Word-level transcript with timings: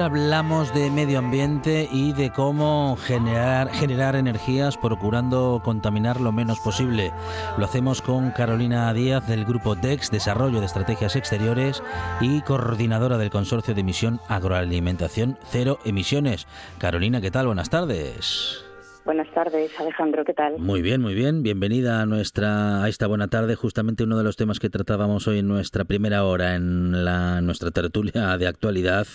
Hablamos 0.00 0.74
de 0.74 0.90
medio 0.90 1.20
ambiente 1.20 1.88
y 1.92 2.12
de 2.12 2.30
cómo 2.30 2.96
generar, 2.96 3.70
generar 3.70 4.16
energías 4.16 4.76
procurando 4.76 5.62
contaminar 5.64 6.20
lo 6.20 6.32
menos 6.32 6.58
posible. 6.58 7.12
Lo 7.56 7.64
hacemos 7.64 8.02
con 8.02 8.32
Carolina 8.32 8.92
Díaz 8.92 9.28
del 9.28 9.44
grupo 9.44 9.76
DEX, 9.76 10.10
Desarrollo 10.10 10.58
de 10.58 10.66
Estrategias 10.66 11.14
Exteriores 11.14 11.84
y 12.20 12.40
coordinadora 12.40 13.16
del 13.16 13.30
Consorcio 13.30 13.74
de 13.74 13.82
Emisión 13.82 14.20
Agroalimentación 14.26 15.38
Cero 15.48 15.78
Emisiones. 15.84 16.48
Carolina, 16.78 17.20
¿qué 17.20 17.30
tal? 17.30 17.46
Buenas 17.46 17.70
tardes. 17.70 18.63
Buenas 19.04 19.30
tardes, 19.34 19.70
Alejandro, 19.78 20.24
¿qué 20.24 20.32
tal? 20.32 20.58
Muy 20.58 20.80
bien, 20.80 21.02
muy 21.02 21.12
bien. 21.12 21.42
Bienvenida 21.42 22.00
a 22.00 22.06
nuestra 22.06 22.82
a 22.82 22.88
esta 22.88 23.06
buena 23.06 23.28
tarde. 23.28 23.54
Justamente 23.54 24.02
uno 24.02 24.16
de 24.16 24.24
los 24.24 24.36
temas 24.36 24.60
que 24.60 24.70
tratábamos 24.70 25.28
hoy 25.28 25.40
en 25.40 25.46
nuestra 25.46 25.84
primera 25.84 26.24
hora 26.24 26.54
en 26.54 27.04
la 27.04 27.42
nuestra 27.42 27.70
tertulia 27.70 28.38
de 28.38 28.46
actualidad 28.46 29.06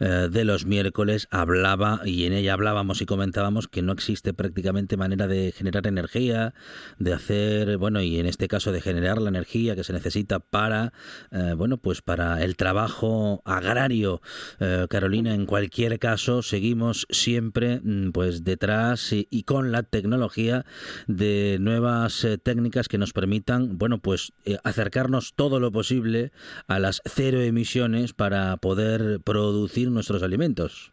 eh, 0.00 0.28
de 0.30 0.44
los 0.44 0.66
miércoles 0.66 1.28
hablaba 1.30 2.02
y 2.04 2.26
en 2.26 2.34
ella 2.34 2.52
hablábamos 2.52 3.00
y 3.00 3.06
comentábamos 3.06 3.68
que 3.68 3.80
no 3.80 3.92
existe 3.92 4.34
prácticamente 4.34 4.98
manera 4.98 5.26
de 5.26 5.52
generar 5.52 5.86
energía, 5.86 6.52
de 6.98 7.14
hacer, 7.14 7.78
bueno, 7.78 8.02
y 8.02 8.20
en 8.20 8.26
este 8.26 8.48
caso 8.48 8.70
de 8.70 8.82
generar 8.82 9.16
la 9.22 9.30
energía 9.30 9.74
que 9.74 9.84
se 9.84 9.94
necesita 9.94 10.40
para 10.40 10.92
eh, 11.30 11.54
bueno, 11.56 11.78
pues 11.78 12.02
para 12.02 12.42
el 12.44 12.56
trabajo 12.56 13.40
agrario. 13.46 14.20
Eh, 14.60 14.86
Carolina, 14.90 15.34
en 15.34 15.46
cualquier 15.46 15.98
caso, 15.98 16.42
seguimos 16.42 17.06
siempre 17.08 17.80
mm, 17.82 18.10
pues 18.10 18.44
detrás 18.44 19.10
y 19.14 19.21
y 19.30 19.44
con 19.44 19.72
la 19.72 19.82
tecnología 19.82 20.64
de 21.06 21.58
nuevas 21.60 22.24
eh, 22.24 22.38
técnicas 22.38 22.88
que 22.88 22.98
nos 22.98 23.12
permitan, 23.12 23.78
bueno, 23.78 23.98
pues 23.98 24.32
eh, 24.44 24.56
acercarnos 24.64 25.34
todo 25.34 25.60
lo 25.60 25.70
posible 25.72 26.30
a 26.68 26.78
las 26.78 27.02
cero 27.04 27.40
emisiones 27.40 28.12
para 28.12 28.56
poder 28.56 29.20
producir 29.24 29.90
nuestros 29.90 30.22
alimentos. 30.22 30.92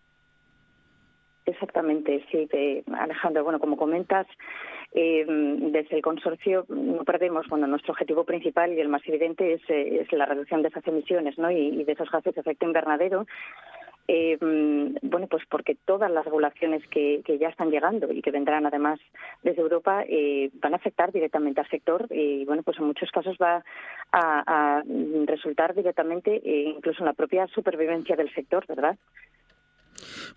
Exactamente, 1.46 2.24
sí, 2.32 2.48
Alejandro. 2.94 3.44
Bueno, 3.44 3.60
como 3.60 3.76
comentas, 3.76 4.28
eh, 4.92 5.24
desde 5.28 5.98
el 5.98 6.02
consorcio 6.02 6.66
no 6.68 7.04
perdemos, 7.04 7.48
bueno, 7.48 7.68
nuestro 7.68 7.94
objetivo 7.94 8.24
principal 8.24 8.74
y 8.74 8.80
el 8.80 8.90
más 8.90 9.02
evidente 9.06 9.54
es, 9.54 9.62
es 9.70 10.12
la 10.12 10.26
reducción 10.26 10.64
de 10.64 10.70
esas 10.70 10.86
emisiones 10.88 11.38
¿no? 11.38 11.52
y, 11.52 11.84
de 11.84 11.92
esos 11.92 12.10
gases 12.10 12.34
de 12.34 12.42
efecto 12.42 12.66
invernadero 12.66 13.28
eh, 14.12 14.38
bueno, 15.04 15.28
pues 15.28 15.44
porque 15.48 15.76
todas 15.86 16.10
las 16.10 16.26
regulaciones 16.26 16.82
que, 16.88 17.22
ya 17.40 17.50
están 17.50 17.70
llegando 17.70 18.12
y 18.12 18.24
que 18.24 18.32
vendrán 18.32 18.66
además 18.66 19.00
desde 19.44 19.62
Europa 19.62 20.04
eh, 20.10 20.50
van 20.56 20.74
a 20.74 20.78
afectar 20.78 21.12
directamente 21.12 21.62
al 21.62 21.70
sector 21.70 22.08
y 22.10 22.44
bueno, 22.46 22.64
pues 22.64 22.80
en 22.80 22.86
muchos 22.86 23.12
casos 23.12 23.38
va 23.40 23.64
a, 24.12 24.82
resultar 25.28 25.76
directamente 25.76 26.42
eh, 26.44 26.74
incluso 26.76 27.02
en 27.02 27.06
la 27.06 27.14
propia 27.14 27.46
supervivencia 27.54 28.16
del 28.16 28.34
sector, 28.34 28.66
¿verdad? 28.66 28.98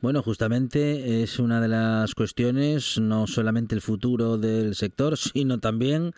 Bueno, 0.00 0.22
justamente 0.22 1.22
es 1.22 1.38
una 1.38 1.60
de 1.60 1.68
las 1.68 2.14
cuestiones, 2.14 2.98
no 3.00 3.26
solamente 3.26 3.74
el 3.74 3.80
futuro 3.80 4.38
del 4.38 4.74
sector, 4.74 5.16
sino 5.16 5.58
también, 5.58 6.12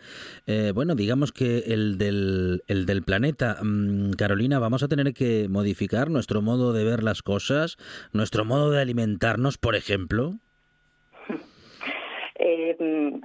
eh, 0.47 0.71
bueno, 0.73 0.95
digamos 0.95 1.31
que 1.31 1.59
el 1.67 1.97
del, 1.97 2.63
el 2.67 2.85
del 2.85 3.03
planeta. 3.03 3.57
Mm, 3.61 4.11
Carolina, 4.11 4.59
vamos 4.59 4.83
a 4.83 4.87
tener 4.87 5.13
que 5.13 5.47
modificar 5.49 6.09
nuestro 6.09 6.41
modo 6.41 6.73
de 6.73 6.83
ver 6.83 7.03
las 7.03 7.21
cosas, 7.21 7.77
nuestro 8.13 8.45
modo 8.45 8.71
de 8.71 8.81
alimentarnos, 8.81 9.57
por 9.57 9.75
ejemplo. 9.75 10.33
Eh, 12.37 12.75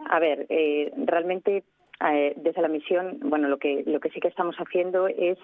a 0.09 0.21
ver, 0.21 0.47
eh, 0.49 0.93
realmente 1.05 1.65
desde 2.37 2.63
la 2.63 2.69
misión, 2.69 3.19
bueno, 3.25 3.49
lo 3.49 3.59
que 3.59 3.83
lo 3.87 4.01
que 4.01 4.09
sí 4.11 4.21
que 4.21 4.29
estamos 4.29 4.55
haciendo 4.57 5.09
es 5.09 5.37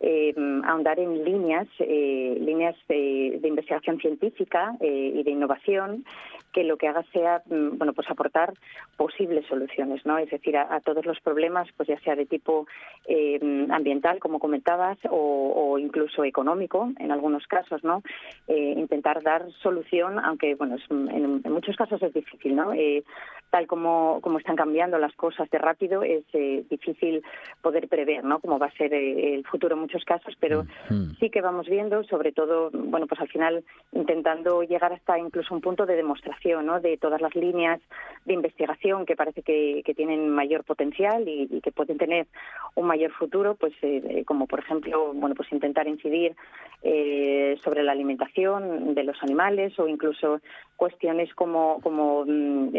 eh, 0.00 0.34
ahondar 0.64 0.98
en 0.98 1.24
líneas, 1.24 1.68
eh, 1.78 2.36
líneas 2.40 2.74
de, 2.88 3.40
investigación 3.42 3.98
científica 3.98 4.74
eh, 4.80 5.12
y 5.14 5.22
de 5.22 5.30
innovación 5.30 6.04
que 6.52 6.64
lo 6.64 6.76
que 6.76 6.88
haga 6.88 7.04
sea, 7.12 7.42
mm, 7.46 7.78
bueno, 7.78 7.92
pues 7.92 8.10
aportar 8.10 8.54
posibles 8.96 9.46
soluciones, 9.46 10.04
¿no? 10.04 10.18
Es 10.18 10.30
decir, 10.30 10.56
a, 10.56 10.80
todos 10.80 11.04
los 11.06 11.20
problemas, 11.20 11.68
pues 11.76 11.88
ya 11.88 11.98
sea 12.00 12.16
de 12.16 12.26
tipo 12.26 12.66
ambiental, 13.70 14.18
como 14.18 14.38
comentabas, 14.38 14.98
o, 15.10 15.78
incluso 15.78 16.24
económico, 16.24 16.90
en 16.98 17.12
algunos 17.12 17.46
casos, 17.46 17.82
¿no? 17.84 18.02
intentar 18.48 19.22
dar 19.22 19.50
solución, 19.62 20.18
aunque, 20.18 20.54
bueno, 20.54 20.76
en, 20.90 21.40
en, 21.44 21.52
muchos 21.52 21.76
casos 21.76 22.02
es 22.02 22.12
difícil, 22.12 22.56
¿no? 22.56 22.72
tal 23.50 23.66
como, 23.66 24.20
como 24.22 24.38
están 24.38 24.56
cambiando 24.56 24.98
las 24.98 25.14
cosas 25.14 25.50
de 25.50 25.58
rápido, 25.58 26.02
es 26.02 26.24
eh, 26.32 26.64
difícil 26.70 27.22
poder 27.60 27.88
prever 27.88 28.24
¿no? 28.24 28.38
cómo 28.38 28.58
va 28.58 28.66
a 28.66 28.72
ser 28.72 28.94
eh, 28.94 29.34
el 29.34 29.44
futuro 29.44 29.74
en 29.74 29.82
muchos 29.82 30.04
casos, 30.04 30.34
pero 30.38 30.64
sí 31.18 31.30
que 31.30 31.40
vamos 31.40 31.66
viendo, 31.68 32.04
sobre 32.04 32.32
todo, 32.32 32.70
bueno, 32.72 33.06
pues 33.06 33.20
al 33.20 33.28
final 33.28 33.64
intentando 33.92 34.62
llegar 34.62 34.92
hasta 34.92 35.18
incluso 35.18 35.54
un 35.54 35.60
punto 35.60 35.84
de 35.84 35.96
demostración 35.96 36.39
¿no? 36.44 36.80
de 36.80 36.96
todas 36.96 37.20
las 37.20 37.34
líneas 37.34 37.80
de 38.24 38.34
investigación 38.34 39.06
que 39.06 39.16
parece 39.16 39.42
que, 39.42 39.82
tienen 39.96 40.30
mayor 40.30 40.64
potencial 40.64 41.24
y, 41.26 41.60
que 41.60 41.72
pueden 41.72 41.98
tener 41.98 42.26
un 42.74 42.86
mayor 42.86 43.10
futuro, 43.12 43.54
pues 43.54 43.74
eh, 43.82 44.24
como 44.24 44.46
por 44.46 44.60
ejemplo, 44.60 45.12
bueno, 45.12 45.34
pues 45.34 45.52
intentar 45.52 45.86
incidir 45.88 46.34
sobre 47.62 47.82
la 47.82 47.92
alimentación 47.92 48.94
de 48.94 49.04
los 49.04 49.22
animales 49.22 49.78
o 49.78 49.86
incluso 49.86 50.40
cuestiones 50.76 51.34
como, 51.34 51.78
como 51.82 52.24
mm, 52.24 52.70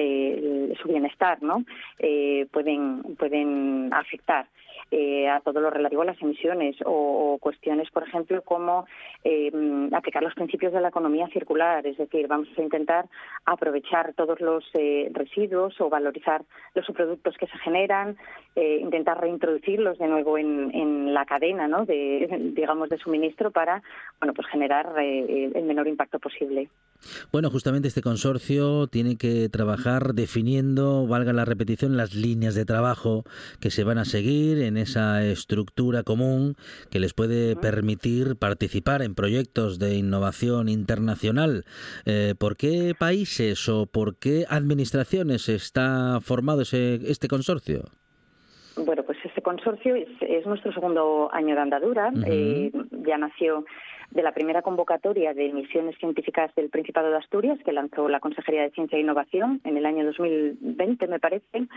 su 0.82 0.88
bienestar, 0.88 1.44
¿no? 1.44 1.64
Eh, 2.00 2.48
pueden, 2.52 3.16
pueden 3.16 3.90
afectar. 3.94 4.48
Eh, 4.92 5.28
a 5.30 5.40
todo 5.40 5.62
lo 5.62 5.70
relativo 5.70 6.02
a 6.02 6.06
las 6.06 6.22
emisiones 6.22 6.76
o, 6.86 7.38
cuestiones, 7.40 7.90
por 7.92 8.04
ejemplo, 8.04 8.42
como 8.42 8.86
eh, 9.24 9.52
aplicar 9.94 10.22
los 10.22 10.34
principios 10.36 10.74
de 10.74 10.82
la 10.82 10.90
economía 10.90 11.28
circular, 11.30 11.86
es 11.88 11.98
decir, 11.98 12.28
vamos 12.28 12.50
a 12.58 12.62
intentar 12.62 13.06
aprovechar 13.46 14.14
todos 14.14 14.40
los 14.42 14.64
residuos 15.12 15.80
o 15.80 15.90
valorizar 15.90 16.44
los 16.76 16.86
subproductos 16.86 17.38
que 17.38 17.48
se 17.48 17.58
generan, 17.60 18.18
intentar 18.56 19.20
reintroducirlos 19.20 19.98
de 19.98 20.08
nuevo 20.08 20.38
en, 20.38 21.14
la 21.14 21.26
cadena, 21.26 21.68
¿no? 21.68 21.86
de, 21.86 22.52
digamos, 22.56 22.90
de 22.90 22.98
suministro 22.98 23.52
para, 23.52 23.82
bueno, 24.20 24.34
pues 24.34 24.48
generar 24.48 24.94
el 25.00 25.64
menor 25.64 25.88
impacto 25.88 26.20
posible. 26.20 26.70
Bueno, 27.32 27.50
justamente 27.50 27.88
este 27.88 28.02
consorcio 28.02 28.88
tiene 28.88 29.18
que 29.18 29.50
trabajar 29.50 30.14
definiendo, 30.14 31.08
valga 31.08 31.34
la 31.34 31.46
repetición, 31.46 31.98
las 31.98 32.14
líneas 32.14 32.56
de 32.56 32.66
trabajo 32.66 33.24
que 33.60 33.72
se 33.72 33.84
van 33.84 33.98
a 33.98 34.06
seguir 34.06 34.60
en 34.62 34.78
esa 34.82 35.24
estructura 35.24 36.04
común 36.04 36.56
que 36.90 37.00
les 37.00 37.14
puede 37.14 37.56
permitir 37.56 38.36
participar 38.38 39.02
en 39.02 39.16
proyectos 39.16 39.80
de 39.80 39.96
innovación 39.96 40.70
internacional. 40.70 41.64
Eh, 42.06 42.36
¿Por 42.38 42.58
qué 42.58 42.94
países 42.98 43.70
o 43.70 43.86
por 43.86 44.18
qué 44.18 44.46
administraciones 44.50 45.50
está 45.50 46.20
formado 46.22 46.62
ese, 46.62 46.96
este 47.10 47.28
consorcio? 47.28 47.86
Bueno, 48.76 49.04
pues 49.04 49.18
este 49.24 49.42
consorcio 49.42 49.96
es, 49.96 50.46
nuestro 50.46 50.72
segundo 50.74 51.30
año 51.34 51.56
de 51.56 51.62
andadura. 51.62 52.12
Eh, 52.26 52.72
ya 53.06 53.18
nació 53.18 53.66
de 54.12 54.24
la 54.24 54.34
primera 54.34 54.62
convocatoria 54.62 55.34
de 55.34 55.52
misiones 55.54 55.98
científicas 55.98 56.54
del 56.56 56.70
Principado 56.70 57.10
de 57.10 57.18
Asturias, 57.18 57.60
que 57.64 57.72
lanzó 57.72 58.10
la 58.10 58.20
Consejería 58.20 58.64
de 58.64 58.72
Ciencia 58.72 58.98
e 58.98 59.02
Innovación 59.02 59.62
en 59.64 59.78
el 59.78 59.86
año 59.86 60.06
2020, 60.06 61.08
me 61.08 61.20
parece. 61.20 61.68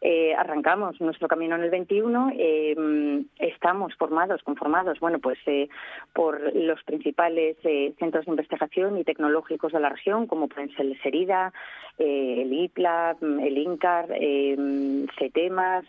Eh, 0.00 0.32
arrancamos 0.34 1.00
nuestro 1.00 1.26
camino 1.26 1.56
en 1.56 1.62
el 1.62 1.70
21. 1.70 2.32
Eh, 2.38 3.24
estamos 3.40 3.94
formados, 3.96 4.42
conformados, 4.42 5.00
bueno, 5.00 5.18
pues 5.18 5.38
eh, 5.46 5.68
por 6.12 6.54
los 6.54 6.82
principales 6.84 7.56
centros 7.98 8.24
de 8.24 8.30
investigación 8.30 8.98
y 8.98 9.04
tecnológicos 9.04 9.72
de 9.72 9.80
la 9.80 9.88
región, 9.88 10.26
como 10.26 10.48
pueden 10.48 10.74
ser 10.76 10.86
el 10.86 11.00
SERIDA, 11.02 11.52
el 11.98 12.52
IPLA, 12.52 13.16
el 13.20 13.58
INCAR, 13.58 14.06
CETEMAS, 15.18 15.84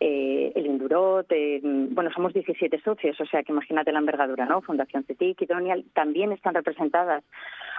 eh, 0.00 0.52
el 0.54 0.66
Indurot, 0.66 1.26
eh, 1.30 1.60
bueno, 1.62 2.10
somos 2.12 2.32
17 2.32 2.80
socios, 2.82 3.20
o 3.20 3.26
sea 3.26 3.42
que 3.42 3.52
imagínate 3.52 3.92
la 3.92 3.98
envergadura, 3.98 4.44
¿no? 4.44 4.60
Fundación 4.60 5.04
CETIC, 5.04 5.42
Idonial, 5.42 5.84
también 5.94 6.32
están 6.32 6.54
representadas 6.54 7.24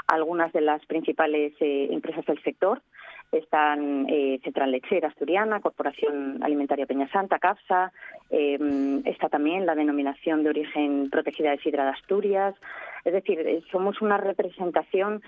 algunas 0.08 0.52
de 0.54 0.62
las 0.62 0.86
principales 0.86 1.54
eh, 1.60 1.90
empresas 1.92 2.26
del 2.26 2.42
sector, 2.44 2.82
están 3.32 4.08
Central 4.42 4.72
Lechera 4.72 5.10
Asturiana, 5.10 5.60
Corporación 5.60 6.42
Alimentaria 6.42 6.86
Peña 6.86 7.10
Santa, 7.12 7.40
CAPSA, 7.40 7.92
está 8.30 9.28
también 9.28 9.66
la 9.66 9.76
denominación 9.76 10.44
de 10.44 10.50
origen 10.50 11.10
protegida 11.10 11.52
de 11.52 11.82
Asturias, 11.82 12.56
es 13.08 13.14
decir, 13.14 13.64
somos 13.72 14.02
una 14.02 14.18
representación 14.18 15.22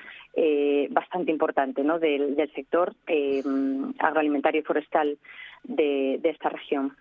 bastante 0.90 1.32
importante 1.32 1.84
¿no? 1.84 1.98
del, 2.00 2.36
del 2.36 2.52
sector 2.54 2.94
agroalimentario 4.00 4.62
y 4.62 4.64
forestal 4.64 5.18
de, 5.64 6.20
esta 6.24 6.50
región. 6.50 6.96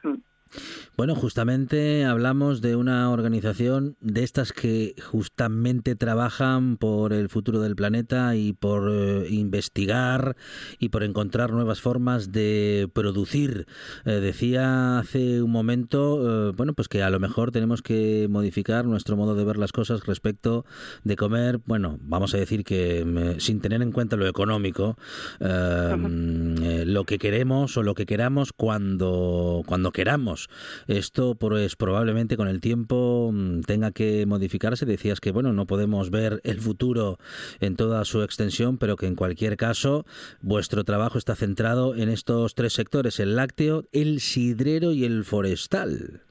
Bueno, 0.96 1.14
justamente 1.14 2.04
hablamos 2.04 2.60
de 2.60 2.74
una 2.74 3.10
organización 3.10 3.96
de 4.00 4.24
estas 4.24 4.52
que 4.52 4.94
justamente 5.00 5.94
trabajan 5.94 6.76
por 6.76 7.12
el 7.12 7.28
futuro 7.28 7.60
del 7.60 7.76
planeta 7.76 8.34
y 8.34 8.52
por 8.52 8.90
eh, 8.90 9.26
investigar 9.30 10.36
y 10.78 10.88
por 10.88 11.04
encontrar 11.04 11.52
nuevas 11.52 11.80
formas 11.80 12.32
de 12.32 12.88
producir. 12.92 13.66
Eh, 14.04 14.12
decía 14.12 14.98
hace 14.98 15.42
un 15.42 15.50
momento, 15.50 16.50
eh, 16.50 16.52
bueno, 16.56 16.72
pues 16.72 16.88
que 16.88 17.02
a 17.02 17.10
lo 17.10 17.20
mejor 17.20 17.52
tenemos 17.52 17.82
que 17.82 18.26
modificar 18.30 18.84
nuestro 18.84 19.16
modo 19.16 19.34
de 19.34 19.44
ver 19.44 19.56
las 19.56 19.72
cosas 19.72 20.04
respecto 20.06 20.64
de 21.04 21.16
comer, 21.16 21.60
bueno, 21.64 21.98
vamos 22.02 22.34
a 22.34 22.38
decir 22.38 22.64
que 22.64 23.04
mm, 23.04 23.40
sin 23.40 23.60
tener 23.60 23.82
en 23.82 23.92
cuenta 23.92 24.16
lo 24.16 24.26
económico, 24.26 24.96
mm, 25.40 26.82
lo 26.86 27.04
que 27.04 27.18
queremos 27.18 27.76
o 27.76 27.82
lo 27.82 27.94
que 27.94 28.06
queramos 28.06 28.52
cuando, 28.52 29.62
cuando 29.66 29.92
queramos. 29.92 30.37
Esto 30.86 31.34
pues 31.34 31.76
probablemente 31.76 32.36
con 32.36 32.48
el 32.48 32.60
tiempo 32.60 33.30
mm, 33.32 33.62
tenga 33.62 33.90
que 33.92 34.26
modificarse. 34.26 34.86
Decías 34.86 35.20
que 35.20 35.32
bueno, 35.32 35.52
no 35.52 35.66
podemos 35.66 36.10
ver 36.10 36.40
el 36.44 36.60
futuro 36.60 37.18
en 37.60 37.76
toda 37.76 38.04
su 38.04 38.22
extensión, 38.22 38.78
pero 38.78 38.96
que 38.96 39.06
en 39.06 39.16
cualquier 39.16 39.56
caso 39.56 40.04
vuestro 40.40 40.84
trabajo 40.84 41.18
está 41.18 41.34
centrado 41.34 41.94
en 41.94 42.08
estos 42.08 42.54
tres 42.54 42.72
sectores, 42.72 43.20
el 43.20 43.36
lácteo, 43.36 43.84
el 43.92 44.20
sidrero 44.20 44.92
y 44.92 45.04
el 45.04 45.24
forestal. 45.24 46.22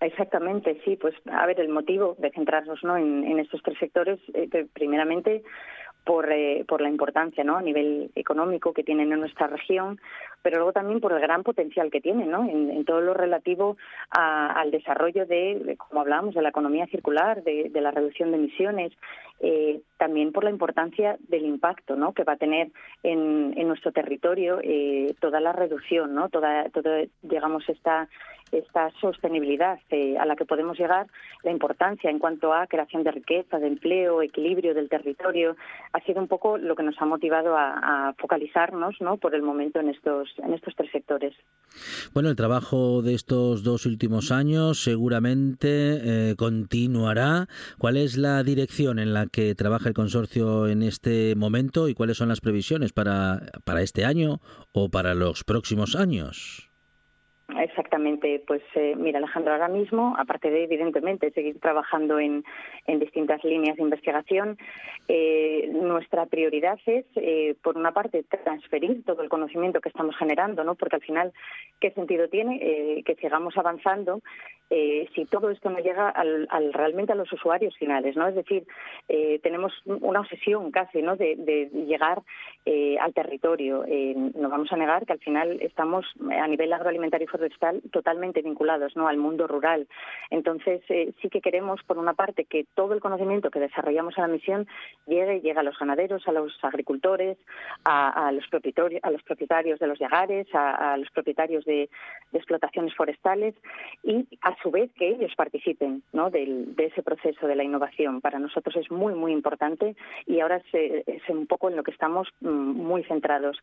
Exactamente, 0.00 0.80
sí. 0.84 0.96
Pues 0.96 1.14
a 1.30 1.46
ver, 1.46 1.60
el 1.60 1.68
motivo 1.68 2.16
de 2.18 2.30
centrarnos 2.30 2.82
¿no? 2.84 2.96
en, 2.96 3.38
estos 3.38 3.62
tres 3.62 3.78
sectores, 3.78 4.20
eh, 4.34 4.66
primeramente 4.72 5.42
por, 6.04 6.30
eh, 6.30 6.64
por 6.68 6.80
la 6.80 6.90
importancia 6.90 7.42
¿no? 7.44 7.56
a 7.56 7.62
nivel 7.62 8.10
económico 8.14 8.72
que 8.74 8.84
tienen 8.84 9.12
en 9.12 9.20
nuestra 9.20 9.46
región, 9.46 9.98
pero 10.44 10.58
luego 10.58 10.74
también 10.74 11.00
por 11.00 11.14
el 11.14 11.20
gran 11.20 11.42
potencial 11.42 11.90
que 11.90 12.02
tienen 12.02 12.30
¿no? 12.30 12.44
en, 12.44 12.84
todo 12.84 13.00
lo 13.00 13.14
relativo 13.14 13.78
al 14.10 14.70
desarrollo 14.70 15.24
de, 15.24 15.74
como 15.78 16.02
hablábamos, 16.02 16.34
de 16.34 16.42
la 16.42 16.50
economía 16.50 16.86
circular, 16.88 17.42
de, 17.42 17.70
la 17.72 17.90
reducción 17.90 18.30
de 18.30 18.36
emisiones, 18.36 18.92
eh, 19.40 19.80
también 19.96 20.32
por 20.32 20.44
la 20.44 20.50
importancia 20.50 21.16
del 21.28 21.46
impacto 21.46 21.96
¿no? 21.96 22.12
que 22.12 22.24
va 22.24 22.34
a 22.34 22.36
tener 22.36 22.70
en, 23.02 23.54
en 23.56 23.66
nuestro 23.66 23.90
territorio 23.90 24.58
eh, 24.62 25.14
toda 25.18 25.40
la 25.40 25.52
reducción, 25.52 26.14
¿no? 26.14 26.28
toda, 26.28 26.68
toda 26.68 27.04
digamos, 27.22 27.66
esta 27.70 28.10
esta 28.58 28.90
sostenibilidad 29.00 29.78
eh, 29.90 30.16
a 30.18 30.26
la 30.26 30.36
que 30.36 30.44
podemos 30.44 30.78
llegar, 30.78 31.06
la 31.42 31.50
importancia 31.50 32.10
en 32.10 32.18
cuanto 32.18 32.52
a 32.52 32.66
creación 32.66 33.02
de 33.02 33.10
riqueza, 33.10 33.58
de 33.58 33.66
empleo, 33.66 34.22
equilibrio 34.22 34.74
del 34.74 34.88
territorio, 34.88 35.56
ha 35.92 36.00
sido 36.00 36.20
un 36.20 36.28
poco 36.28 36.58
lo 36.58 36.76
que 36.76 36.82
nos 36.82 37.00
ha 37.00 37.06
motivado 37.06 37.56
a, 37.56 38.14
focalizarnos 38.18 39.00
¿no? 39.00 39.16
por 39.16 39.34
el 39.34 39.42
momento 39.42 39.80
en 39.80 39.88
estos, 39.88 40.33
en 40.38 40.54
estos 40.54 40.74
tres 40.76 40.90
sectores. 40.92 41.34
Bueno, 42.12 42.28
el 42.28 42.36
trabajo 42.36 43.02
de 43.02 43.14
estos 43.14 43.62
dos 43.62 43.86
últimos 43.86 44.30
años 44.30 44.82
seguramente 44.82 46.30
eh, 46.30 46.36
continuará. 46.36 47.48
¿Cuál 47.78 47.96
es 47.96 48.16
la 48.16 48.42
dirección 48.42 48.98
en 48.98 49.12
la 49.12 49.26
que 49.26 49.54
trabaja 49.54 49.88
el 49.88 49.94
consorcio 49.94 50.68
en 50.68 50.82
este 50.82 51.34
momento 51.36 51.88
y 51.88 51.94
cuáles 51.94 52.16
son 52.16 52.28
las 52.28 52.40
previsiones 52.40 52.92
para, 52.92 53.42
para 53.64 53.82
este 53.82 54.04
año 54.04 54.40
o 54.72 54.88
para 54.88 55.14
los 55.14 55.44
próximos 55.44 55.96
años? 55.96 56.73
Exactamente, 57.60 58.42
pues 58.46 58.62
eh, 58.74 58.94
mira 58.96 59.18
Alejandro, 59.18 59.52
ahora 59.52 59.68
mismo, 59.68 60.14
aparte 60.18 60.50
de 60.50 60.64
evidentemente 60.64 61.30
seguir 61.30 61.60
trabajando 61.60 62.18
en, 62.18 62.44
en 62.86 62.98
distintas 62.98 63.44
líneas 63.44 63.76
de 63.76 63.82
investigación, 63.82 64.58
eh, 65.08 65.70
nuestra 65.72 66.26
prioridad 66.26 66.78
es, 66.86 67.04
eh, 67.14 67.54
por 67.62 67.76
una 67.76 67.92
parte, 67.92 68.24
transferir 68.24 69.04
todo 69.04 69.22
el 69.22 69.28
conocimiento 69.28 69.80
que 69.80 69.88
estamos 69.88 70.16
generando, 70.16 70.64
¿no? 70.64 70.74
Porque 70.74 70.96
al 70.96 71.02
final, 71.02 71.32
¿qué 71.80 71.90
sentido 71.92 72.28
tiene 72.28 73.02
que 73.04 73.14
sigamos 73.16 73.56
avanzando 73.56 74.20
si 75.14 75.24
todo 75.26 75.50
esto 75.50 75.70
no 75.70 75.78
llega 75.78 76.08
al, 76.08 76.72
realmente 76.72 77.12
a 77.12 77.14
los 77.14 77.32
usuarios 77.32 77.76
finales, 77.76 78.16
¿no? 78.16 78.26
Es 78.26 78.34
decir, 78.34 78.66
tenemos 79.42 79.72
una 79.84 80.20
obsesión 80.20 80.72
casi, 80.72 81.00
¿no? 81.02 81.16
De, 81.16 81.36
de 81.36 81.66
llegar 81.86 82.22
al 83.00 83.14
territorio. 83.14 83.84
no 84.34 84.48
vamos 84.48 84.72
a 84.72 84.76
negar 84.76 85.06
que 85.06 85.12
al 85.12 85.20
final 85.20 85.58
estamos 85.60 86.06
a 86.30 86.48
nivel 86.48 86.72
agroalimentario 86.72 87.28
forestal 87.44 87.82
totalmente 87.92 88.40
vinculados 88.40 88.96
¿no? 88.96 89.06
al 89.06 89.18
mundo 89.18 89.46
rural. 89.46 89.86
Entonces, 90.30 90.80
eh, 90.88 91.12
sí 91.20 91.28
que 91.28 91.42
queremos, 91.42 91.82
por 91.86 91.98
una 91.98 92.14
parte, 92.14 92.44
que 92.44 92.64
todo 92.74 92.94
el 92.94 93.00
conocimiento 93.00 93.50
que 93.50 93.60
desarrollamos 93.60 94.16
en 94.16 94.22
la 94.22 94.28
misión 94.28 94.66
llegue, 95.06 95.40
llegue 95.40 95.60
a 95.60 95.62
los 95.62 95.78
ganaderos, 95.78 96.26
a 96.26 96.32
los 96.32 96.52
agricultores, 96.62 97.36
a, 97.84 98.32
los, 98.32 98.46
propietarios, 98.48 99.02
a 99.04 99.10
los 99.10 99.22
propietarios 99.22 99.78
de 99.78 99.86
los 99.86 99.98
llagares, 99.98 100.46
a, 100.54 100.96
los 100.96 101.10
propietarios 101.10 101.64
de, 101.64 101.90
explotaciones 102.32 102.94
forestales 102.94 103.54
y, 104.02 104.26
a 104.42 104.56
su 104.62 104.70
vez, 104.70 104.90
que 104.94 105.08
ellos 105.08 105.32
participen 105.36 106.02
¿no? 106.12 106.30
de 106.30 106.74
ese 106.78 107.02
proceso 107.02 107.46
de 107.46 107.56
la 107.56 107.64
innovación. 107.64 108.20
Para 108.20 108.38
nosotros 108.38 108.74
es 108.76 108.90
muy, 108.90 109.14
muy 109.14 109.32
importante 109.32 109.94
y 110.26 110.40
ahora 110.40 110.56
es, 110.56 111.04
es 111.06 111.28
un 111.28 111.46
poco 111.46 111.68
en 111.68 111.76
lo 111.76 111.82
que 111.82 111.90
estamos 111.90 112.28
mm, 112.40 112.48
muy 112.48 113.04
centrados. 113.04 113.58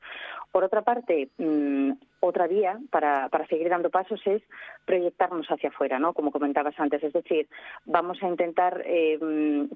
Por 0.52 0.64
otra 0.64 0.84
parte, 0.84 1.30
mm, 1.38 1.92
otra 2.22 2.48
vía 2.48 2.80
para, 2.92 3.30
para 3.30 3.48
seguir 3.48 3.68
dando 3.72 3.90
pasos 3.90 4.22
es 4.28 4.44
proyectarnos 4.86 5.48
hacia 5.48 5.70
afuera, 5.70 5.98
¿no? 5.98 6.14
Como 6.14 6.32
comentabas 6.32 6.80
antes, 6.80 7.04
es 7.04 7.14
decir, 7.14 7.48
vamos 7.86 8.22
a 8.22 8.28
intentar 8.28 8.84
eh, 8.86 9.18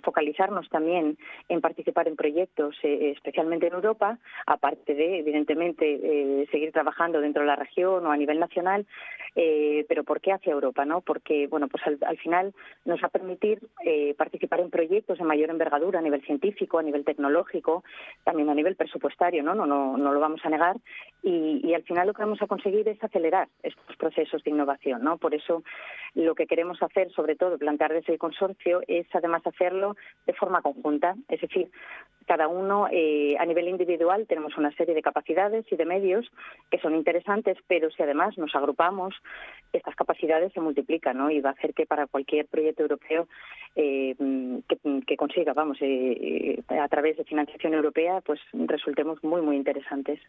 focalizarnos 0.04 0.70
también 0.70 1.18
en 1.50 1.62
participar 1.62 2.08
en 2.08 2.16
proyectos, 2.16 2.76
eh, 2.84 3.14
especialmente 3.16 3.66
en 3.68 3.74
Europa, 3.74 4.20
aparte 4.46 4.94
de, 4.94 5.20
evidentemente, 5.20 5.86
eh, 5.88 6.48
seguir 6.52 6.72
trabajando 6.72 7.20
dentro 7.20 7.42
de 7.42 7.48
la 7.48 7.56
región 7.56 8.06
o 8.06 8.12
a 8.12 8.18
nivel 8.18 8.40
nacional, 8.40 8.86
pero 9.90 10.06
¿por 10.06 10.22
qué 10.22 10.32
hacia 10.32 10.54
Europa, 10.54 10.86
no? 10.86 11.02
Porque, 11.02 11.48
bueno, 11.48 11.68
pues 11.68 11.84
al, 11.86 12.18
final 12.20 12.54
nos 12.86 13.02
va 13.04 13.08
a 13.08 13.10
permitir 13.10 13.60
participar 14.18 14.62
en 14.62 14.70
proyectos 14.70 15.18
de 15.18 15.26
mayor 15.26 15.50
envergadura 15.50 16.00
a 16.00 16.02
nivel 16.02 16.22
científico, 16.22 16.80
a 16.80 16.84
nivel 16.84 17.04
tecnológico, 17.04 17.84
también 18.24 18.50
a 18.50 18.56
nivel 18.56 18.78
presupuestario, 18.78 19.44
¿no? 19.44 19.54
No, 19.54 19.66
no, 19.66 19.98
no 19.98 20.14
lo 20.14 20.22
vamos 20.22 20.40
a 20.46 20.50
negar, 20.50 20.78
y, 21.22 21.60
y 21.68 21.74
al 21.74 21.84
final 21.84 22.08
lo 22.08 22.14
que 22.14 22.22
vamos 22.22 22.36
vamos 22.36 22.42
a 22.42 22.48
conseguir 22.48 22.88
es 22.90 23.02
acelerar 23.02 23.48
estos 23.64 23.85
procesos 23.98 24.44
de 24.44 24.52
innovación, 24.52 25.04
¿no? 25.04 25.18
Por 25.18 25.34
eso 25.34 25.64
lo 26.14 26.34
que 26.36 26.48
queremos 26.48 26.82
hacer, 26.82 27.12
sobre 27.12 27.36
todo, 27.36 27.58
plantear 27.58 27.94
desde 27.94 28.14
el 28.14 28.20
consorcio, 28.20 28.82
es 28.88 29.08
además 29.14 29.46
hacerlo 29.46 29.96
de 30.26 30.34
forma 30.34 30.62
conjunta, 30.62 31.16
es 31.28 31.42
decir, 31.42 31.70
cada 32.26 32.48
uno 32.48 32.88
eh, 32.92 33.36
a 33.40 33.46
nivel 33.46 33.68
individual 33.68 34.26
tenemos 34.28 34.58
una 34.58 34.72
serie 34.72 34.96
de 34.96 35.02
capacidades 35.02 35.66
y 35.72 35.76
de 35.76 35.86
medios 35.86 36.26
que 36.72 36.80
son 36.80 36.96
interesantes, 36.96 37.58
pero 37.68 37.92
si 37.92 38.02
además 38.02 38.38
nos 38.38 38.56
agrupamos, 38.56 39.14
estas 39.72 39.96
capacidades 39.96 40.52
se 40.54 40.62
multiplican 40.62 41.18
¿no? 41.18 41.30
y 41.30 41.40
va 41.40 41.52
a 41.52 41.54
hacer 41.54 41.74
que 41.74 41.86
para 41.86 42.08
cualquier 42.08 42.48
proyecto 42.48 42.82
europeo 42.82 43.28
eh, 43.76 44.16
que, 45.06 45.18
consiga, 45.18 45.54
vamos, 45.54 45.78
eh, 45.82 46.64
a 46.70 46.88
través 46.88 47.18
de 47.18 47.26
financiación 47.26 47.74
europea, 47.74 48.22
pues 48.26 48.40
resultemos 48.54 49.22
muy, 49.24 49.42
muy 49.42 49.58
interesantes. 49.58 50.20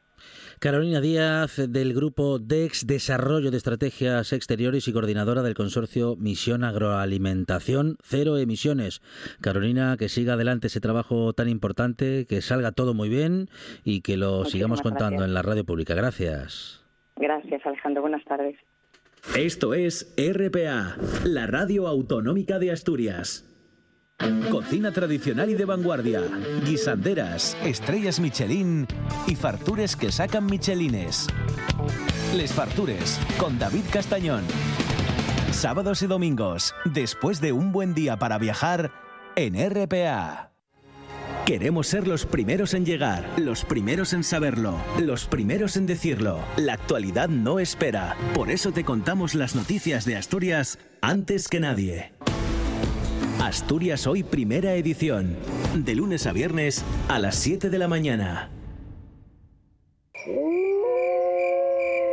Carolina 0.58 1.00
Díaz, 1.00 1.56
del 1.70 1.94
grupo 1.94 2.38
DEX 2.38 2.86
Desarrollo 2.86 3.50
de 3.50 3.56
Estrategias 3.56 4.32
Exteriores 4.32 4.88
y 4.88 4.92
coordinadora 4.92 5.42
del 5.42 5.54
consorcio 5.54 6.16
Misión 6.16 6.64
Agroalimentación 6.64 7.96
Cero 8.02 8.36
Emisiones. 8.36 9.00
Carolina, 9.40 9.96
que 9.98 10.08
siga 10.08 10.34
adelante 10.34 10.66
ese 10.66 10.80
trabajo 10.80 11.32
tan 11.32 11.48
importante 11.48 12.26
que 12.28 12.40
salga 12.40 12.72
todo 12.72 12.94
muy 12.94 13.08
bien 13.08 13.48
y 13.84 14.02
que 14.02 14.16
lo 14.16 14.44
sigamos 14.44 14.82
contando 14.82 15.24
en 15.24 15.34
la 15.34 15.42
radio 15.42 15.64
pública. 15.64 15.94
Gracias. 15.94 16.84
Gracias, 17.16 17.64
Alejandro. 17.64 18.02
Buenas 18.02 18.24
tardes. 18.24 18.56
Esto 19.35 19.75
es 19.75 20.14
RPA, 20.16 20.97
la 21.25 21.47
radio 21.47 21.88
autonómica 21.88 22.59
de 22.59 22.73
Asturias. 22.73 23.45
Cocina 24.50 24.92
tradicional 24.92 25.50
y 25.50 25.54
de 25.54 25.66
vanguardia, 25.66 26.23
guisanderas, 26.64 27.56
estrellas 27.62 28.18
Michelin 28.18 28.87
y 29.26 29.35
fartures 29.35 29.95
que 29.95 30.11
sacan 30.11 30.47
Michelines. 30.47 31.26
Les 32.35 32.52
Fartures, 32.52 33.21
con 33.38 33.59
David 33.59 33.85
Castañón. 33.92 34.45
Sábados 35.52 36.02
y 36.02 36.06
domingos, 36.06 36.75
después 36.85 37.40
de 37.40 37.52
un 37.52 37.73
buen 37.73 37.95
día 37.95 38.18
para 38.18 38.38
viajar, 38.38 38.90
en 39.37 39.54
RPA. 39.54 40.55
Queremos 41.46 41.86
ser 41.86 42.08
los 42.08 42.26
primeros 42.26 42.74
en 42.74 42.84
llegar, 42.84 43.24
los 43.38 43.64
primeros 43.64 44.12
en 44.12 44.24
saberlo, 44.24 44.80
los 45.00 45.26
primeros 45.26 45.76
en 45.76 45.86
decirlo. 45.86 46.40
La 46.56 46.72
actualidad 46.72 47.28
no 47.28 47.60
espera. 47.60 48.16
Por 48.34 48.50
eso 48.50 48.72
te 48.72 48.82
contamos 48.82 49.36
las 49.36 49.54
noticias 49.54 50.04
de 50.04 50.16
Asturias 50.16 50.80
antes 51.02 51.46
que 51.46 51.60
nadie. 51.60 52.12
Asturias 53.40 54.08
Hoy 54.08 54.24
Primera 54.24 54.74
Edición. 54.74 55.36
De 55.76 55.94
lunes 55.94 56.26
a 56.26 56.32
viernes 56.32 56.84
a 57.06 57.20
las 57.20 57.36
7 57.36 57.70
de 57.70 57.78
la 57.78 57.86
mañana. 57.86 58.50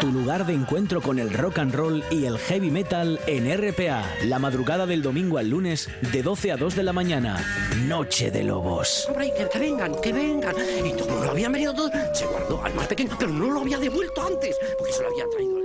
Tu 0.00 0.12
lugar 0.12 0.46
de 0.46 0.54
encuentro 0.54 1.00
con 1.02 1.18
el 1.18 1.32
rock 1.32 1.58
and 1.58 1.74
roll 1.74 2.04
y 2.10 2.26
el 2.26 2.38
heavy 2.38 2.70
metal 2.70 3.18
en 3.26 3.46
RPA. 3.52 4.04
La 4.26 4.38
madrugada 4.38 4.86
del 4.86 5.02
domingo 5.02 5.38
al 5.38 5.50
lunes 5.50 5.90
de 6.12 6.22
12 6.22 6.52
a 6.52 6.56
2 6.56 6.76
de 6.76 6.82
la 6.84 6.92
mañana. 6.92 7.44
Noche 7.88 8.30
de 8.30 8.44
Lobos. 8.44 9.06
Hombre, 9.08 9.32
que, 9.36 9.48
que 9.48 9.58
vengan, 9.58 9.92
que 10.00 10.12
vengan. 10.12 10.54
Y 10.84 10.92
como 10.92 11.24
lo 11.24 11.30
habían 11.32 11.50
venido 11.50 11.74
todo, 11.74 11.90
se 12.14 12.26
guardó 12.26 12.62
al 12.62 12.74
más 12.74 12.86
pequeño, 12.86 13.16
pero 13.18 13.32
no 13.32 13.50
lo 13.50 13.60
había 13.60 13.78
devuelto 13.78 14.24
antes, 14.24 14.56
porque 14.78 14.92
se 14.92 15.02
lo 15.02 15.08
había 15.08 15.24
traído. 15.30 15.58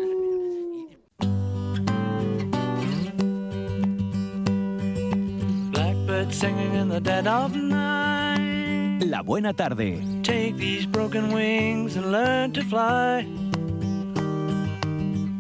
Blackbird 5.72 6.32
singing 6.34 6.74
in 6.74 6.90
the 6.90 7.00
dead 7.00 7.28
of 7.28 7.56
night. 7.56 9.04
La 9.06 9.22
buena 9.22 9.54
tarde. 9.54 10.02
Take 10.24 10.56
these 10.58 10.88
broken 10.88 11.32
wings 11.32 11.98
and 11.98 12.12
learn 12.12 12.52
to 12.54 12.64
fly. 12.64 13.28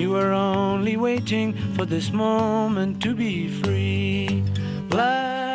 You 0.00 0.12
were 0.12 0.32
only 0.32 0.96
waiting 0.96 1.52
for 1.74 1.84
this 1.84 2.10
moment 2.10 3.02
to 3.02 3.14
be 3.14 3.48
free. 3.48 4.42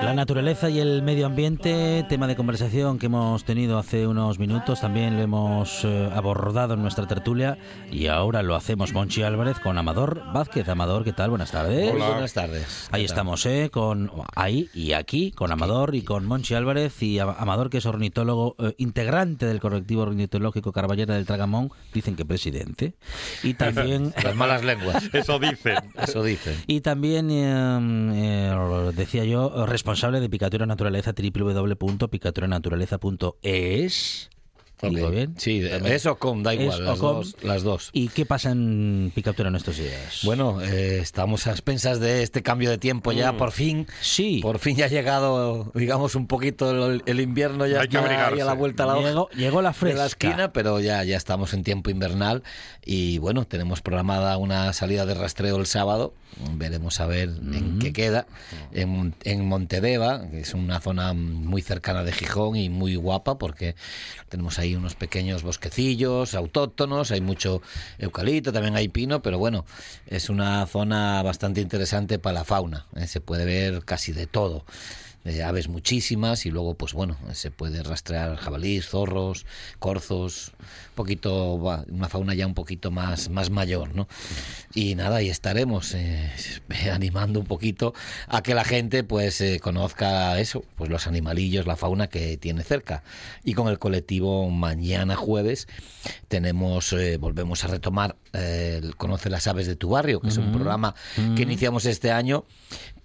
La 0.06 0.14
naturaleza 0.14 0.70
y 0.70 0.80
el 0.80 1.02
medio 1.02 1.26
ambiente, 1.26 2.06
tema 2.08 2.28
de 2.28 2.36
conversación 2.36 3.00
que 3.00 3.08
hemos 3.08 3.44
tenido 3.44 3.80
hace 3.80 4.06
unos 4.06 4.38
minutos, 4.38 4.82
también 4.82 5.16
lo 5.16 5.24
hemos 5.24 5.84
eh, 5.84 6.12
abordado 6.14 6.76
en 6.76 6.84
nuestra 6.84 7.08
tertulia 7.08 7.58
y 7.92 8.06
ahora 8.06 8.44
lo 8.44 8.54
hacemos 8.54 8.94
Monchi 8.94 9.24
Álvarez 9.24 9.58
con 9.60 9.80
Amador 9.80 10.22
Vázquez. 10.32 10.70
Amador, 10.70 11.06
¿qué 11.06 11.12
tal? 11.12 11.32
Buenas 11.32 11.50
tardes. 11.50 11.92
Hola. 11.92 12.10
Buenas 12.10 12.34
tardes. 12.34 12.88
Ahí 12.92 13.04
estamos, 13.04 13.48
¿eh? 13.48 13.72
Con, 13.74 14.12
ahí 14.36 14.70
y 14.76 14.94
aquí, 14.94 15.32
con 15.32 15.52
Amador 15.52 15.96
y 15.96 16.04
con 16.04 16.24
Monchi 16.28 16.54
Álvarez 16.54 17.02
y 17.02 17.18
Amador, 17.18 17.72
que 17.72 17.80
es 17.80 17.86
ornitólogo 17.88 18.56
eh, 18.60 18.76
integrante 18.78 19.48
del 19.48 19.60
colectivo 19.60 20.04
ornitológico 20.04 20.72
Carballera 20.72 21.16
del 21.16 21.26
Tragamón, 21.26 21.72
dicen 21.96 22.16
que 22.16 22.26
presidente. 22.26 22.94
Y 23.42 23.54
también... 23.56 24.14
Las 24.24 24.36
malas 24.36 24.64
lenguas. 24.64 25.10
Eso 25.14 25.40
dicen. 25.40 25.78
Eso 26.00 26.22
dicen. 26.22 26.56
Y 26.68 26.82
también, 26.82 27.32
eh, 27.32 28.94
decía 28.96 29.26
yo, 29.26 29.66
responsable 29.66 29.95
responsable 29.96 30.20
de 30.20 30.28
Picatura 30.28 30.66
Naturaleza, 32.50 34.35
¿Digo 34.82 35.10
bien? 35.10 35.36
Sí, 35.38 35.62
eso 35.86 36.18
con, 36.18 36.44
da 36.44 36.54
igual, 36.54 36.86
las, 36.86 37.00
dos, 37.00 37.36
las, 37.42 37.64
dos, 37.64 37.90
¿Y 37.94 38.10
qué 38.10 38.26
pasa 38.26 38.52
en 38.52 39.12
Picatura 39.16 39.50
en 39.50 39.56
estos 39.56 39.78
días? 39.78 40.22
Bueno, 40.24 40.62
eh, 40.62 41.00
estamos 41.00 41.48
a 41.48 41.52
expensas 41.52 42.00
de 42.00 42.24
este 42.24 42.44
cambio 42.44 42.70
de 42.70 42.78
tiempo 42.78 43.12
ya, 43.12 43.32
mm. 43.32 43.38
por 43.38 43.52
fin. 43.52 43.88
Sí. 44.02 44.40
Por 44.42 44.60
fin 44.60 44.76
ya 44.76 44.86
ha 44.86 44.90
llegado, 44.90 45.72
digamos, 45.74 46.16
un 46.16 46.28
poquito 46.28 46.92
el, 46.92 47.20
invierno, 47.20 47.66
ya 47.66 47.84
está 47.84 48.28
ahí 48.30 48.40
a 48.40 48.46
la 48.46 48.54
vuelta 48.54 48.84
a 48.84 48.88
la 48.88 49.02
llegó, 49.02 49.30
llegó 49.30 49.62
la 49.62 49.74
fresca. 49.74 49.96
de 49.96 50.00
la 50.02 50.06
esquina, 50.08 50.54
pero 50.54 50.80
ya, 50.80 51.04
ya 51.04 51.18
estamos 51.18 51.54
en 51.54 51.64
tiempo 51.64 51.90
invernal 51.90 52.44
y 52.86 53.18
bueno, 53.18 53.46
tenemos 53.46 53.82
programada 53.82 54.38
una 54.38 54.74
salida 54.74 55.06
de 55.06 55.14
rastreo 55.14 55.58
el 55.58 55.66
sábado, 55.66 56.14
veremos 56.54 57.00
a 57.00 57.08
ver 57.08 57.30
en 57.30 57.80
qué 57.80 57.94
queda, 57.94 58.28
en, 58.74 59.16
en 59.24 59.48
Montedeva, 59.48 60.30
que 60.30 60.42
es 60.42 60.54
una 60.54 60.80
zona 60.82 61.14
muy 61.14 61.62
cercana 61.62 62.04
de 62.04 62.12
Gijón 62.12 62.56
y 62.56 62.70
muy 62.70 62.96
guapa 62.96 63.38
porque 63.38 63.76
tenemos 64.30 64.60
ahí 64.60 64.65
unos 64.74 64.96
pequeños 64.96 65.44
bosquecillos 65.44 66.34
autóctonos, 66.34 67.12
hay 67.12 67.22
mucho 67.22 67.62
eucalipto, 68.00 68.52
también 68.52 68.76
hay 68.76 68.88
pino, 68.88 69.22
pero 69.22 69.38
bueno, 69.38 69.66
es 70.08 70.30
una 70.30 70.66
zona 70.66 71.22
bastante 71.22 71.62
interesante 71.62 72.18
para 72.18 72.40
la 72.40 72.44
fauna, 72.44 72.88
¿eh? 72.96 73.06
se 73.06 73.22
puede 73.22 73.46
ver 73.46 73.86
casi 73.86 74.14
de 74.14 74.26
todo 74.26 74.66
aves 75.44 75.68
muchísimas 75.68 76.46
y 76.46 76.52
luego 76.52 76.76
pues 76.76 76.94
bueno 76.94 77.18
se 77.34 77.52
puede 77.52 77.82
rastrear 77.84 78.36
jabalíes 78.36 78.88
zorros 78.88 79.46
corzos 79.80 80.52
un 80.60 80.96
poquito 80.96 81.56
una 81.56 82.10
fauna 82.10 82.34
ya 82.34 82.46
un 82.46 82.54
poquito 82.54 82.92
más 82.92 83.30
más 83.30 83.50
mayor 83.50 83.96
no 83.96 84.08
y 84.74 84.96
nada 84.96 85.18
ahí 85.18 85.30
estaremos 85.30 85.94
eh, 85.94 86.32
animando 86.92 87.40
un 87.40 87.46
poquito 87.46 87.94
a 88.28 88.42
que 88.42 88.54
la 88.54 88.64
gente 88.64 89.04
pues 89.04 89.42
eh, 89.42 89.60
conozca 89.62 90.40
eso 90.40 90.64
pues 90.76 90.90
los 90.90 91.08
animalillos 91.08 91.66
la 91.66 91.76
fauna 91.76 92.08
que 92.08 92.38
tiene 92.38 92.64
cerca. 92.64 93.04
Y 93.44 93.54
con 93.54 93.68
el 93.68 93.80
colectivo 93.80 94.50
mañana 94.50 95.16
jueves 95.16 95.68
tenemos 96.28 96.94
eh, 96.94 97.18
volvemos 97.18 97.64
a 97.64 97.68
retomar 97.68 98.16
el 98.34 98.96
conoce 98.96 99.30
las 99.30 99.48
aves 99.48 99.68
de 99.68 99.76
tu 99.76 99.90
barrio 99.90 100.20
que 100.20 100.28
es 100.28 100.38
un 100.38 100.52
programa 100.52 100.94
que 101.36 101.44
iniciamos 101.44 101.86
este 101.86 102.12
año 102.12 102.46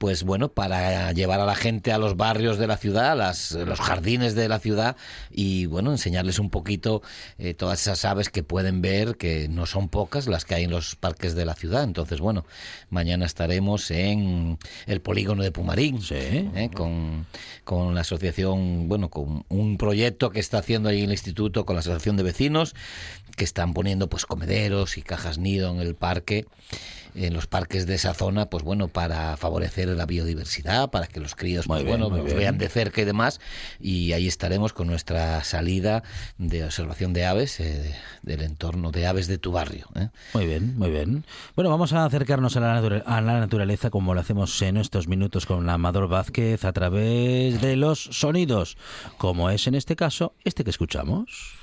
pues 0.01 0.23
bueno 0.23 0.51
para 0.51 1.13
llevar 1.13 1.41
a 1.41 1.45
la 1.45 1.55
gente 1.55 1.93
a 1.93 1.99
los 1.99 2.17
barrios 2.17 2.57
de 2.57 2.67
la 2.67 2.79
ciudad, 2.79 3.15
las, 3.19 3.53
los 3.53 3.81
jardines 3.81 4.35
de 4.35 4.49
la 4.49 4.59
ciudad 4.59 4.97
y 5.31 5.67
bueno, 5.67 5.91
enseñarles 5.91 6.39
un 6.39 6.49
poquito 6.49 7.03
eh, 7.37 7.53
todas 7.53 7.83
esas 7.83 8.07
aves 8.07 8.31
que 8.31 8.43
pueden 8.43 8.81
ver, 8.81 9.19
que 9.19 9.47
no 9.51 9.67
son 9.67 9.91
pocas 9.91 10.27
las 10.27 10.47
que 10.47 10.55
hay 10.55 10.65
en 10.65 10.71
los 10.71 10.97
parques 10.97 11.35
de 11.35 11.45
la 11.45 11.55
ciudad. 11.55 11.85
Entonces, 11.85 12.19
bueno, 12.19 12.47
mañana 12.89 13.27
estaremos 13.27 13.91
en 13.91 14.57
el 14.87 15.03
polígono 15.03 15.43
de 15.43 15.53
Pumarín 15.53 16.01
eh, 16.09 16.71
con, 16.75 17.27
con 17.65 17.95
la 17.95 18.01
asociación, 18.01 18.89
bueno, 18.89 19.11
con 19.11 19.45
un 19.51 19.77
proyecto 19.77 20.31
que 20.31 20.41
está 20.41 20.61
haciendo 20.61 20.89
ahí 20.89 21.03
el 21.03 21.11
instituto 21.11 21.67
con 21.67 21.77
la 21.77 21.81
asociación 21.81 22.17
de 22.17 22.23
vecinos 22.23 22.75
que 23.37 23.45
están 23.45 23.75
poniendo 23.75 24.09
pues 24.09 24.25
comederos 24.25 24.97
y 24.97 25.03
cajas 25.03 25.37
nido 25.37 25.71
en 25.71 25.81
el 25.81 25.95
parque 25.95 26.47
en 27.15 27.35
los 27.35 27.47
parques 27.47 27.87
de 27.87 27.95
esa 27.95 28.15
zona, 28.15 28.47
pues 28.51 28.63
bueno, 28.63 28.89
para 28.89 29.37
favorecer 29.37 29.89
la 29.89 30.07
biodiversidad, 30.07 30.91
para 30.91 31.07
que 31.07 31.21
los 31.21 31.35
críos, 31.35 31.67
pues 31.67 31.85
bueno, 31.85 32.11
vean 32.11 32.59
de 32.59 32.69
cerca 32.69 33.01
y 33.03 33.05
demás. 33.05 33.41
Y 33.81 34.13
ahí 34.13 34.27
estaremos 34.27 34.73
con 34.73 34.87
nuestra 34.87 35.43
salida 35.45 36.03
de 36.39 36.65
observación 36.65 37.13
de 37.13 37.27
aves 37.27 37.61
eh, 37.61 37.95
del 38.23 38.43
entorno 38.43 38.91
de 38.91 39.07
aves 39.07 39.27
de 39.27 39.39
tu 39.39 39.53
barrio. 39.53 39.87
¿eh? 39.95 40.09
Muy 40.35 40.47
bien, 40.47 40.77
muy 40.77 40.91
bien. 40.91 41.25
Bueno, 41.55 41.71
vamos 41.71 41.93
a 41.93 42.05
acercarnos 42.05 42.57
a 42.57 42.61
la, 42.61 42.79
a 42.79 43.21
la 43.21 43.41
naturaleza 43.41 43.91
como 43.91 44.15
lo 44.15 44.21
hacemos 44.21 44.61
en 44.63 44.77
estos 44.77 45.09
minutos 45.09 45.47
con 45.47 45.69
Amador 45.69 46.09
Vázquez 46.09 46.65
a 46.65 46.73
través 46.73 47.61
de 47.61 47.77
los 47.77 48.03
sonidos, 48.13 48.77
como 49.19 49.51
es 49.51 49.67
en 49.67 49.75
este 49.75 49.97
caso 49.97 50.35
este 50.45 50.65
que 50.65 50.71
escuchamos. 50.71 51.60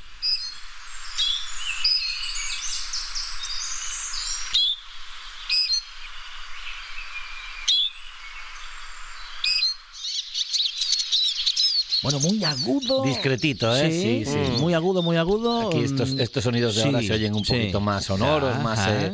Bueno, 12.03 12.19
muy 12.19 12.43
agudo. 12.43 13.03
Discretito, 13.03 13.75
¿eh? 13.75 13.91
Sí, 13.91 14.23
sí, 14.25 14.37
Muy 14.61 14.73
agudo, 14.73 15.01
muy 15.01 15.17
agudo. 15.17 15.67
Aquí 15.69 15.79
estos, 15.79 16.13
mm, 16.13 16.19
estos 16.19 16.43
sonidos 16.43 16.75
de 16.75 16.83
ahora 16.83 17.01
se 17.01 17.13
oyen 17.13 17.33
un 17.33 17.43
poquito 17.43 17.81
más 17.81 18.05
sonoros, 18.05 18.59
más, 18.61 18.87
eh, 18.87 19.11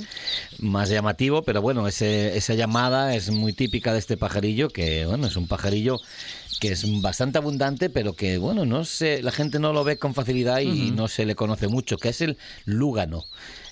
más 0.60 0.90
llamativo, 0.90 1.44
pero 1.44 1.62
bueno, 1.62 1.88
ese, 1.88 2.38
esa 2.38 2.56
llamada 2.56 3.16
es 3.16 3.30
muy 3.30 3.54
típica 3.54 3.94
de 3.94 4.00
este 4.00 4.18
pajarillo, 4.18 4.70
que 4.70 5.06
bueno, 5.06 5.28
es 5.28 5.38
un 5.38 5.48
pajarillo 5.48 6.02
que 6.60 6.74
es 6.74 7.02
bastante 7.02 7.38
abundante, 7.38 7.90
pero 7.90 8.14
que 8.14 8.38
bueno, 8.38 8.66
no 8.66 8.86
sé, 8.86 9.22
la 9.22 9.32
gente 9.32 9.60
no 9.60 9.74
lo 9.74 9.84
ve 9.84 9.98
con 9.98 10.14
facilidad 10.14 10.60
y 10.60 10.92
no 10.92 11.08
se 11.08 11.26
le 11.26 11.36
conoce 11.36 11.68
mucho, 11.68 11.98
que 11.98 12.10
es 12.10 12.22
el 12.22 12.38
lúgano. 12.66 13.26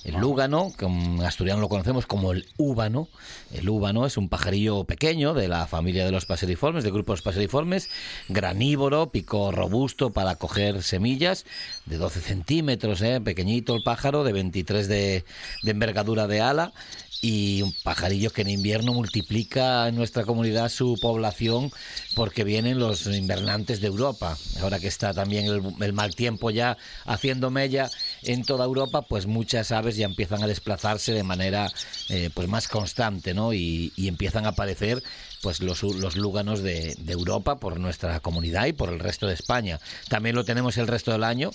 El 0.03 0.15
lúgano, 0.15 0.71
que 0.77 0.85
en 0.85 1.21
asturiano 1.21 1.61
lo 1.61 1.69
conocemos 1.69 2.07
como 2.07 2.31
el 2.31 2.47
úbano. 2.57 3.07
El 3.53 3.69
úbano 3.69 4.05
es 4.05 4.17
un 4.17 4.29
pajarillo 4.29 4.83
pequeño 4.83 5.33
de 5.33 5.47
la 5.47 5.67
familia 5.67 6.05
de 6.05 6.11
los 6.11 6.25
paseriformes, 6.25 6.83
de 6.83 6.91
grupos 6.91 7.21
paseriformes, 7.21 7.89
granívorO, 8.27 9.11
pico 9.11 9.51
robusto 9.51 10.11
para 10.11 10.35
coger 10.35 10.81
semillas, 10.81 11.45
de 11.85 11.97
12 11.97 12.21
centímetros, 12.21 13.01
¿eh? 13.01 13.21
pequeñito 13.21 13.75
el 13.75 13.83
pájaro, 13.83 14.23
de 14.23 14.33
23 14.33 14.87
de, 14.87 15.23
de 15.63 15.71
envergadura 15.71 16.27
de 16.27 16.41
ala 16.41 16.73
y 17.21 17.61
un 17.61 17.73
pajarillo 17.83 18.31
que 18.31 18.41
en 18.41 18.49
invierno 18.49 18.93
multiplica 18.93 19.87
en 19.87 19.95
nuestra 19.95 20.23
comunidad 20.23 20.69
su 20.69 20.97
población 20.99 21.71
porque 22.15 22.43
vienen 22.43 22.79
los 22.79 23.05
invernantes 23.05 23.79
de 23.79 23.87
Europa. 23.87 24.37
Ahora 24.61 24.79
que 24.79 24.87
está 24.87 25.13
también 25.13 25.45
el, 25.79 25.93
mal 25.93 26.15
tiempo 26.15 26.49
ya 26.49 26.77
haciendo 27.05 27.51
mella 27.51 27.89
en 28.23 28.43
toda 28.43 28.65
Europa, 28.65 29.01
pues 29.01 29.25
muchas 29.25 29.71
aves 29.71 29.95
ya 29.97 30.05
empiezan 30.05 30.43
a 30.43 30.47
desplazarse 30.47 31.13
de 31.13 31.23
manera 31.23 31.71
eh, 32.09 32.29
pues 32.33 32.47
más 32.47 32.67
constante, 32.67 33.33
¿no? 33.33 33.53
Y, 33.53 33.93
empiezan 33.97 34.45
a 34.45 34.49
aparecer 34.49 35.01
pues 35.41 35.61
los, 35.61 35.83
los 35.83 36.15
lúganos 36.15 36.61
de, 36.61 36.95
de, 36.99 37.13
Europa 37.13 37.59
por 37.59 37.79
nuestra 37.79 38.19
comunidad 38.19 38.65
y 38.65 38.73
por 38.73 38.89
el 38.89 38.99
resto 38.99 39.27
de 39.27 39.33
España. 39.33 39.79
También 40.09 40.35
lo 40.35 40.43
tenemos 40.43 40.77
el 40.77 40.87
resto 40.87 41.11
del 41.11 41.23
año, 41.23 41.51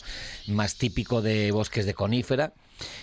más 0.47 0.77
típico 0.77 1.23
de 1.23 1.53
bosques 1.53 1.87
de 1.87 1.95
conífera 1.95 2.53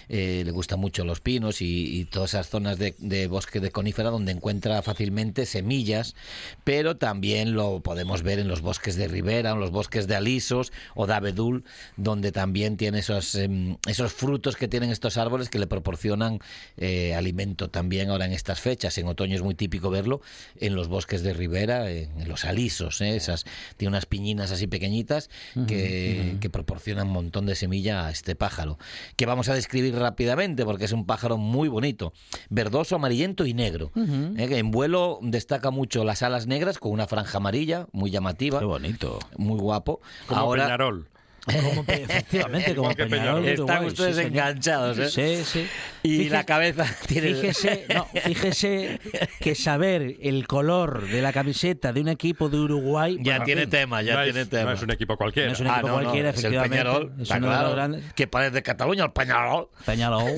eh, 0.10 0.44
le 0.46 0.52
gustan 0.52 0.80
mucho 0.80 1.06
los 1.06 1.22
pinos 1.22 1.62
y, 1.62 2.06
todas 2.12 2.32
esas 2.32 2.50
zonas 2.50 2.78
de, 2.78 3.28
bosque 3.28 3.60
de 3.60 3.72
conífera 3.72 4.10
donde 4.10 4.32
encuentra 4.32 4.82
fácilmente 4.82 5.46
semillas, 5.46 6.16
pero 6.64 6.98
también 6.98 7.54
lo 7.54 7.82
podemos 7.82 8.24
ver 8.24 8.40
en 8.40 8.48
los 8.48 8.62
bosques 8.62 8.96
de 8.96 9.08
ribera, 9.08 9.52
en 9.52 9.60
los 9.60 9.72
bosques 9.72 10.08
de 10.08 10.16
alisos 10.16 10.72
o 10.96 11.08
de 11.08 11.14
abedul, 11.14 11.64
donde 11.98 12.32
también 12.32 12.78
tiene 12.78 13.00
esos, 13.00 13.36
em, 13.36 13.78
esos 13.88 14.14
frutos 14.14 14.56
que 14.56 14.68
tienen 14.68 14.92
estos 14.92 15.18
árboles 15.18 15.50
que 15.50 15.60
le 15.60 15.68
proporcionan 15.68 16.40
eh, 16.78 17.16
alimento 17.16 17.70
también 17.70 18.10
ahora 18.10 18.26
en 18.26 18.34
estas 18.34 18.60
fechas. 18.60 18.98
En 18.98 19.08
otoño 19.08 19.36
es 19.36 19.42
muy 19.42 19.56
típico 19.56 19.90
verlo 19.90 20.22
en 20.60 20.76
los 20.76 20.88
bosques 20.88 21.24
de 21.24 21.34
ribera, 21.34 21.90
en, 21.90 22.28
los 22.28 22.46
alisos, 22.46 23.02
¿eh? 23.02 23.16
esas 23.16 23.46
tiene 23.78 23.90
unas 23.90 24.06
piñinas 24.06 24.52
así 24.52 24.68
pequeñitas 24.68 25.30
que, 25.68 26.38
que 26.40 26.50
proporcionan 26.50 27.08
un 27.08 27.14
montón 27.14 27.46
de 27.46 27.56
semilla 27.56 28.08
a 28.08 28.12
este 28.12 28.36
pájaro, 28.36 28.78
que 29.16 29.26
vamos 29.26 29.50
a 29.50 29.54
escribir 29.64 29.96
rápidamente 29.96 30.66
porque 30.66 30.86
es 30.86 30.92
un 30.92 31.06
pájaro 31.06 31.38
muy 31.38 31.68
bonito, 31.70 32.14
verdoso, 32.50 32.96
amarillento 32.96 33.46
y 33.46 33.54
negro. 33.54 33.92
Eh, 33.96 34.48
en 34.58 34.72
vuelo 34.72 35.20
destaca 35.22 35.72
mucho 35.72 36.04
las 36.04 36.22
alas 36.22 36.48
negras 36.48 36.78
con 36.78 36.92
una 36.92 37.08
franja 37.08 37.38
amarilla 37.38 37.88
muy 37.92 38.12
llamativa. 38.12 38.60
Qué 38.60 38.66
bonito. 38.66 39.20
Muy 39.38 39.60
guapo. 39.60 40.02
Como 40.28 40.40
Ahora, 40.40 40.66
Peñarol. 40.66 41.10
Como, 41.46 41.84
efectivamente, 41.88 42.74
como 42.74 42.94
Peñarol 42.96 43.46
Están 43.46 43.86
ustedes 43.86 44.18
enganchados, 44.18 44.98
¿eh? 44.98 45.10
Sí, 45.10 45.44
sí. 45.44 45.68
Y 46.04 46.30
la 46.30 46.46
cabeza 46.46 46.86
tiene... 47.08 47.34
Fíjese, 47.34 47.86
no, 47.94 48.06
fíjese 48.06 49.00
que 49.40 49.56
saber 49.56 50.18
el 50.22 50.48
color 50.48 51.08
de 51.08 51.22
la 51.22 51.34
camiseta 51.34 51.92
de 51.92 52.02
un 52.02 52.10
equipo 52.10 52.50
de 52.50 52.58
Uruguay... 52.58 53.18
Ya 53.22 53.44
tiene 53.44 53.68
tema, 53.68 54.02
ya 54.02 54.18
no 54.18 54.24
tiene 54.24 54.42
es, 54.42 54.50
tema. 54.50 54.66
No 54.66 54.72
es 54.74 54.82
un 54.82 54.92
equipo 54.92 55.18
cualquiera. 55.18 55.48
No 55.48 55.54
es 55.54 55.60
un 55.60 55.68
equipo 55.68 55.88
ah, 55.88 55.90
no, 55.90 55.94
cualquiera, 55.96 56.32
no, 56.32 56.38
efectivamente. 56.38 56.76
Es 56.76 56.82
el 56.82 56.86
Peñarol, 56.86 57.14
es 57.22 57.30
uno 57.30 57.40
claro, 57.40 57.58
de 57.58 57.64
los 57.64 57.76
grandes. 57.76 58.14
que 58.14 58.28
parece 58.28 58.52
de 58.52 58.64
Cataluña, 58.64 59.04
el 59.06 59.12
Peñarol. 59.12 59.70
Peñarol. 59.86 60.32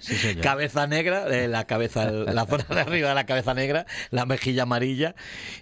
Sí, 0.00 0.16
señor. 0.16 0.40
cabeza 0.42 0.86
negra, 0.86 1.24
de 1.24 1.48
la 1.48 1.66
cabeza, 1.66 2.10
la 2.10 2.46
zona 2.46 2.64
de 2.68 2.80
arriba 2.80 3.08
de 3.08 3.14
la 3.14 3.26
cabeza 3.26 3.54
negra, 3.54 3.86
la 4.10 4.26
mejilla 4.26 4.64
amarilla 4.64 5.14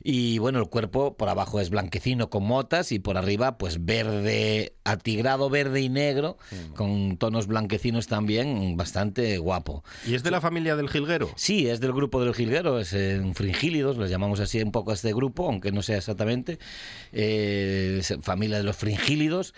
y 0.03 0.39
bueno, 0.39 0.59
el 0.59 0.69
cuerpo 0.69 1.17
por 1.17 1.29
abajo 1.29 1.61
es 1.61 1.71
blanquecino 1.71 2.31
con 2.31 2.45
motas 2.45 2.93
y 2.93 2.99
por 2.99 3.17
arriba 3.17 3.59
pues 3.59 3.85
verde 3.85 4.64
atigrado 4.85 5.51
verde 5.51 5.81
y 5.81 5.89
negro, 5.89 6.37
con 6.75 7.17
tonos 7.17 7.47
blanquecinos 7.47 8.07
también, 8.07 8.77
bastante 8.77 9.39
guapo. 9.39 9.85
¿Y 10.07 10.15
es 10.15 10.23
de 10.23 10.31
la 10.31 10.41
familia 10.41 10.77
del 10.77 10.89
jilguero? 10.89 11.31
Sí, 11.37 11.69
es 11.69 11.81
del 11.81 11.93
grupo 11.93 12.23
del 12.23 12.35
jilguero, 12.35 12.79
es 12.79 12.93
en 12.93 13.35
fringílidos, 13.35 13.97
les 13.97 14.11
llamamos 14.11 14.41
así 14.41 14.63
un 14.63 14.73
poco 14.73 14.91
a 14.91 14.95
este 14.95 15.13
grupo, 15.13 15.47
aunque 15.47 15.73
no 15.73 15.83
sea 15.83 15.99
exactamente. 15.99 16.59
Eh, 17.13 18.03
familia 18.23 18.59
de 18.59 18.65
los 18.65 18.77
fringílidos 18.77 19.55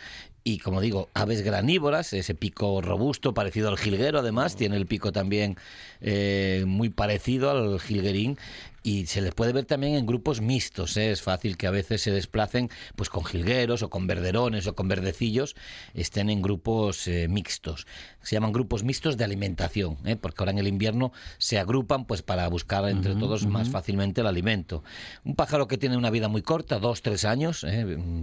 y 0.49 0.59
como 0.59 0.81
digo, 0.81 1.09
aves 1.13 1.43
granívoras, 1.43 2.13
ese 2.13 2.37
pico 2.37 2.81
robusto 2.81 3.35
parecido 3.35 3.69
al 3.69 3.79
jilguero 3.79 4.21
además, 4.21 4.55
tiene 4.55 4.77
el 4.77 4.87
pico 4.87 5.11
también 5.11 5.57
eh, 6.01 6.63
muy 6.69 6.89
parecido 6.89 7.51
al 7.51 7.81
jilguerín 7.81 8.39
y 8.87 9.07
se 9.07 9.21
les 9.21 9.35
puede 9.35 9.53
ver 9.53 9.65
también 9.65 9.97
en 9.97 10.07
grupos 10.07 10.41
mixtos. 10.41 10.97
¿eh? 10.97 11.11
Es 11.11 11.21
fácil 11.21 11.57
que 11.57 11.67
a 11.67 11.73
veces 11.73 12.03
se 12.03 12.13
desplacen 12.13 12.71
pues 12.95 13.11
con 13.11 13.25
jilgueros 13.25 13.83
o 13.83 13.91
con 13.91 14.07
verderones 14.07 14.69
o 14.69 14.77
con 14.77 14.87
verdecillos, 14.87 15.57
estén 15.93 16.31
en 16.31 16.41
grupos 16.41 17.09
eh, 17.09 17.27
mixtos. 17.27 17.85
Se 18.27 18.35
llaman 18.35 18.51
grupos 18.51 18.83
mixtos 18.83 19.17
de 19.17 19.23
alimentación, 19.23 19.99
¿eh? 20.05 20.17
porque 20.17 20.43
ahora 20.43 20.51
en 20.51 20.59
el 20.59 20.67
invierno 20.67 21.13
se 21.39 21.61
agrupan 21.61 22.07
pues 22.07 22.23
para 22.23 22.49
buscar 22.49 22.89
entre 22.89 23.15
todos 23.15 23.47
más 23.47 23.69
fácilmente 23.69 24.21
el 24.21 24.27
alimento. 24.27 24.83
Un 25.25 25.37
pájaro 25.37 25.69
que 25.69 25.79
tiene 25.79 25.97
una 25.97 26.11
vida 26.11 26.27
muy 26.27 26.43
corta, 26.43 26.81
dos, 26.81 27.03
tres 27.03 27.25
años, 27.25 27.65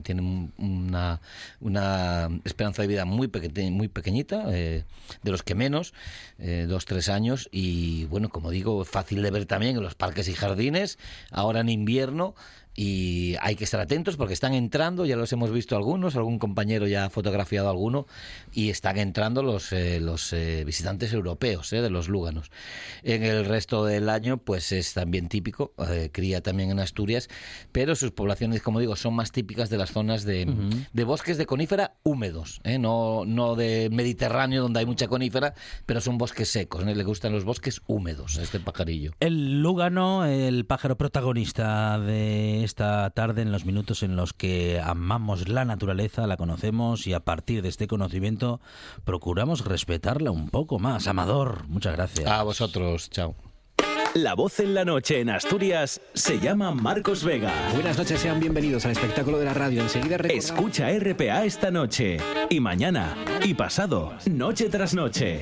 tiene 0.04 0.52
una, 0.58 1.22
una 1.62 2.30
esperanza 2.44 2.82
de 2.82 2.89
vida 2.89 3.06
muy, 3.06 3.32
muy 3.72 3.88
pequeñita, 3.88 4.46
de 4.48 4.84
los 5.24 5.42
que 5.42 5.56
menos, 5.56 5.94
dos, 6.68 6.84
tres 6.84 7.08
años, 7.08 7.48
y 7.54 8.04
bueno, 8.08 8.28
como 8.28 8.52
digo, 8.52 8.84
fácil 8.84 9.22
de 9.22 9.32
ver 9.32 9.46
también 9.46 9.78
en 9.78 9.84
los 9.84 9.96
parques 9.96 10.28
y 10.28 10.34
jardines, 10.34 11.00
ahora 11.32 11.62
en 11.62 11.70
invierno, 11.70 12.36
y 12.76 13.36
hay 13.42 13.56
que 13.56 13.64
estar 13.64 13.80
atentos 13.80 14.18
porque 14.18 14.34
están 14.34 14.54
entrando, 14.54 15.06
ya 15.06 15.16
los 15.16 15.32
hemos 15.32 15.52
visto 15.52 15.76
algunos, 15.76 16.16
algún 16.16 16.40
compañero 16.40 16.88
ya 16.88 17.06
ha 17.06 17.10
fotografiado 17.10 17.70
alguno 17.70 18.08
y 18.52 18.70
están 18.70 18.98
entrando 18.98 19.44
los, 19.44 19.72
eh, 19.72 20.00
los 20.00 20.34
eh, 20.34 20.64
visitantes 20.66 21.14
europeos 21.14 21.72
eh, 21.74 21.82
de 21.82 21.90
los 21.90 22.10
lúganos. 22.10 22.52
En 23.04 23.24
el 23.24 23.46
resto 23.46 23.86
del 23.86 24.10
año 24.10 24.38
pues 24.38 24.72
es 24.72 24.94
también 24.94 25.30
típico, 25.30 25.74
cría 26.12 26.42
también 26.42 26.72
en 26.72 26.80
Asturias, 26.80 27.30
pero 27.72 27.96
sus 27.96 28.12
poblaciones, 28.12 28.62
como 28.62 28.80
digo, 28.80 28.96
son 28.96 29.14
más 29.14 29.32
típicas 29.32 29.70
de 29.70 29.78
las 29.78 29.92
zonas 29.92 30.24
de, 30.24 30.48
de 30.92 31.04
bosques 31.04 31.38
de 31.38 31.46
conífera 31.46 31.96
húmedos, 32.04 32.62
no, 32.80 33.24
no 33.26 33.56
de 33.56 33.90
Mediterráneo 33.92 34.64
donde 34.64 34.80
hay 34.80 34.86
mucha 34.86 35.08
conífera, 35.08 35.54
pero 35.86 36.02
son 36.02 36.18
bosques 36.18 36.50
secos, 36.50 36.84
le 36.84 37.04
gustan 37.04 37.32
los 37.32 37.44
bosques 37.44 37.82
húmedos 37.88 38.38
a 38.38 38.44
este 38.44 38.60
pajarillo. 38.60 39.12
El 39.20 39.62
lúgano, 39.62 40.26
el 40.26 40.66
pájaro 40.66 40.98
protagonista 40.98 42.00
de 42.00 42.62
esta 42.63 43.10
tarde 43.12 43.41
en 43.41 43.52
los 43.52 43.65
minutos 43.65 44.04
en 44.04 44.15
los 44.15 44.34
que 44.34 44.80
amamos 44.84 45.47
la 45.49 45.65
naturaleza, 45.65 46.26
la 46.28 46.38
conocemos 46.38 47.06
y 47.08 47.13
a 47.13 47.19
partir 47.19 47.62
de 47.62 47.69
este 47.69 47.88
conocimiento 47.88 48.60
procuramos 49.04 49.65
respetarla 49.65 50.32
un 50.32 50.49
poco 50.49 50.80
más. 50.80 51.08
Amador, 51.08 51.67
muchas 51.67 51.95
gracias. 51.95 52.30
A 52.30 52.43
vosotros, 52.43 53.10
chao. 53.10 53.36
La 54.15 54.36
voz 54.36 54.60
en 54.60 54.76
la 54.76 54.86
noche 54.86 55.21
en 55.21 55.32
Asturias 55.32 55.99
se 56.13 56.39
llama 56.39 56.69
Marcos 56.71 57.23
Vega. 57.23 57.52
Buenas 57.73 57.97
noches, 57.97 58.19
sean 58.19 58.39
bienvenidos 58.39 58.86
al 58.86 58.91
espectáculo 58.91 59.39
de 59.39 59.45
la 59.45 59.56
radio. 59.56 59.82
Enseguida 59.82 60.17
recordamos- 60.17 60.45
Escucha 60.45 60.89
RPA 60.91 61.45
esta 61.45 61.71
noche 61.71 62.17
y 62.49 62.60
mañana 62.60 63.15
y 63.43 63.56
pasado, 63.56 64.13
noche 64.28 64.69
tras 64.69 64.93
noche. 64.93 65.41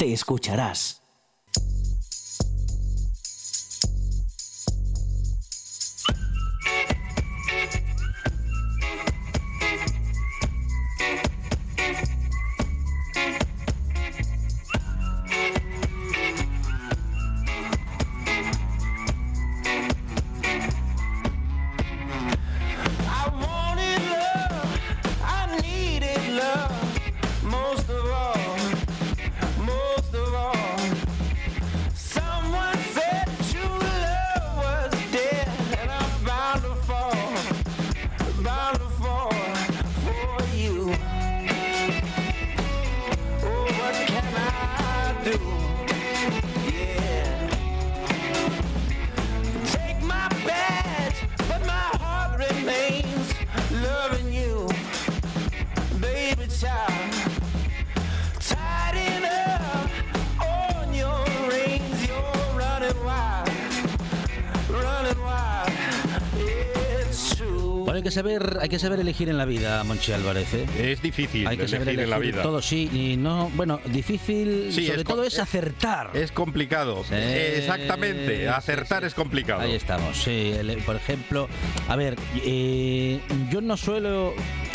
te 0.00 0.14
escucharás. 0.14 1.02
Saber, 68.20 68.58
hay 68.60 68.68
que 68.68 68.78
saber 68.78 69.00
elegir 69.00 69.28
en 69.30 69.38
la 69.38 69.46
vida, 69.46 69.82
Monchi 69.84 70.12
Álvarez. 70.12 70.52
¿eh? 70.52 70.66
Es 70.92 71.00
difícil 71.00 71.46
Hay 71.46 71.56
que 71.56 71.62
elegir, 71.64 71.78
saber 71.86 71.88
en 72.00 72.10
la 72.10 72.16
elegir 72.16 72.34
vida. 72.34 72.42
todo, 72.42 72.60
sí, 72.60 72.90
y 72.92 73.16
no, 73.16 73.50
bueno, 73.54 73.80
difícil, 73.86 74.68
Sí, 74.72 74.86
sobre 74.88 75.04
todo 75.04 75.24
es 75.24 75.38
acertar. 75.38 76.10
Es 76.14 76.30
complicado. 76.32 77.02
Sí, 77.08 77.14
Exactamente. 77.14 78.46
Acertar 78.48 79.00
sí. 79.00 79.06
es 79.06 79.14
complicado. 79.14 79.62
Ahí 79.62 79.74
estamos, 79.74 80.18
sí. 80.18 80.52
por 80.84 80.96
ejemplo, 80.96 81.48
a 81.88 81.96
ver, 81.96 82.16
eh, 82.44 83.20
yo 83.50 83.60
no 83.62 83.76
suelo 83.78 84.34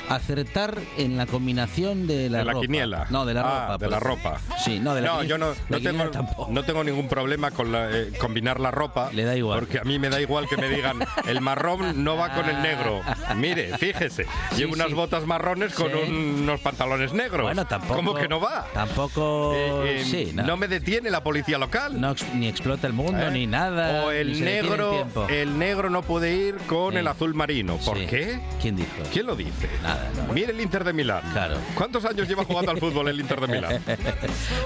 acertar 0.10 0.78
en 0.98 1.18
la 1.18 1.26
combinación 1.26 2.06
de 2.08 2.30
la 2.30 2.40
de 2.40 2.46
la 2.46 2.52
ropa. 2.54 2.62
quiniela. 2.66 3.08
No, 3.10 3.26
de 3.26 3.34
la 3.34 3.42
Ah, 3.42 3.44
ropa. 3.62 3.74
de 3.78 3.86
por 3.86 3.92
la 3.92 4.00
ropa. 4.00 4.42
Sí, 4.64 4.80
no, 4.80 4.94
de 4.96 5.02
la 5.02 5.08
No, 5.08 5.14
quiniela- 5.22 5.28
yo 5.28 5.38
no, 5.38 5.54
no, 5.70 5.82
tengo, 5.82 6.10
tampoco. 6.12 6.35
No 6.50 6.64
tengo 6.64 6.84
ningún 6.84 7.08
problema 7.08 7.52
con 7.52 7.72
la, 7.72 7.90
eh, 7.92 8.12
combinar 8.20 8.60
la 8.60 8.72
ropa. 8.72 9.10
Le 9.14 9.24
da 9.24 9.36
igual. 9.36 9.60
Porque 9.60 9.80
a 9.80 9.84
mí 9.84 10.00
me 10.00 10.10
da 10.10 10.20
igual 10.22 10.48
que 10.48 10.58
me 10.58 10.70
digan 10.70 11.00
el 11.28 11.42
marrón 11.42 12.04
no 12.04 12.16
va 12.18 12.34
con 12.34 12.50
el 12.50 12.62
negro. 12.62 13.02
Mire, 13.36 13.78
fíjese, 13.78 14.26
Sí, 14.52 14.58
llevo 14.58 14.74
unas 14.74 14.88
sí. 14.88 14.94
botas 14.94 15.26
marrones 15.26 15.74
con 15.74 15.92
Sí. 15.92 15.98
un- 16.08 16.40
unos 16.44 16.60
pantalones 16.62 17.14
negros. 17.14 17.44
Bueno, 17.44 17.66
tampoco. 17.66 17.96
¿Cómo 17.96 18.14
que 18.16 18.28
no 18.28 18.40
va? 18.40 18.68
Tampoco. 18.74 19.54
Eh, 19.56 20.02
eh, 20.02 20.04
sí, 20.06 20.32
no. 20.34 20.44
no 20.44 20.58
me 20.58 20.68
detiene 20.68 21.10
la 21.10 21.24
policía 21.24 21.58
local. 21.58 22.00
No 22.00 22.16
ni 22.34 22.48
explota 22.48 22.88
el 22.88 22.94
mundo, 22.94 23.30
ni 23.32 23.48
nada. 23.48 24.04
O 24.06 24.12
el 24.12 24.44
negro, 24.44 25.08
el 25.30 25.58
negro 25.58 25.90
no 25.90 26.02
puede 26.02 26.34
ir 26.36 26.56
con 26.68 26.98
el 26.98 27.08
azul 27.08 27.34
marino. 27.34 27.78
¿Por 27.78 27.98
qué? 28.06 28.40
¿Quién 28.62 28.76
dijo? 28.76 28.90
¿Quién 29.12 29.26
lo 29.26 29.36
dice? 29.36 29.70
Nada, 29.84 30.10
no. 30.28 30.34
Mire 30.34 30.52
el 30.52 30.62
Inter 30.62 30.84
de 30.84 30.94
Milán. 30.94 31.22
Claro. 31.32 31.58
¿Cuántos 31.76 32.06
años 32.06 32.28
lleva 32.28 32.44
jugando 32.44 32.72
al 32.72 32.78
fútbol 32.80 33.08
el 33.10 33.20
Inter 33.20 33.42
de 33.42 33.48
Milán? 33.48 33.82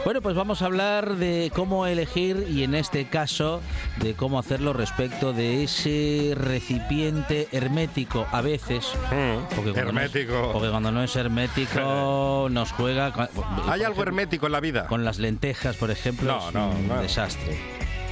Bueno, 0.06 0.22
pues 0.22 0.36
vamos 0.36 0.62
a 0.62 0.66
hablar 0.66 1.16
de 1.16 1.52
cómo 1.54 1.69
elegir 1.88 2.46
y 2.50 2.64
en 2.64 2.76
este 2.76 3.06
caso 3.06 3.62
de 3.98 4.14
cómo 4.14 4.40
hacerlo 4.40 4.74
respecto 4.74 5.34
de 5.34 5.64
ese 5.64 6.34
recipiente 6.36 7.48
hermético 7.52 8.26
a 8.32 8.42
veces. 8.42 8.86
Mm, 9.12 9.56
Porque 9.56 9.72
cuando 9.74 9.92
no 9.94 10.02
es- 10.02 10.06
hermético. 10.16 10.50
porque 10.54 10.70
cuando 10.70 10.92
no 10.92 11.04
es 11.04 11.16
hermético 11.16 12.48
nos 12.52 12.72
juega. 12.72 13.12
con- 13.14 13.28
¿Hay 13.68 13.82
algo 13.82 13.84
ejemplo, 13.84 14.04
hermético 14.04 14.46
en 14.48 14.52
la 14.52 14.60
vida? 14.60 14.88
Con 14.88 15.06
las 15.06 15.20
lentejas, 15.20 15.76
por 15.78 15.92
ejemplo, 15.92 16.28
No, 16.40 16.48
es 16.48 16.54
no, 16.54 16.70
un 16.70 16.88
no. 16.88 17.02
desastre. 17.02 17.58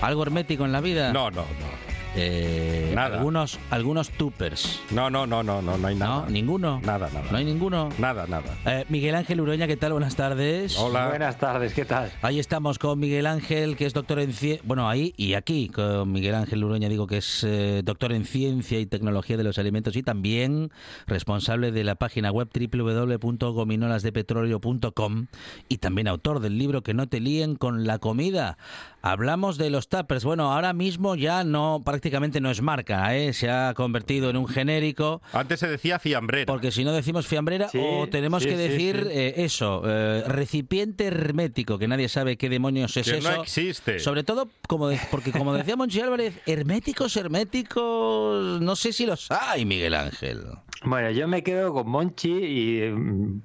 ¿Algo 0.02 0.24
hermético 0.24 0.64
en 0.66 0.72
la 0.72 0.82
vida? 0.82 1.12
No, 1.12 1.32
no, 1.32 1.42
no. 1.42 1.87
Eh, 2.20 2.94
Nada. 2.96 3.18
Algunos, 3.18 3.60
algunos 3.70 4.10
tupers. 4.10 4.82
No, 4.90 5.12
no, 5.12 5.28
no, 5.28 5.44
no, 5.44 5.62
no, 5.62 5.78
no 5.78 5.88
hay 5.88 5.94
nada. 5.96 6.24
¿No? 6.24 6.30
¿Ninguno? 6.30 6.82
Nada, 6.84 7.10
nada. 7.14 7.28
¿No 7.32 7.38
hay 7.38 7.46
ninguno? 7.46 7.90
Nada, 8.00 8.26
nada. 8.28 8.58
Eh, 8.66 8.86
Miguel 8.90 9.14
Ángel 9.14 9.40
Uroña, 9.40 9.68
¿qué 9.68 9.78
tal? 9.78 9.92
Buenas 9.92 10.16
tardes. 10.16 10.76
Hola. 10.80 11.10
Buenas 11.10 11.38
tardes, 11.38 11.76
¿qué 11.76 11.86
tal? 11.86 12.12
Ahí 12.24 12.40
estamos 12.40 12.80
con 12.80 12.98
Miguel 13.00 13.28
Ángel, 13.28 13.78
que 13.78 13.86
es 13.86 13.94
doctor 13.94 14.18
en 14.20 14.34
ciencia. 14.34 14.64
Bueno, 14.68 14.90
ahí 14.90 15.14
y 15.16 15.36
aquí, 15.36 15.70
con 15.70 16.12
Miguel 16.12 16.34
Ángel 16.34 16.64
Uroña, 16.64 16.90
digo 16.90 17.06
que 17.06 17.18
es 17.18 17.44
eh, 17.44 17.82
doctor 17.84 18.12
en 18.14 18.26
ciencia 18.26 18.80
y 18.80 18.88
tecnología 18.88 19.38
de 19.38 19.44
los 19.44 19.60
alimentos 19.60 19.96
y 19.96 20.02
también 20.02 20.72
responsable 21.06 21.72
de 21.72 21.84
la 21.84 21.94
página 21.96 22.32
web 22.32 22.48
www.gominolasdepetróleo.com 22.52 25.28
y 25.70 25.78
también 25.78 26.08
autor 26.08 26.40
del 26.40 26.58
libro 26.58 26.82
Que 26.82 26.96
no 26.96 27.08
te 27.08 27.20
líen 27.20 27.56
con 27.56 27.86
la 27.86 28.00
comida. 28.00 28.58
Hablamos 29.02 29.58
de 29.58 29.70
los 29.70 29.88
tuppers. 29.90 30.26
Bueno, 30.26 30.52
ahora 30.52 30.74
mismo 30.74 31.16
ya 31.16 31.44
no, 31.44 31.82
prácticamente 31.86 32.42
no 32.42 32.50
es 32.52 32.62
marca, 32.62 33.16
¿eh? 33.16 33.32
se 33.34 33.50
ha 33.50 33.74
convertido 33.76 34.30
en 34.30 34.38
un 34.38 34.48
genérico. 34.48 35.22
Antes 35.34 35.60
se 35.60 35.68
decía 35.68 36.00
fiambrera. 36.00 36.46
Porque 36.46 36.72
si 36.72 36.84
no 36.84 36.92
decimos 36.92 37.26
fiambrera 37.28 37.70
Sí, 37.70 37.80
o 37.82 38.08
tenemos 38.08 38.44
sí, 38.44 38.50
que 38.50 38.58
decir 38.58 39.04
sí. 39.04 39.10
eh, 39.18 39.34
eso, 39.38 39.84
eh, 39.86 40.24
recipiente 40.28 41.06
hermético, 41.06 41.78
que 41.78 41.88
nadie 41.88 42.10
sabe 42.10 42.38
qué 42.38 42.50
demonios 42.50 42.98
es 42.98 43.10
Que 43.10 43.18
eso. 43.20 43.32
no 43.36 43.42
existe. 43.44 44.00
Sobre 44.00 44.24
todo, 44.24 44.50
como 44.68 44.88
de- 44.90 45.00
porque 45.12 45.32
como 45.32 45.54
decía 45.54 45.76
Monchi 45.78 46.02
Álvarez, 46.02 46.40
herméticos, 46.46 47.16
herméticos, 47.18 48.62
no 48.62 48.76
sé 48.76 48.94
si 48.94 49.06
los 49.06 49.30
hay, 49.32 49.66
Miguel 49.66 49.94
Ángel. 49.94 50.42
Bueno, 50.84 51.10
yo 51.12 51.28
me 51.28 51.42
quedo 51.44 51.74
con 51.74 51.90
Monchi 51.90 52.30
y 52.32 52.94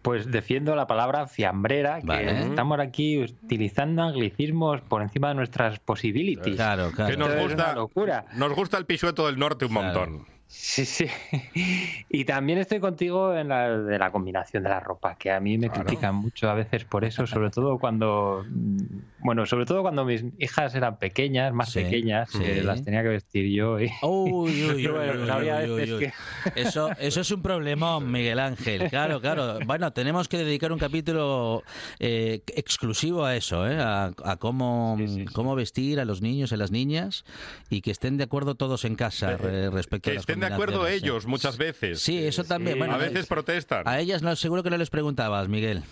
pues 0.03 0.31
defiendo 0.31 0.77
la 0.77 0.87
palabra 0.87 1.27
fiambrera, 1.27 2.01
que 2.01 2.07
Vale. 2.07 2.41
estamos 2.43 2.79
aquí 2.79 3.19
utilizando 3.23 4.03
anglicismos 4.03 4.83
por 4.83 5.01
encima 5.03 5.29
de 5.29 5.35
nuestras 5.53 5.79
possibilities. 5.81 6.57
Claro, 6.57 6.89
que 6.91 6.97
claro. 6.97 7.17
nos 7.19 7.29
Esto 7.29 7.39
es 7.41 7.49
gusta, 7.49 7.65
una 7.65 7.75
locura. 7.75 8.25
nos 8.35 8.53
gusta 8.55 8.79
el 8.79 8.87
pisueto 8.87 9.27
del 9.27 9.39
norte 9.39 9.67
un 9.67 9.73
Claro. 9.73 10.01
montón. 10.11 10.32
Sí, 10.55 10.85
sí. 10.85 11.07
Y 12.15 12.27
también 12.27 12.59
estoy 12.59 12.79
contigo 12.79 13.35
en 13.35 13.49
la 13.49 13.71
de 13.79 13.99
la 13.99 14.11
combinación 14.13 14.63
de 14.63 14.69
la 14.69 14.81
ropa, 14.81 15.15
que 15.17 15.31
a 15.31 15.41
mí 15.41 15.57
me 15.57 15.69
Claro. 15.69 15.85
critican 15.85 16.15
mucho 16.15 16.51
a 16.51 16.55
veces 16.55 16.85
por 16.85 17.05
eso, 17.07 17.27
sobre 17.27 17.49
todo 17.49 17.79
cuando, 17.79 18.45
mm, 18.49 18.77
bueno, 19.21 19.47
sobre 19.47 19.65
todo 19.65 19.81
cuando 19.81 20.05
mis 20.05 20.23
hijas 20.39 20.75
eran 20.75 20.99
pequeñas, 20.99 21.55
más 21.55 21.73
Sí, 21.73 21.81
pequeñas, 21.83 22.31
que 22.31 22.57
sí. 22.57 22.61
las 22.61 22.85
tenía 22.85 23.03
que 23.03 23.09
vestir 23.09 23.47
yo. 23.51 23.81
Y... 23.81 23.91
Uy, 24.03 24.65
uy, 24.65 24.89
uy, 24.89 26.13
Eso, 26.55 26.91
eso 26.99 27.21
es 27.23 27.31
un 27.31 27.41
problemón, 27.41 28.11
Miguel 28.13 28.39
Ángel. 28.39 28.91
Claro, 28.91 29.21
claro. 29.23 29.59
Bueno, 29.67 29.93
tenemos 29.95 30.29
que 30.29 30.37
dedicar 30.39 30.71
un 30.71 30.79
capítulo 30.79 31.63
eh, 31.99 32.43
exclusivo 32.55 33.25
a 33.25 33.37
eso, 33.37 33.67
¿eh? 33.67 33.79
a, 33.81 34.13
a 34.25 34.37
cómo, 34.37 34.97
Sí, 34.99 35.09
sí. 35.09 35.25
cómo 35.27 35.55
vestir 35.55 35.99
a 35.99 36.05
los 36.05 36.21
niños 36.21 36.53
y 36.53 36.55
a 36.57 36.59
las 36.59 36.71
niñas 36.71 37.25
y 37.71 37.81
que 37.81 37.91
estén 37.91 38.19
de 38.19 38.25
acuerdo 38.25 38.55
todos 38.55 38.85
en 38.85 38.97
casa 38.97 39.33
eh, 39.43 39.71
respecto 39.73 40.11
Que 40.11 40.11
a 40.11 40.15
las 40.17 40.27
de 40.49 40.55
acuerdo 40.55 40.87
¿eh? 40.87 40.95
ellos 40.95 41.27
muchas 41.27 41.57
veces. 41.57 42.01
Sí, 42.01 42.19
eso 42.25 42.45
también. 42.45 42.75
Sí. 42.75 42.79
Bueno, 42.79 42.95
a 42.95 42.99
veces 42.99 43.27
protestan. 43.27 43.87
a 43.87 44.01
ellas 44.01 44.23
no, 44.23 44.35
seguro 44.37 44.63
que 44.63 44.71
no 44.71 44.77
les 44.77 44.91
preguntabas, 44.91 45.49
Miguel. 45.49 45.83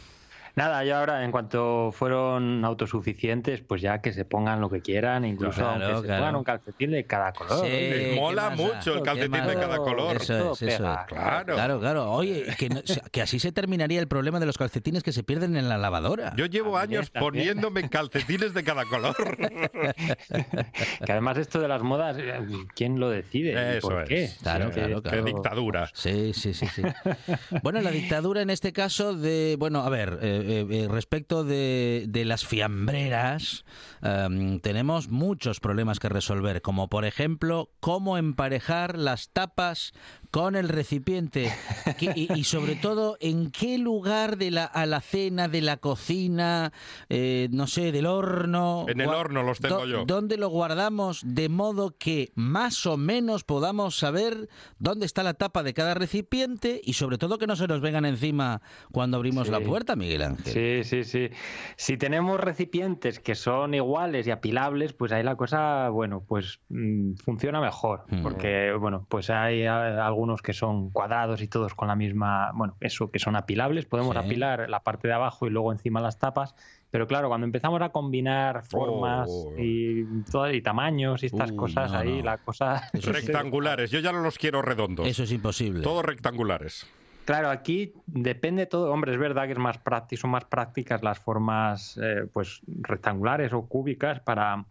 Nada, 0.56 0.84
yo 0.84 0.96
ahora, 0.96 1.24
en 1.24 1.30
cuanto 1.32 1.90
fueron 1.92 2.64
autosuficientes, 2.64 3.60
pues 3.60 3.80
ya 3.82 4.00
que 4.00 4.12
se 4.12 4.24
pongan 4.24 4.60
lo 4.60 4.68
que 4.70 4.80
quieran, 4.80 5.24
incluso 5.24 5.60
Claro, 5.60 5.86
aunque 5.86 6.08
se 6.08 6.14
pongan 6.14 6.36
un 6.36 6.44
calcetín 6.44 6.90
de 6.90 7.04
cada 7.04 7.32
color. 7.32 7.64
Sí, 7.66 7.70
Me 7.70 7.70
¿qué 7.98 8.12
mola 8.16 8.50
mucho 8.50 8.92
el 8.94 8.98
¿Qué 8.98 9.02
calcetín 9.04 9.32
de 9.46 9.54
da? 9.54 9.60
cada 9.60 9.76
color. 9.78 10.16
Eso 10.16 10.52
es, 10.52 10.62
eso. 10.62 10.78
Claro. 11.08 11.54
Claro, 11.54 11.80
claro. 11.80 12.10
Oye, 12.12 12.44
que, 12.58 12.68
no- 12.68 12.80
que 13.10 13.22
así 13.22 13.38
se 13.38 13.52
terminaría 13.52 14.00
el 14.00 14.08
problema 14.08 14.40
de 14.40 14.46
los 14.46 14.58
calcetines 14.58 15.02
que 15.02 15.12
se 15.12 15.22
pierden 15.22 15.56
en 15.56 15.68
la 15.68 15.78
lavadora. 15.78 16.32
Yo 16.36 16.46
llevo 16.46 16.78
También, 16.78 16.98
años 17.00 17.10
también. 17.12 17.30
poniéndome 17.32 17.88
calcetines 17.88 18.54
de 18.54 18.64
cada 18.64 18.84
color. 18.84 19.16
Que 21.04 21.12
además 21.12 21.38
esto 21.38 21.60
de 21.60 21.68
las 21.68 21.82
modas, 21.82 22.16
eh, 22.18 22.40
¿quién 22.74 23.00
lo 23.00 23.10
decide? 23.10 23.52
¿Y 23.52 23.76
Eso 23.78 23.88
¿Por 23.88 24.02
es. 24.02 24.08
qué? 24.08 24.30
Claro, 24.42 24.66
Sí, 24.68 24.72
claro, 24.74 25.02
claro. 25.02 25.24
Qué 25.24 25.30
dictadura. 25.32 25.90
Sí, 25.94 26.32
sí, 26.34 26.54
sí, 26.54 26.66
sí. 26.66 26.82
Bueno, 27.62 27.80
la 27.80 27.90
dictadura 27.90 28.42
en 28.42 28.50
este 28.50 28.72
caso 28.72 29.14
de, 29.14 29.56
bueno, 29.58 29.80
a 29.82 29.88
ver, 29.90 30.18
eh, 30.22 30.39
eh, 30.40 30.66
eh, 30.70 30.88
respecto 30.88 31.44
de, 31.44 32.08
las 32.24 32.46
fiambreras, 32.46 33.64
em, 34.02 34.60
tenemos 34.60 35.08
muchos 35.08 35.60
problemas 35.60 35.98
que 35.98 36.08
resolver, 36.08 36.62
como 36.62 36.88
por 36.88 37.04
ejemplo, 37.04 37.70
cómo 37.80 38.18
emparejar 38.18 38.98
las 38.98 39.30
tapas 39.30 39.92
con 40.30 40.54
el 40.56 40.68
recipiente 40.68 41.50
¿Qué- 41.98 42.12
y, 42.14 42.32
y 42.38 42.44
sobre 42.44 42.76
todo, 42.76 43.16
en 43.20 43.50
qué 43.50 43.78
lugar 43.78 44.36
de 44.36 44.50
la 44.50 44.64
alacena, 44.64 45.48
de 45.48 45.60
la 45.60 45.76
cocina, 45.76 46.72
eh, 47.08 47.48
no 47.52 47.66
sé, 47.66 47.92
del 47.92 48.06
horno. 48.06 48.86
En 48.88 49.00
el 49.00 49.08
horno 49.08 49.42
los 49.42 49.58
tengo 49.60 49.84
yo. 49.86 50.04
¿Dónde 50.04 50.36
lo 50.36 50.48
guardamos 50.48 51.22
de 51.24 51.48
modo 51.48 51.96
que 51.98 52.32
más 52.34 52.86
o 52.86 52.96
menos 52.96 53.44
podamos 53.44 53.96
saber 53.98 54.48
dónde 54.78 55.06
está 55.06 55.22
la 55.22 55.34
tapa 55.34 55.62
de 55.62 55.74
cada 55.74 55.94
recipiente 55.94 56.80
y 56.84 56.92
sobre 56.94 57.18
todo 57.18 57.38
que 57.38 57.46
no 57.46 57.56
se 57.56 57.66
nos 57.66 57.80
vengan 57.80 58.04
encima 58.04 58.60
cuando 58.92 59.16
abrimos 59.16 59.46
Sí. 59.46 59.52
la 59.52 59.60
puerta, 59.60 59.96
Miguel 59.96 60.22
Ángel? 60.22 60.84
Sí, 60.84 60.84
sí, 60.84 61.04
sí. 61.04 61.30
Si 61.76 61.96
tenemos 61.96 62.38
recipientes 62.40 63.18
que 63.20 63.34
son 63.34 63.74
iguales 63.74 64.26
y 64.26 64.30
apilables, 64.30 64.92
pues 64.92 65.12
ahí 65.12 65.22
la 65.22 65.36
cosa, 65.36 65.88
bueno, 65.88 66.22
pues 66.26 66.60
mm, 66.68 67.14
funciona 67.24 67.60
mejor. 67.60 68.04
Mm. 68.10 68.22
Porque, 68.22 68.72
bueno, 68.78 69.06
pues 69.08 69.30
hay 69.30 69.64
ah, 69.66 70.04
algunos 70.20 70.42
que 70.42 70.52
son 70.52 70.90
cuadrados 70.90 71.40
y 71.40 71.48
todos 71.48 71.74
con 71.74 71.88
la 71.88 71.96
misma, 71.96 72.52
bueno, 72.54 72.76
eso, 72.80 73.10
que 73.10 73.18
son 73.18 73.36
apilables. 73.36 73.86
Podemos 73.86 74.14
Sí. 74.14 74.22
apilar 74.22 74.68
la 74.68 74.80
parte 74.80 75.08
de 75.08 75.14
abajo 75.14 75.46
y 75.46 75.50
luego 75.50 75.72
encima 75.72 75.98
las 76.02 76.18
tapas. 76.18 76.54
Pero 76.90 77.06
claro, 77.06 77.28
cuando 77.28 77.46
empezamos 77.46 77.80
a 77.80 77.88
combinar 77.88 78.62
formas 78.64 79.30
Oh. 79.32 79.54
y, 79.56 80.04
todo- 80.30 80.50
y 80.52 80.60
tamaños 80.60 81.22
y 81.22 81.26
estas 81.26 81.52
Uy, 81.52 81.56
cosas, 81.56 81.92
no, 81.92 81.98
ahí 81.98 82.18
no. 82.18 82.24
la 82.24 82.36
cosa... 82.38 82.82
Eso. 82.92 83.12
Rectangulares. 83.12 83.90
Yo 83.90 84.00
ya 84.00 84.12
no 84.12 84.20
los 84.20 84.36
quiero 84.36 84.60
redondos. 84.60 85.06
Eso 85.06 85.22
es 85.22 85.32
imposible. 85.32 85.82
Todos 85.82 86.04
rectangulares. 86.04 86.86
Claro, 87.24 87.48
aquí 87.48 87.94
depende 88.06 88.66
todo. 88.66 88.92
Hombre, 88.92 89.12
es 89.12 89.18
verdad 89.18 89.46
que 89.46 89.52
es 89.52 89.58
más 89.58 89.78
práctico, 89.78 90.20
son 90.20 90.30
más 90.32 90.44
prácticas 90.44 91.02
las 91.02 91.18
formas 91.18 91.98
eh, 92.02 92.26
pues 92.30 92.60
rectangulares 92.66 93.52
o 93.54 93.62
cúbicas 93.66 94.20
para 94.20 94.66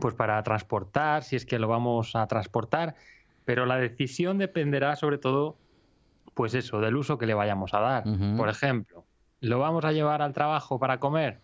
pues 0.00 0.14
para 0.14 0.40
transportar, 0.42 1.22
si 1.24 1.34
es 1.36 1.46
que 1.46 1.58
lo 1.58 1.66
vamos 1.66 2.14
a 2.14 2.26
transportar, 2.26 2.94
pero 3.48 3.64
la 3.64 3.78
decisión 3.78 4.36
dependerá 4.36 4.94
sobre 4.94 5.16
todo 5.16 5.56
pues 6.34 6.52
eso, 6.52 6.80
del 6.80 6.96
uso 6.96 7.16
que 7.16 7.24
le 7.24 7.32
vayamos 7.32 7.72
a 7.72 7.80
dar. 7.80 8.04
Por 8.36 8.50
ejemplo, 8.50 9.06
¿lo 9.40 9.58
vamos 9.58 9.86
a 9.86 9.92
llevar 9.92 10.20
al 10.20 10.34
trabajo 10.34 10.78
para 10.78 11.00
comer? 11.00 11.40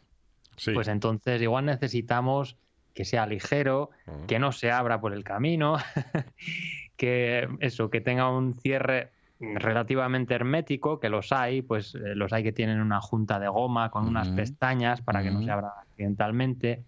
Sí. 0.56 0.72
Pues 0.72 0.88
entonces 0.88 1.40
igual 1.40 1.64
necesitamos 1.64 2.58
que 2.92 3.06
sea 3.06 3.24
ligero, 3.24 3.88
que 4.26 4.38
no 4.38 4.52
se 4.52 4.70
abra 4.70 5.00
por 5.00 5.14
el 5.14 5.24
camino, 5.24 5.78
que 6.98 7.48
eso, 7.60 7.88
que 7.88 8.02
tenga 8.02 8.28
un 8.28 8.52
cierre 8.52 9.10
relativamente 9.40 10.34
hermético, 10.34 11.00
que 11.00 11.08
los 11.08 11.32
hay, 11.32 11.62
pues 11.62 11.94
eh, 11.94 12.14
los 12.14 12.34
hay 12.34 12.42
que 12.42 12.52
tienen 12.52 12.82
una 12.82 13.00
junta 13.00 13.40
de 13.40 13.48
goma 13.48 13.90
con 13.90 14.06
unas 14.06 14.28
pestañas 14.28 15.00
para 15.00 15.22
que 15.22 15.30
no 15.30 15.42
se 15.42 15.50
abra 15.50 15.72
accidentalmente. 15.80 16.84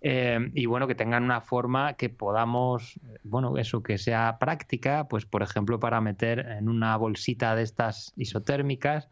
Eh, 0.00 0.50
y 0.54 0.66
bueno, 0.66 0.86
que 0.86 0.94
tengan 0.94 1.24
una 1.24 1.40
forma 1.40 1.94
que 1.94 2.08
podamos, 2.08 2.96
eh, 2.96 3.18
bueno, 3.24 3.56
eso, 3.58 3.82
que 3.82 3.98
sea 3.98 4.38
práctica, 4.38 5.08
pues 5.08 5.26
por 5.26 5.42
ejemplo 5.42 5.80
para 5.80 6.00
meter 6.00 6.40
en 6.40 6.68
una 6.68 6.96
bolsita 6.96 7.56
de 7.56 7.64
estas 7.64 8.12
isotérmicas, 8.16 9.08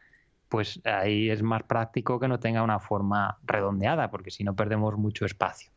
pues 0.48 0.80
ahí 0.84 1.28
es 1.28 1.42
más 1.42 1.64
práctico 1.64 2.20
que 2.20 2.28
no 2.28 2.38
tenga 2.38 2.62
una 2.62 2.78
forma 2.78 3.36
redondeada, 3.44 4.10
porque 4.10 4.30
si 4.30 4.44
no 4.44 4.54
perdemos 4.54 4.96
mucho 4.96 5.26
espacio. 5.26 5.70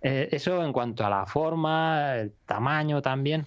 Eh, 0.00 0.28
eso 0.30 0.64
en 0.64 0.72
cuanto 0.72 1.04
a 1.04 1.10
la 1.10 1.26
forma, 1.26 2.14
el 2.16 2.32
tamaño 2.46 3.02
también. 3.02 3.44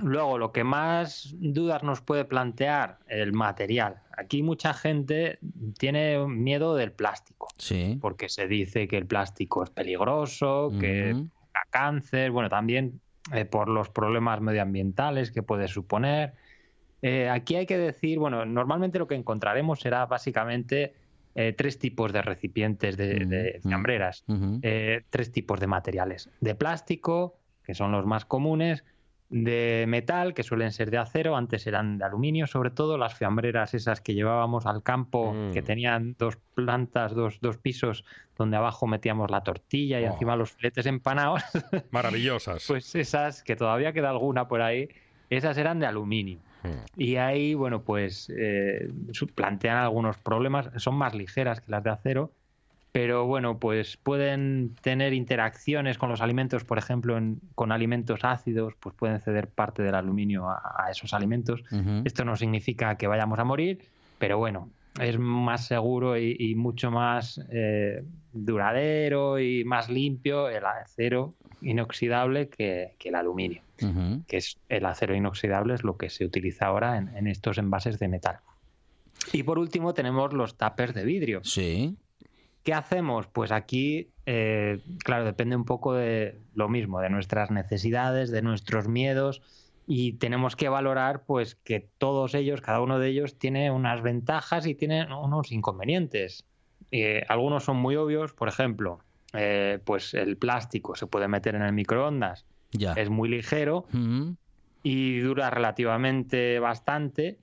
Luego, 0.00 0.38
lo 0.38 0.52
que 0.52 0.64
más 0.64 1.34
dudas 1.38 1.82
nos 1.82 2.00
puede 2.00 2.24
plantear, 2.24 2.98
el 3.08 3.32
material. 3.32 3.96
Aquí 4.16 4.42
mucha 4.42 4.72
gente 4.74 5.38
tiene 5.78 6.18
miedo 6.26 6.74
del 6.76 6.92
plástico, 6.92 7.48
Sí. 7.56 7.98
porque 8.00 8.28
se 8.28 8.46
dice 8.46 8.86
que 8.88 8.96
el 8.96 9.06
plástico 9.06 9.64
es 9.64 9.70
peligroso, 9.70 10.72
que 10.78 11.12
Ujú. 11.14 11.24
da 11.52 11.60
cáncer, 11.70 12.30
bueno, 12.30 12.48
también 12.48 13.00
eh, 13.32 13.44
por 13.44 13.68
los 13.68 13.88
problemas 13.90 14.40
medioambientales 14.40 15.30
que 15.30 15.42
puede 15.42 15.68
suponer. 15.68 16.32
Eh, 17.02 17.28
aquí 17.28 17.56
hay 17.56 17.66
que 17.66 17.76
decir, 17.78 18.18
bueno, 18.18 18.44
normalmente 18.46 18.98
lo 18.98 19.06
que 19.06 19.14
encontraremos 19.16 19.80
será 19.80 20.06
básicamente 20.06 20.94
eh, 21.34 21.52
tres 21.56 21.78
tipos 21.78 22.12
de 22.12 22.22
recipientes 22.22 22.96
de, 22.96 23.60
fiambreras, 23.62 24.24
eh, 24.62 25.02
tres 25.10 25.30
tipos 25.30 25.60
de 25.60 25.66
materiales. 25.68 26.30
De 26.40 26.54
plástico, 26.54 27.36
que 27.62 27.74
son 27.74 27.92
los 27.92 28.06
más 28.06 28.24
comunes, 28.24 28.82
de 29.30 29.84
metal, 29.88 30.32
que 30.32 30.42
suelen 30.42 30.72
ser 30.72 30.90
de 30.90 30.96
acero, 30.98 31.36
antes 31.36 31.66
eran 31.66 31.98
de 31.98 32.04
aluminio, 32.04 32.46
sobre 32.46 32.70
todo 32.70 32.96
las 32.96 33.14
fiambreras 33.14 33.74
esas 33.74 34.00
que 34.00 34.14
llevábamos 34.14 34.64
al 34.64 34.82
campo, 34.82 35.32
Mm. 35.34 35.52
que 35.52 35.60
tenían 35.62 36.16
dos 36.18 36.38
plantas, 36.54 37.14
dos, 37.14 37.38
dos 37.40 37.58
pisos, 37.58 38.04
donde 38.36 38.56
abajo 38.56 38.86
metíamos 38.86 39.30
la 39.30 39.42
tortilla 39.42 40.00
y 40.00 40.04
Oh. 40.04 40.12
encima 40.12 40.34
los 40.36 40.52
filetes 40.52 40.86
empanados, 40.86 41.42
Maravillosas. 41.90 42.64
pues 42.66 42.94
esas, 42.94 43.42
que 43.42 43.54
todavía 43.56 43.92
queda 43.92 44.10
alguna 44.10 44.48
por 44.48 44.62
ahí, 44.62 44.88
esas 45.28 45.58
eran 45.58 45.78
de 45.78 45.86
aluminio. 45.86 46.38
Mm. 46.62 46.68
Y 47.00 47.16
ahí, 47.16 47.54
bueno, 47.54 47.82
pues 47.82 48.32
eh, 48.36 48.88
plantean 49.34 49.76
algunos 49.76 50.16
problemas, 50.16 50.70
son 50.76 50.94
más 50.94 51.14
ligeras 51.14 51.60
que 51.60 51.70
las 51.70 51.84
de 51.84 51.90
acero, 51.90 52.32
pero 52.92 53.26
bueno, 53.26 53.58
pues 53.58 53.96
pueden 53.96 54.74
tener 54.82 55.12
interacciones 55.12 55.98
con 55.98 56.08
los 56.08 56.20
alimentos, 56.20 56.64
por 56.64 56.78
ejemplo, 56.78 57.16
en- 57.18 57.40
con 57.54 57.70
alimentos 57.72 58.20
ácidos, 58.24 58.74
pues 58.80 58.94
pueden 58.94 59.20
ceder 59.20 59.48
parte 59.48 59.82
del 59.82 59.94
aluminio 59.94 60.48
a, 60.48 60.60
a 60.86 60.90
esos 60.90 61.12
alimentos. 61.14 61.62
Esto 62.04 62.24
no 62.24 62.34
significa 62.36 62.96
que 62.96 63.06
vayamos 63.06 63.38
a 63.38 63.44
morir, 63.44 63.80
pero 64.18 64.38
bueno, 64.38 64.70
es 65.00 65.18
más 65.18 65.66
seguro 65.66 66.16
y, 66.18 66.34
y 66.38 66.54
mucho 66.56 66.90
más 66.90 67.40
eh, 67.52 68.02
duradero 68.32 69.38
y 69.38 69.64
más 69.64 69.88
limpio 69.88 70.48
el 70.48 70.64
acero 70.64 71.34
inoxidable 71.60 72.48
que, 72.48 72.94
que 72.98 73.08
el 73.10 73.14
aluminio 73.14 73.62
que 74.26 74.38
es 74.38 74.58
el 74.68 74.84
acero 74.86 75.14
inoxidable, 75.14 75.74
es 75.74 75.84
lo 75.84 75.96
que 75.96 76.10
se 76.10 76.24
utiliza 76.24 76.66
ahora 76.66 76.96
en, 76.98 77.14
en 77.16 77.28
estos 77.28 77.58
envases 77.58 78.00
de 78.00 78.08
metal. 78.08 78.38
Y 79.32 79.44
por 79.44 79.58
último 79.60 79.94
tenemos 79.94 80.32
los 80.32 80.56
tuppers 80.56 80.94
de 80.94 81.04
vidrio. 81.04 81.40
Sí. 81.44 81.96
¿Qué 82.68 82.74
hacemos? 82.74 83.26
Pues 83.26 83.50
aquí, 83.50 84.10
eh, 84.26 84.82
claro, 85.02 85.24
depende 85.24 85.56
un 85.56 85.64
poco 85.64 85.94
de 85.94 86.38
lo 86.52 86.68
mismo, 86.68 87.00
de 87.00 87.08
nuestras 87.08 87.50
necesidades, 87.50 88.30
de 88.30 88.42
nuestros 88.42 88.88
miedos 88.88 89.40
y 89.86 90.12
tenemos 90.18 90.54
que 90.54 90.68
valorar 90.68 91.22
pues 91.24 91.54
que 91.54 91.88
todos 91.96 92.34
ellos, 92.34 92.60
cada 92.60 92.82
uno 92.82 92.98
de 92.98 93.08
ellos 93.08 93.38
tiene 93.38 93.70
unas 93.70 94.02
ventajas 94.02 94.66
y 94.66 94.74
tiene 94.74 95.06
unos 95.14 95.50
inconvenientes. 95.50 96.44
Eh, 96.90 97.24
algunos 97.30 97.64
son 97.64 97.78
muy 97.78 97.96
obvios, 97.96 98.34
por 98.34 98.48
ejemplo, 98.48 98.98
eh, 99.32 99.78
pues 99.86 100.12
el 100.12 100.36
plástico 100.36 100.94
se 100.94 101.06
puede 101.06 101.26
meter 101.26 101.54
en 101.54 101.62
el 101.62 101.72
microondas, 101.72 102.44
Ya. 102.72 102.92
es 102.92 103.08
muy 103.08 103.30
ligero, 103.30 103.86
y 104.82 105.20
dura 105.20 105.48
relativamente 105.48 106.58
bastante, 106.58 107.38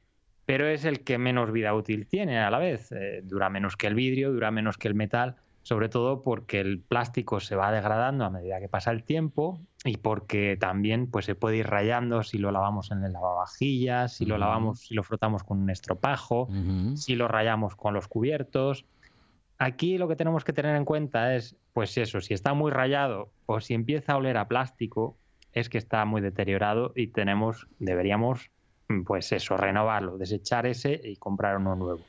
pero 0.45 0.67
es 0.67 0.85
el 0.85 1.03
que 1.03 1.17
menos 1.17 1.51
vida 1.51 1.73
útil 1.73 2.07
tiene 2.07 2.39
a 2.39 2.49
la 2.49 2.59
vez. 2.59 2.91
Eh, 2.91 3.21
dura 3.23 3.49
menos 3.49 3.75
que 3.75 3.87
el 3.87 3.95
vidrio, 3.95 4.31
dura 4.31 4.51
menos 4.51 4.77
que 4.77 4.87
el 4.87 4.95
metal, 4.95 5.35
sobre 5.63 5.89
todo 5.89 6.21
porque 6.21 6.59
el 6.59 6.79
plástico 6.79 7.39
se 7.39 7.55
va 7.55 7.71
degradando 7.71 8.23
a 8.25 8.29
medida 8.29 8.59
que 8.59 8.69
pasa 8.69 8.91
el 8.91 9.03
tiempo 9.03 9.59
y 9.83 9.97
porque 9.97 10.57
también 10.59 11.07
pues, 11.09 11.25
se 11.25 11.33
puede 11.33 11.57
ir 11.57 11.67
rayando 11.67 12.21
si 12.21 12.37
lo 12.37 12.51
lavamos 12.51 12.91
en 12.91 13.03
el 13.03 13.13
lavavajillas, 13.13 14.13
si 14.13 14.25
lo 14.25 14.37
lavamos, 14.37 14.81
si 14.81 14.93
lo 14.93 15.01
frotamos 15.01 15.43
con 15.43 15.59
un 15.59 15.69
estropajo, 15.71 16.47
si 16.95 17.15
lo 17.15 17.27
rayamos 17.27 17.75
con 17.75 17.95
los 17.95 18.07
cubiertos. 18.07 18.85
Aquí 19.57 19.97
lo 19.97 20.07
que 20.07 20.15
tenemos 20.15 20.43
que 20.43 20.53
tener 20.53 20.75
en 20.75 20.85
cuenta 20.85 21.35
es, 21.35 21.55
pues 21.73 21.97
eso, 21.97 22.21
si 22.21 22.33
está 22.33 22.53
muy 22.53 22.71
rayado 22.71 23.31
o 23.47 23.59
si 23.59 23.73
empieza 23.73 24.13
a 24.13 24.17
oler 24.17 24.37
a 24.37 24.47
plástico, 24.47 25.17
es 25.53 25.69
que 25.69 25.77
está 25.77 26.03
muy 26.05 26.21
deteriorado 26.21 26.91
y 26.95 27.07
tenemos, 27.07 27.67
deberíamos, 27.79 28.51
pues 29.05 29.31
eso, 29.31 29.57
renovarlo, 29.57 30.17
desechar 30.17 30.65
ese 30.65 30.99
y 31.03 31.15
comprar 31.17 31.57
uno 31.57 31.75
nuevo. 31.75 32.05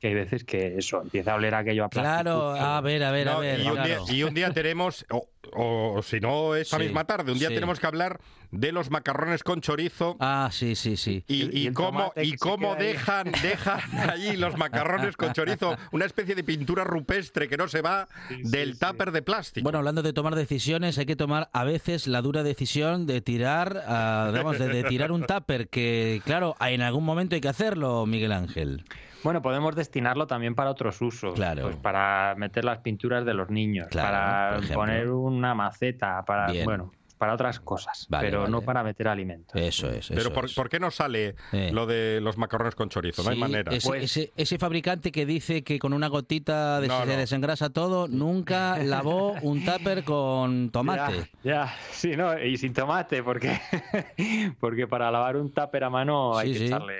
Que 0.00 0.08
hay 0.08 0.14
veces 0.14 0.44
que 0.44 0.76
eso, 0.78 1.02
empieza 1.02 1.32
a 1.32 1.34
oler 1.36 1.54
aquello 1.54 1.84
a 1.84 1.88
plástico. 1.88 2.22
Claro, 2.22 2.50
a 2.54 2.80
ver, 2.80 3.02
a 3.02 3.10
ver, 3.10 3.28
a 3.28 3.38
ver. 3.38 3.60
y, 3.60 3.68
un 3.68 3.82
día, 3.82 3.98
y 4.08 4.22
un 4.22 4.34
día 4.34 4.52
tenemos, 4.52 5.04
o, 5.10 5.28
o 5.52 6.02
si 6.02 6.20
no 6.20 6.54
esta 6.54 6.76
Sí, 6.76 6.84
misma 6.84 7.04
tarde, 7.04 7.32
un 7.32 7.38
día 7.38 7.48
sí. 7.48 7.54
tenemos 7.54 7.80
que 7.80 7.86
hablar 7.86 8.20
de 8.50 8.72
los 8.72 8.90
macarrones 8.90 9.42
con 9.42 9.60
chorizo. 9.60 10.16
Ah, 10.20 10.48
sí, 10.52 10.74
sí, 10.76 10.96
sí. 10.96 11.24
Y, 11.26 11.34
Y- 11.34 11.50
y 11.52 11.62
y 11.64 11.66
el 11.66 11.74
cómo, 11.74 12.12
y 12.16 12.36
cómo 12.36 12.76
queda 12.76 12.86
ahí. 12.86 12.92
dejan, 12.92 13.32
dejan 13.42 13.80
allí 14.10 14.36
los 14.36 14.56
macarrones 14.56 15.16
con 15.16 15.32
chorizo, 15.32 15.76
una 15.92 16.04
especie 16.06 16.34
de 16.34 16.44
pintura 16.44 16.84
rupestre 16.84 17.48
que 17.48 17.56
no 17.56 17.66
se 17.68 17.82
va 17.82 18.06
del 18.44 18.78
tupper 18.78 19.10
de 19.10 19.22
plástico. 19.22 19.64
Bueno, 19.64 19.78
hablando 19.78 20.02
de 20.02 20.12
tomar 20.12 20.34
decisiones, 20.36 20.96
hay 20.98 21.06
que 21.06 21.16
tomar 21.16 21.50
a 21.52 21.64
veces 21.64 22.06
la 22.06 22.22
dura 22.22 22.42
decisión 22.42 23.06
de 23.06 23.20
tirar, 23.20 23.82
ah, 23.86 24.30
vamos, 24.32 24.58
de, 24.60 24.68
de 24.68 24.84
tirar 24.84 25.10
un 25.12 25.24
tupper, 25.26 25.68
que 25.68 26.22
claro, 26.24 26.54
en 26.60 26.82
algún 26.82 27.04
momento 27.04 27.34
hay 27.34 27.40
que 27.40 27.48
hacerlo, 27.48 28.06
Miguel 28.06 28.32
Ángel. 28.32 28.84
Bueno, 29.24 29.42
podemos 29.42 29.74
destinarlo 29.74 30.26
también 30.26 30.54
para 30.54 30.70
otros 30.70 31.00
usos. 31.02 31.34
Claro. 31.34 31.62
Pues 31.62 31.76
para 31.76 32.34
meter 32.36 32.64
las 32.64 32.78
pinturas 32.78 33.24
de 33.24 33.34
los 33.34 33.50
niños, 33.50 33.88
Claro, 33.90 34.60
para 34.60 34.74
poner 34.74 35.10
una 35.10 35.54
maceta, 35.54 36.22
para 36.26 36.50
Bien. 36.52 36.64
bueno, 36.64 36.92
para 37.18 37.34
otras 37.34 37.58
cosas, 37.58 38.06
Vale, 38.08 38.28
pero 38.30 38.46
no 38.46 38.62
para 38.62 38.84
meter 38.84 39.08
alimentos. 39.08 39.60
Eso 39.60 39.90
es. 39.90 40.06
Pero 40.06 40.20
eso 40.20 40.32
por, 40.32 40.44
es. 40.44 40.54
por 40.54 40.68
qué 40.68 40.78
no 40.78 40.92
sale 40.92 41.34
Eh. 41.50 41.70
lo 41.72 41.84
de 41.84 42.20
los 42.20 42.38
macarrones 42.38 42.76
con 42.76 42.90
chorizo? 42.90 43.24
No 43.24 43.30
hay 43.30 43.38
manera. 43.38 43.72
Ese, 43.74 43.88
Pues- 43.88 44.04
ese- 44.04 44.32
ese 44.36 44.56
fabricante 44.56 45.10
que 45.10 45.26
dice 45.26 45.64
que 45.64 45.80
con 45.80 45.92
una 45.94 46.06
gotita 46.06 46.80
de 46.80 46.86
No, 46.86 47.00
se 47.00 47.06
no. 47.06 47.16
desengrasa 47.16 47.70
todo, 47.70 48.06
nunca 48.06 48.78
lavó 48.78 49.32
un 49.42 49.64
tupper 49.64 50.04
con 50.04 50.70
tomate. 50.72 51.28
Ya, 51.42 51.64
ya, 51.66 51.74
sí, 51.90 52.16
no, 52.16 52.38
y 52.40 52.56
sin 52.56 52.72
tomate, 52.72 53.24
porque, 53.24 53.58
porque 54.60 54.86
para 54.86 55.10
lavar 55.10 55.36
un 55.38 55.50
tupper 55.52 55.84
a 55.84 55.90
mano 55.90 56.36
hay, 56.38 56.48
Sí, 56.48 56.52
que 56.52 56.58
sí. 56.60 56.64
echarle, 56.66 56.94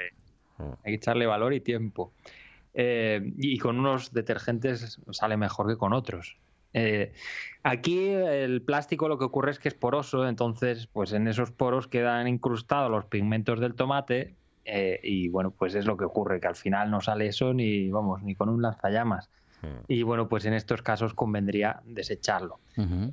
hay 0.58 0.92
que 0.92 0.94
echarle 0.94 1.26
valor 1.26 1.54
y 1.54 1.60
tiempo. 1.60 2.12
Eh, 2.74 3.32
y 3.38 3.58
con 3.58 3.78
unos 3.78 4.12
detergentes 4.12 5.00
sale 5.10 5.36
mejor 5.36 5.68
que 5.68 5.76
con 5.76 5.92
otros. 5.92 6.36
Eh, 6.74 7.12
aquí 7.62 8.08
el 8.08 8.62
plástico 8.62 9.08
lo 9.08 9.18
que 9.18 9.24
ocurre 9.24 9.50
es 9.50 9.58
que 9.58 9.68
es 9.68 9.74
poroso, 9.74 10.28
entonces 10.28 10.86
pues 10.86 11.12
en 11.12 11.26
esos 11.26 11.50
poros 11.50 11.88
quedan 11.88 12.28
incrustados 12.28 12.90
los 12.90 13.06
pigmentos 13.06 13.58
del 13.58 13.74
tomate 13.74 14.34
eh, 14.64 15.00
y 15.02 15.28
bueno, 15.28 15.50
pues 15.50 15.74
es 15.74 15.86
lo 15.86 15.96
que 15.96 16.04
ocurre, 16.04 16.40
que 16.40 16.46
al 16.46 16.56
final 16.56 16.90
no 16.90 17.00
sale 17.00 17.26
eso 17.26 17.54
ni, 17.54 17.88
vamos, 17.90 18.22
ni 18.22 18.34
con 18.34 18.48
un 18.48 18.60
lanzallamas. 18.62 19.30
Y 19.88 20.04
bueno, 20.04 20.28
pues 20.28 20.44
en 20.44 20.54
estos 20.54 20.82
casos 20.82 21.14
convendría 21.14 21.80
desecharlo 21.84 22.60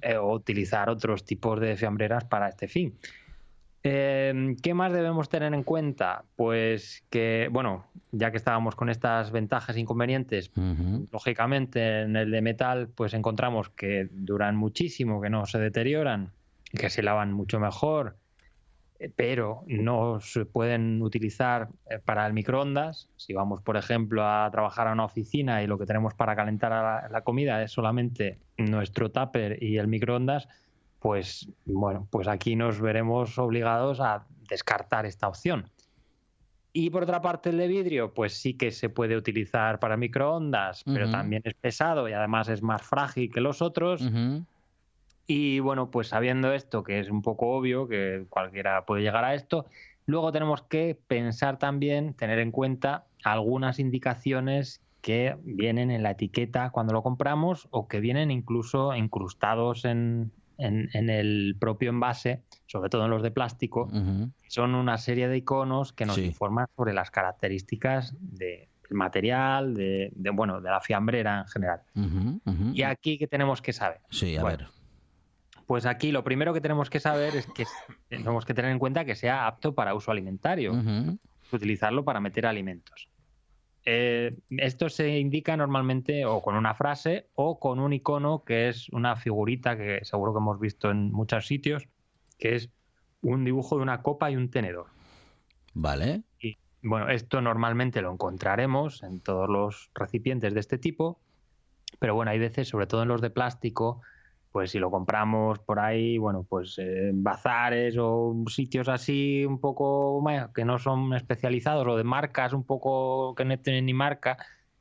eh, 0.01 0.15
o 0.17 0.31
utilizar 0.31 0.91
otros 0.91 1.25
tipos 1.25 1.59
de 1.59 1.75
fiambreras 1.75 2.23
para 2.25 2.49
este 2.49 2.67
fin. 2.67 2.93
Eh, 3.87 4.55
¿Qué 4.63 4.73
más 4.73 4.91
debemos 4.91 5.29
tener 5.29 5.53
en 5.53 5.61
cuenta? 5.61 6.23
Pues 6.35 7.03
que, 7.11 7.49
bueno, 7.51 7.85
ya 8.11 8.31
que 8.31 8.37
estábamos 8.37 8.75
con 8.75 8.89
estas 8.89 9.31
ventajas 9.31 9.75
e 9.75 9.79
inconvenientes, 9.79 10.51
lógicamente 11.11 12.01
en 12.01 12.15
el 12.15 12.31
de 12.31 12.41
metal, 12.41 12.87
pues 12.87 13.13
encontramos 13.13 13.69
que 13.69 14.09
duran 14.11 14.55
muchísimo, 14.55 15.21
que 15.21 15.29
no 15.29 15.45
se 15.45 15.59
deterioran, 15.59 16.31
que 16.71 16.89
se 16.89 17.03
lavan 17.03 17.31
mucho 17.31 17.59
mejor, 17.59 18.15
eh, 18.97 19.11
pero 19.15 19.63
no 19.67 20.19
se 20.19 20.45
pueden 20.45 20.99
utilizar 21.03 21.67
eh, 21.87 21.99
para 22.03 22.25
el 22.25 22.33
microondas. 22.33 23.07
Si 23.17 23.33
vamos, 23.33 23.61
por 23.61 23.77
ejemplo, 23.77 24.27
a 24.27 24.49
trabajar 24.49 24.87
a 24.87 24.93
una 24.93 25.05
oficina 25.05 25.61
y 25.61 25.67
lo 25.67 25.77
que 25.77 25.85
tenemos 25.85 26.15
para 26.15 26.35
calentar 26.35 26.73
a 26.73 26.81
la, 26.81 27.09
la 27.09 27.21
comida 27.21 27.61
es 27.61 27.71
solamente 27.71 28.39
nuestro 28.57 29.11
tupper 29.11 29.61
y 29.61 29.77
el 29.77 29.87
microondas, 29.87 30.47
pues 31.05 31.47
bueno, 31.65 32.07
pues 32.09 32.27
aquí 32.27 32.55
nos 32.55 32.81
veremos 32.81 33.37
obligados 33.37 33.99
a 33.99 34.25
descartar 34.49 35.05
esta 35.05 35.27
opción. 35.27 35.69
Y 36.73 36.89
por 36.89 37.03
otra 37.03 37.21
parte, 37.21 37.51
el 37.51 37.59
de 37.59 37.67
vidrio, 37.67 38.11
pues 38.11 38.33
sí 38.33 38.55
que 38.55 38.71
se 38.71 38.89
puede 38.89 39.15
utilizar 39.15 39.79
para 39.79 39.97
microondas, 39.97 40.83
pero 40.83 41.07
también 41.11 41.43
es 41.45 41.53
pesado 41.53 42.09
y 42.09 42.13
además 42.13 42.49
es 42.49 42.63
más 42.63 42.81
frágil 42.81 43.31
que 43.31 43.39
los 43.39 43.61
otros. 43.61 44.01
Y 45.27 45.59
bueno, 45.59 45.91
pues 45.91 46.07
sabiendo 46.07 46.51
esto, 46.51 46.81
que 46.81 46.99
es 46.99 47.11
un 47.11 47.21
poco 47.21 47.49
obvio, 47.49 47.87
que 47.87 48.25
cualquiera 48.27 48.83
puede 48.87 49.03
llegar 49.03 49.25
a 49.25 49.35
esto, 49.35 49.67
luego 50.07 50.31
tenemos 50.31 50.63
que 50.63 50.99
pensar 51.07 51.59
también, 51.59 52.15
tener 52.15 52.39
en 52.39 52.49
cuenta 52.49 53.05
algunas 53.23 53.77
indicaciones 53.77 54.81
que 55.01 55.37
vienen 55.43 55.91
en 55.91 56.01
la 56.01 56.09
etiqueta 56.09 56.71
cuando 56.71 56.93
lo 56.93 57.03
compramos 57.03 57.67
o 57.69 57.87
que 57.87 57.99
vienen 57.99 58.31
incluso 58.31 58.95
incrustados 58.95 59.85
en, 59.85 60.31
en- 60.57 60.89
en 60.93 61.09
el 61.09 61.55
propio 61.59 61.89
envase, 61.89 62.43
sobre 62.65 62.89
todo 62.89 63.05
en 63.05 63.11
los 63.11 63.21
de 63.23 63.31
plástico. 63.31 63.89
Son 64.47 64.75
una 64.75 64.97
serie 64.97 65.27
de 65.27 65.37
iconos 65.37 65.93
que 65.93 66.05
nos 66.05 66.15
Sí. 66.15 66.25
informan 66.25 66.67
sobre 66.75 66.93
las 66.93 67.11
características 67.11 68.15
de- 68.19 68.69
del 68.87 68.97
material, 68.97 69.73
de, 69.73 70.11
de, 70.15 70.29
bueno, 70.29 70.61
de 70.61 70.69
la 70.69 70.79
fiambrera 70.79 71.39
en 71.41 71.47
general. 71.47 71.81
Y 72.73 72.83
aquí 72.83 73.17
que 73.17 73.27
tenemos 73.27 73.61
que 73.61 73.73
saber. 73.73 73.99
Sí, 74.11 74.35
a 74.37 74.41
Bueno, 74.41 74.57
ver. 74.59 74.67
pues 75.65 75.85
aquí 75.87 76.11
lo 76.11 76.23
primero 76.23 76.53
que 76.53 76.61
tenemos 76.61 76.89
que 76.91 76.99
saber 76.99 77.35
es 77.35 77.47
que 77.47 77.65
tenemos 78.09 78.45
que 78.45 78.53
tener 78.53 78.71
en 78.71 78.77
cuenta 78.79 79.03
que 79.03 79.15
sea 79.15 79.47
apto 79.47 79.73
para 79.73 79.95
uso 79.95 80.11
alimentario, 80.11 80.73
utilizarlo 81.51 82.03
para 82.05 82.19
meter 82.19 82.45
alimentos. 82.45 83.09
Eh, 83.87 84.35
esto 84.49 84.89
se 84.89 85.19
indica 85.19 85.55
normalmente 85.55 86.25
o 86.25 86.41
con 86.41 86.55
una 86.55 86.73
frase 86.73 87.29
o 87.35 87.59
con 87.59 87.79
un 87.79 87.93
icono 87.93 88.43
que 88.43 88.67
es 88.67 88.89
una 88.89 89.15
figurita 89.15 89.77
que 89.77 90.03
seguro 90.03 90.33
que 90.33 90.39
hemos 90.39 90.59
visto 90.59 90.89
en 90.89 91.11
muchos 91.11 91.45
sitios, 91.45 91.87
que 92.39 92.55
es 92.55 92.71
un 93.21 93.45
dibujo 93.45 93.77
de 93.77 93.83
una 93.83 94.01
copa 94.01 94.31
y 94.31 94.35
un 94.35 94.49
tenedor. 94.49 94.87
Vale. 95.75 96.23
Y 96.39 96.57
bueno, 96.81 97.09
esto 97.09 97.41
normalmente 97.41 98.01
lo 98.01 98.11
encontraremos 98.11 99.03
en 99.03 99.19
todos 99.19 99.47
los 99.49 99.91
recipientes 99.93 100.53
de 100.55 100.59
este 100.59 100.79
tipo, 100.79 101.19
pero 101.99 102.15
bueno, 102.15 102.31
hay 102.31 102.39
veces, 102.39 102.67
sobre 102.67 102.87
todo 102.87 103.03
en 103.03 103.07
los 103.07 103.21
de 103.21 103.29
plástico, 103.29 104.01
pues 104.55 104.71
si 104.71 104.79
lo 104.79 104.89
compramos 104.89 105.59
por 105.59 105.79
ahí, 105.79 106.17
bueno, 106.17 106.45
pues 106.47 106.77
eh, 106.77 107.09
en 107.09 107.25
bazares 107.25 107.97
o 107.99 108.33
sitios 108.47 108.87
así 108.87 109.43
un 109.43 109.59
poco 109.59 110.23
que 110.53 110.63
no 110.63 110.79
son 110.79 111.13
especializados 111.13 111.85
o 111.85 111.97
de 111.97 112.05
marcas 112.05 112.53
un 112.53 112.63
poco 112.63 113.35
que 113.35 113.43
no 113.43 113.59
tienen 113.59 113.85
ni 113.85 113.93
marca, 113.93 114.37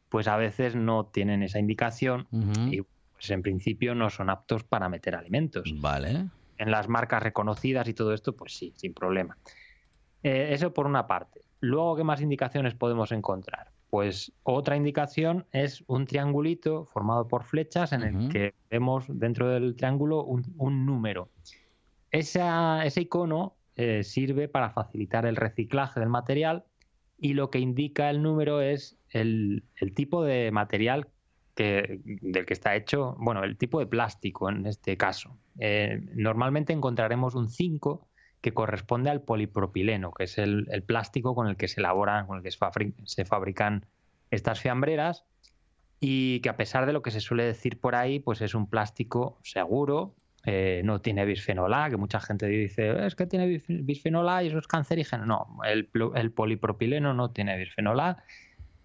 pues 0.08 0.28
a 0.28 0.36
veces 0.36 0.76
no 0.76 1.06
tienen 1.06 1.42
esa 1.42 1.58
indicación 1.58 2.28
y 2.70 2.82
pues 2.82 3.28
en 3.30 3.42
principio 3.42 3.96
no 3.96 4.10
son 4.10 4.30
aptos 4.30 4.62
para 4.62 4.88
meter 4.88 5.16
alimentos 5.16 5.68
Vale. 5.80 6.26
en 6.56 6.70
las 6.70 6.88
marcas 6.88 7.24
reconocidas 7.24 7.88
y 7.88 7.94
todo 7.94 8.14
esto, 8.14 8.36
pues 8.36 8.56
sí, 8.56 8.72
sin 8.76 8.94
problema. 8.94 9.36
Eh, 10.22 10.50
eso 10.52 10.72
por 10.72 10.86
una 10.86 11.08
parte. 11.08 11.40
Luego, 11.58 11.96
¿qué 11.96 12.04
más 12.04 12.20
indicaciones 12.20 12.76
podemos 12.76 13.10
encontrar? 13.10 13.73
Pues 13.94 14.32
otra 14.42 14.76
indicación 14.76 15.46
es 15.52 15.84
un 15.86 16.04
triangulito 16.04 16.84
formado 16.86 17.28
por 17.28 17.44
flechas 17.44 17.92
en 17.92 18.02
el 18.02 18.28
que 18.28 18.52
vemos 18.68 19.04
dentro 19.08 19.48
del 19.48 19.76
triángulo 19.76 20.24
un, 20.24 20.42
un 20.58 20.84
número. 20.84 21.28
Esa- 22.10 22.84
ese 22.84 23.02
icono 23.02 23.54
eh, 23.76 24.02
sirve 24.02 24.48
para 24.48 24.70
facilitar 24.70 25.26
el 25.26 25.36
reciclaje 25.36 26.00
del 26.00 26.08
material 26.08 26.64
y 27.18 27.34
lo 27.34 27.50
que 27.50 27.60
indica 27.60 28.10
el 28.10 28.20
número 28.20 28.60
es 28.62 28.98
el, 29.10 29.62
el 29.76 29.94
tipo 29.94 30.24
de 30.24 30.50
material 30.50 31.06
que, 31.54 32.00
del 32.04 32.46
que 32.46 32.52
está 32.52 32.74
hecho, 32.74 33.14
bueno, 33.20 33.44
el 33.44 33.56
tipo 33.56 33.78
de 33.78 33.86
plástico 33.86 34.48
en 34.50 34.66
este 34.66 34.96
caso. 34.96 35.38
Eh, 35.60 36.00
normalmente 36.16 36.72
encontraremos 36.72 37.36
un 37.36 37.48
5 37.48 38.08
que 38.44 38.52
corresponde 38.52 39.08
al 39.08 39.22
polipropileno, 39.22 40.12
que 40.12 40.24
es 40.24 40.36
el, 40.36 40.66
el 40.70 40.82
plástico 40.82 41.34
con 41.34 41.48
el 41.48 41.56
que 41.56 41.66
se 41.66 41.80
elaboran, 41.80 42.26
con 42.26 42.36
el 42.36 42.42
que 42.42 42.50
se, 42.50 42.58
fabri- 42.58 42.92
se 43.06 43.24
fabrican 43.24 43.86
estas 44.30 44.60
fiambreras 44.60 45.24
y 45.98 46.40
que 46.40 46.50
a 46.50 46.56
pesar 46.58 46.84
de 46.84 46.92
lo 46.92 47.00
que 47.00 47.10
se 47.10 47.20
suele 47.20 47.44
decir 47.44 47.80
por 47.80 47.94
ahí, 47.94 48.20
pues 48.20 48.42
es 48.42 48.54
un 48.54 48.68
plástico 48.68 49.38
seguro, 49.42 50.14
eh, 50.44 50.82
no 50.84 51.00
tiene 51.00 51.24
bisfenol 51.24 51.72
A, 51.72 51.88
que 51.88 51.96
mucha 51.96 52.20
gente 52.20 52.46
dice, 52.46 53.06
es 53.06 53.14
que 53.14 53.24
tiene 53.24 53.46
bis- 53.46 53.64
bisfenol 53.66 54.28
A 54.28 54.42
y 54.42 54.48
eso 54.48 54.58
es 54.58 54.66
cancerígeno. 54.66 55.24
No, 55.24 55.46
el 55.64 56.30
polipropileno 56.32 57.14
no 57.14 57.30
tiene 57.30 57.56
bisfenol 57.56 57.98
A, 58.00 58.22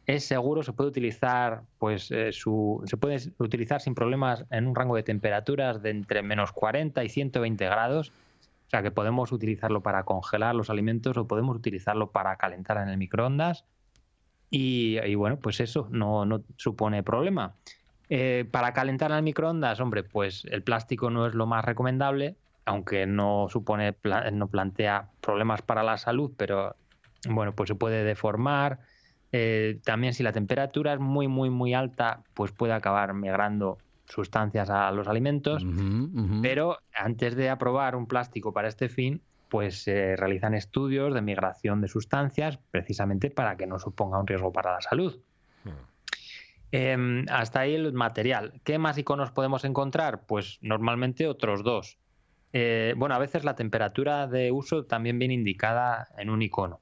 es 0.05 0.23
seguro, 0.23 0.63
se 0.63 0.71
puede 0.71 0.89
utilizar, 0.89 1.63
pues 1.79 2.11
eh, 2.11 2.31
su, 2.31 2.81
se 2.85 2.95
puede 2.95 3.17
utilizar 3.39 3.81
sin 3.81 3.93
problemas 3.93 4.45
en 4.51 4.67
un 4.67 4.73
rango 4.73 4.95
de 4.95 5.03
temperaturas 5.03 5.83
de 5.83 5.89
entre 5.89 6.23
menos 6.23 6.53
40 6.53 7.03
y 7.03 7.09
120 7.09 7.65
grados. 7.65 8.13
O 8.69 8.71
sea 8.71 8.83
que 8.83 8.91
podemos 8.91 9.31
utilizarlo 9.31 9.81
para 9.81 10.03
congelar 10.03 10.53
los 10.53 10.69
alimentos 10.69 11.17
o 11.17 11.25
podemos 11.25 11.57
utilizarlo 11.57 12.11
para 12.11 12.35
calentar 12.35 12.77
en 12.77 12.89
el 12.89 12.97
microondas. 12.97 13.65
Y, 14.51 15.15
bueno, 15.15 15.39
pues 15.39 15.59
eso 15.59 15.87
no, 15.89 16.23
no 16.23 16.43
supone 16.55 17.01
problema. 17.01 17.55
Eh, 18.09 18.47
para 18.51 18.71
calentar 18.73 19.09
en 19.09 19.17
el 19.17 19.23
microondas, 19.23 19.79
hombre, 19.79 20.03
pues 20.03 20.45
el 20.51 20.61
plástico 20.61 21.09
no 21.09 21.25
es 21.25 21.33
lo 21.33 21.47
más 21.47 21.65
recomendable, 21.65 22.35
aunque 22.65 23.07
no 23.07 23.47
supone, 23.49 23.95
no 24.33 24.47
plantea 24.49 25.09
problemas 25.19 25.63
para 25.63 25.81
la 25.81 25.97
salud, 25.97 26.31
pero 26.37 26.75
bueno, 27.27 27.55
pues 27.55 27.69
se 27.69 27.75
puede 27.75 28.03
deformar. 28.03 28.81
Eh, 29.31 29.79
también 29.83 30.13
si 30.13 30.21
la 30.21 30.31
temperatura 30.31 30.93
es 30.93 30.99
muy, 30.99 31.27
muy, 31.27 31.49
muy 31.49 31.73
alta, 31.73 32.21
pues 32.35 32.51
puede 32.51 32.73
acabar 32.73 33.15
migrando 33.15 33.79
sustancias 34.09 34.69
a 34.69 34.91
los 34.91 35.07
alimentos. 35.07 35.65
Pero 36.41 36.77
antes 36.93 37.35
de 37.35 37.49
aprobar 37.49 37.95
un 37.95 38.07
plástico 38.07 38.51
para 38.51 38.67
este 38.67 38.89
fin, 38.89 39.21
pues 39.49 39.83
se 39.83 40.15
realizan 40.15 40.53
estudios 40.53 41.13
de 41.13 41.21
migración 41.21 41.81
de 41.81 41.87
sustancias 41.87 42.59
precisamente 42.71 43.29
para 43.29 43.55
que 43.55 43.67
no 43.67 43.79
suponga 43.79 44.19
un 44.19 44.27
riesgo 44.27 44.51
para 44.51 44.73
la 44.73 44.81
salud. 44.81 45.19
Em, 46.71 47.25
hasta 47.29 47.61
ahí 47.61 47.73
el 47.73 47.93
material. 47.93 48.61
¿Qué 48.63 48.77
más 48.77 48.97
iconos 48.97 49.31
podemos 49.31 49.65
encontrar? 49.65 50.25
Pues 50.27 50.59
normalmente 50.61 51.27
otros 51.27 51.63
dos. 51.63 51.97
Eh, 52.53 52.93
bueno, 52.95 53.15
a 53.15 53.19
veces 53.19 53.43
la 53.43 53.55
temperatura 53.55 54.27
de 54.27 54.51
uso 54.51 54.85
también 54.85 55.17
viene 55.17 55.33
indicada 55.33 56.09
en 56.17 56.29
un 56.29 56.43
icono. 56.43 56.81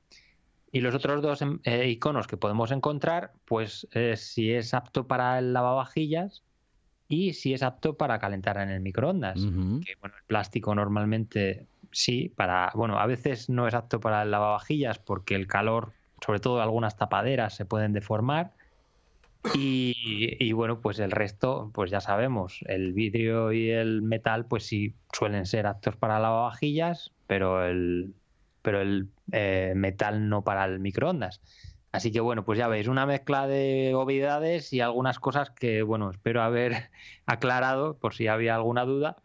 Y 0.74 0.82
los 0.82 0.94
otros 0.94 1.22
dos 1.22 1.42
em, 1.42 1.60
eh, 1.64 1.88
iconos 1.88 2.28
que 2.28 2.36
podemos 2.36 2.72
encontrar, 2.72 3.32
pues 3.46 3.88
eh, 3.94 4.18
si 4.18 4.52
es 4.52 4.74
apto 4.74 5.08
para 5.08 5.40
el 5.40 5.54
lavavajillas 5.54 6.44
y 7.08 7.34
si 7.34 7.54
es 7.54 7.64
apto 7.64 7.96
para 7.96 8.20
calentar 8.20 8.58
en 8.58 8.70
el 8.70 8.82
microondas. 8.82 9.40
Que 9.40 9.96
bueno, 10.00 10.16
el 10.18 10.24
plástico 10.28 10.76
normalmente 10.76 11.66
sí, 11.92 12.30
para, 12.36 12.72
bueno, 12.76 13.00
a 13.00 13.06
veces 13.06 13.50
no 13.50 13.68
es 13.68 13.74
apto 13.74 14.00
para 14.00 14.24
el 14.24 14.32
lavavajillas 14.32 15.00
porque 15.00 15.36
el 15.36 15.48
calor, 15.48 15.94
sobre 16.26 16.40
todo 16.40 16.62
algunas 16.62 16.98
tapaderas, 16.98 17.56
se 17.56 17.66
pueden 17.66 17.94
deformar. 17.94 18.54
Y, 19.54 20.36
y, 20.40 20.52
bueno, 20.52 20.82
pues 20.82 21.00
el 21.00 21.12
resto, 21.12 21.72
pues 21.74 21.90
ya 21.90 22.02
sabemos, 22.02 22.60
el 22.68 22.92
vidrio 22.92 23.54
y 23.54 23.70
el 23.70 24.02
metal, 24.02 24.46
pues 24.46 24.66
sí 24.66 24.94
suelen 25.14 25.46
ser 25.46 25.68
aptos 25.68 25.96
para 25.96 26.20
lavavajillas, 26.20 27.14
pero 27.28 27.66
el, 27.66 28.14
pero 28.62 28.82
el 28.82 29.08
eh, 29.32 29.74
metal 29.76 30.28
no 30.28 30.44
para 30.44 30.66
el 30.66 30.80
microondas. 30.80 31.40
Así 31.98 32.12
que 32.12 32.20
bueno, 32.20 32.46
pues 32.46 32.60
ya 32.60 32.68
veis, 32.68 32.88
una 32.88 33.08
mezcla 33.08 33.48
de 33.48 33.94
obviedades 33.96 34.72
y 34.72 34.82
algunas 34.82 35.18
cosas 35.20 35.50
que, 35.50 35.82
bueno, 35.82 36.12
espero 36.12 36.44
haber 36.44 36.92
aclarado 37.26 37.98
por 37.98 38.14
si 38.14 38.28
había 38.28 38.54
alguna 38.54 38.86
duda. 38.86 39.18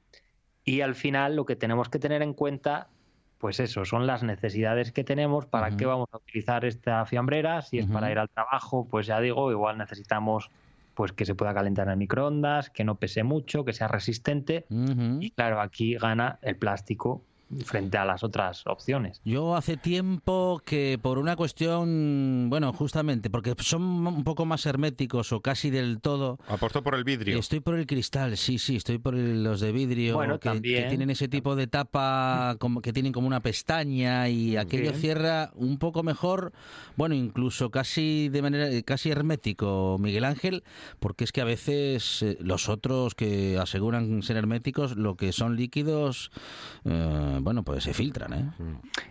Y 0.64 0.80
al 0.80 0.94
final 0.94 1.36
lo 1.36 1.44
que 1.44 1.54
tenemos 1.54 1.90
que 1.90 1.98
tener 1.98 2.22
en 2.22 2.32
cuenta, 2.32 2.88
pues 3.36 3.60
eso, 3.60 3.84
son 3.84 4.06
las 4.06 4.22
necesidades 4.22 4.90
que 4.90 5.04
tenemos, 5.04 5.44
para 5.44 5.68
Ujú. 5.68 5.76
qué 5.76 5.86
vamos 5.86 6.08
a 6.12 6.16
utilizar 6.16 6.64
esta 6.64 7.04
fiambrera, 7.04 7.60
si 7.60 7.78
es 7.78 7.86
para 7.86 8.06
Ujú. 8.06 8.12
ir 8.12 8.18
al 8.20 8.30
trabajo, 8.30 8.88
pues 8.90 9.06
ya 9.06 9.20
digo, 9.20 9.50
igual 9.50 9.76
necesitamos 9.76 10.50
pues 10.94 11.12
que 11.12 11.26
se 11.26 11.34
pueda 11.34 11.52
calentar 11.52 11.88
en 11.90 11.98
microondas, 11.98 12.70
que 12.70 12.84
no 12.84 12.98
pese 12.98 13.22
mucho, 13.22 13.66
que 13.66 13.74
sea 13.74 13.88
resistente. 13.88 14.64
Ujú. 14.70 15.18
Y 15.20 15.30
claro, 15.32 15.60
aquí 15.60 15.96
gana 15.96 16.38
el 16.40 16.56
plástico 16.56 17.26
frente 17.64 17.98
a 17.98 18.04
las 18.04 18.24
otras 18.24 18.66
opciones. 18.66 19.20
Yo 19.24 19.56
hace 19.56 19.76
tiempo 19.76 20.60
que 20.64 20.98
por 21.00 21.18
una 21.18 21.36
cuestión, 21.36 22.46
bueno, 22.48 22.72
justamente, 22.72 23.30
porque 23.30 23.54
son 23.58 23.82
un 24.06 24.24
poco 24.24 24.44
más 24.46 24.64
herméticos 24.66 25.32
o 25.32 25.40
casi 25.40 25.70
del 25.70 26.00
todo, 26.00 26.38
Apostó 26.48 26.82
por 26.82 26.94
el 26.94 27.04
vidrio. 27.04 27.38
estoy 27.38 27.60
por 27.60 27.74
el 27.78 27.86
cristal, 27.86 28.36
sí, 28.36 28.58
sí, 28.58 28.76
estoy 28.76 28.98
por 28.98 29.14
el- 29.14 29.42
los 29.44 29.60
de 29.60 29.72
vidrio, 29.72 30.14
Bueno, 30.14 30.38
que, 30.38 30.60
tienen 30.60 31.10
ese 31.10 31.28
tipo 31.28 31.56
de 31.56 31.66
tapa, 31.66 32.56
como, 32.58 32.80
que 32.80 32.92
tienen 32.92 33.12
como 33.12 33.26
una 33.26 33.40
pestaña 33.40 34.28
y 34.28 34.56
aquello 34.56 34.90
Bien. 34.90 35.00
cierra 35.00 35.50
un 35.54 35.78
poco 35.78 36.02
mejor, 36.02 36.52
bueno, 36.96 37.14
incluso 37.14 37.70
casi 37.70 38.28
de 38.28 38.42
manera, 38.42 38.82
casi 38.82 39.10
hermético, 39.10 39.96
Miguel 40.00 40.24
Ángel, 40.24 40.62
porque 41.00 41.24
es 41.24 41.32
que 41.32 41.40
a 41.40 41.44
veces 41.44 42.22
eh, 42.22 42.36
los 42.40 42.68
otros 42.68 43.14
que 43.14 43.58
aseguran 43.58 44.22
ser 44.22 44.36
herméticos, 44.36 44.96
lo 44.96 45.16
que 45.16 45.32
son 45.32 45.56
líquidos, 45.56 46.30
eh, 46.84 47.38
bueno, 47.42 47.62
pues 47.62 47.84
se 47.84 47.94
filtran, 47.94 48.32
¿eh? 48.32 48.50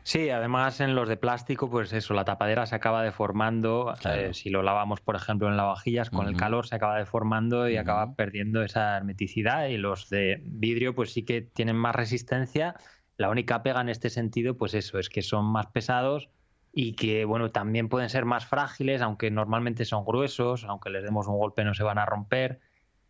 Sí, 0.04 0.30
además 0.30 0.80
en 0.82 0.96
los 0.96 1.08
de 1.08 1.18
plástico, 1.18 1.70
pues 1.70 1.94
eso, 1.94 2.14
la 2.14 2.26
tapadera 2.26 2.66
se 2.66 2.76
acaba 2.76 3.04
deformando. 3.04 3.94
Claro. 4.00 4.22
eh, 4.22 4.34
si 4.34 4.50
lo 4.50 4.64
lavamos, 4.64 5.02
por 5.02 5.16
ejemplo, 5.16 5.48
en 5.48 5.58
lavavajillas, 5.58 6.10
con 6.10 6.28
el 6.28 6.36
calor 6.36 6.68
se 6.68 6.76
acaba 6.76 6.98
deformando 6.98 7.70
y 7.70 7.78
acaba 7.78 8.16
perdiendo 8.16 8.64
esa 8.64 8.98
hermeticidad. 8.98 9.68
Y 9.68 9.78
los 9.78 10.10
de 10.10 10.42
vidrio, 10.46 10.96
pues 10.96 11.14
sí 11.14 11.24
que 11.24 11.42
tienen 11.42 11.76
más 11.76 11.96
resistencia. 11.96 12.76
La 13.18 13.30
única 13.30 13.64
pega 13.64 13.82
en 13.82 13.90
este 13.90 14.10
sentido, 14.10 14.58
pues 14.58 14.74
eso, 14.74 14.98
es 14.98 15.10
que 15.10 15.22
son 15.22 15.46
más 15.46 15.68
pesados 15.68 16.30
y 16.74 16.94
que, 16.94 17.26
bueno, 17.26 17.52
también 17.52 17.90
pueden 17.90 18.10
ser 18.10 18.26
más 18.26 18.46
frágiles, 18.46 19.02
aunque 19.02 19.30
normalmente 19.30 19.86
son 19.86 20.06
gruesos, 20.06 20.64
aunque 20.64 20.90
les 20.90 21.04
demos 21.04 21.28
un 21.28 21.38
golpe 21.38 21.64
no 21.64 21.74
se 21.74 21.84
van 21.84 21.98
a 21.98 22.06
romper. 22.06 22.62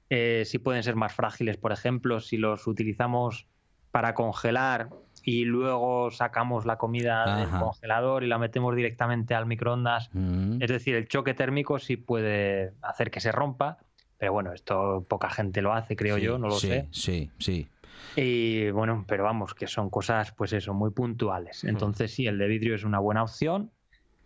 Eh, 0.09 0.43
sí 0.45 0.57
pueden 0.57 0.83
ser 0.83 0.95
más 0.95 1.13
frágiles, 1.13 1.57
por 1.57 1.71
ejemplo, 1.71 2.19
si 2.19 2.37
los 2.37 2.67
utilizamos 2.67 3.47
para 3.91 4.13
congelar 4.13 4.89
y 5.23 5.45
luego 5.45 6.09
sacamos 6.11 6.65
la 6.65 6.77
comida 6.77 7.37
del 7.37 7.47
Ajá. 7.47 7.59
congelador 7.59 8.23
y 8.23 8.27
la 8.27 8.37
metemos 8.37 8.75
directamente 8.75 9.35
al 9.35 9.45
microondas. 9.45 10.09
Mm. 10.13 10.61
Es 10.61 10.69
decir, 10.69 10.95
el 10.95 11.07
choque 11.07 11.33
térmico 11.33 11.79
sí 11.79 11.97
puede 11.97 12.73
hacer 12.81 13.11
que 13.11 13.19
se 13.19 13.31
rompa, 13.31 13.77
pero 14.17 14.33
bueno, 14.33 14.53
esto 14.53 15.05
poca 15.07 15.29
gente 15.29 15.61
lo 15.61 15.73
hace, 15.73 15.95
creo 15.95 16.17
Sí, 16.17 16.23
yo, 16.23 16.37
no 16.37 16.47
lo 16.47 16.59
sí, 16.59 16.67
sé. 16.67 16.87
Sí, 16.91 17.29
sí. 17.37 17.67
Y 18.15 18.69
bueno, 18.71 19.05
pero 19.07 19.23
vamos, 19.23 19.53
que 19.53 19.67
son 19.67 19.89
cosas, 19.89 20.31
pues 20.31 20.53
eso, 20.53 20.73
muy 20.73 20.91
puntuales. 20.91 21.63
Entonces 21.63 22.13
sí, 22.13 22.27
el 22.27 22.37
de 22.37 22.47
vidrio 22.47 22.75
es 22.75 22.83
una 22.83 22.99
buena 22.99 23.23
opción, 23.23 23.71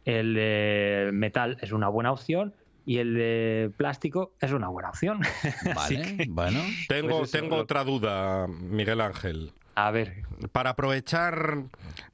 el 0.06 0.34
de 0.34 1.10
metal 1.14 1.58
es 1.62 1.72
una 1.72 1.90
buena 1.90 2.12
opción 2.12 2.54
y 2.86 2.98
el 3.00 3.16
de 3.16 3.72
plástico 3.78 4.34
es 4.40 4.54
una 4.54 4.70
buena 4.70 4.90
opción. 4.90 5.22
Vale, 5.76 6.18
que, 6.18 6.26
bueno. 6.30 6.60
Tengo, 6.88 7.20
Pues 7.20 7.32
tengo 7.32 7.58
otra 7.58 7.84
duda, 7.84 8.48
Miguel 8.48 9.02
Ángel. 9.02 9.52
A 9.76 9.92
ver, 9.92 10.24
Para 10.52 10.72
aprovechar 10.72 11.64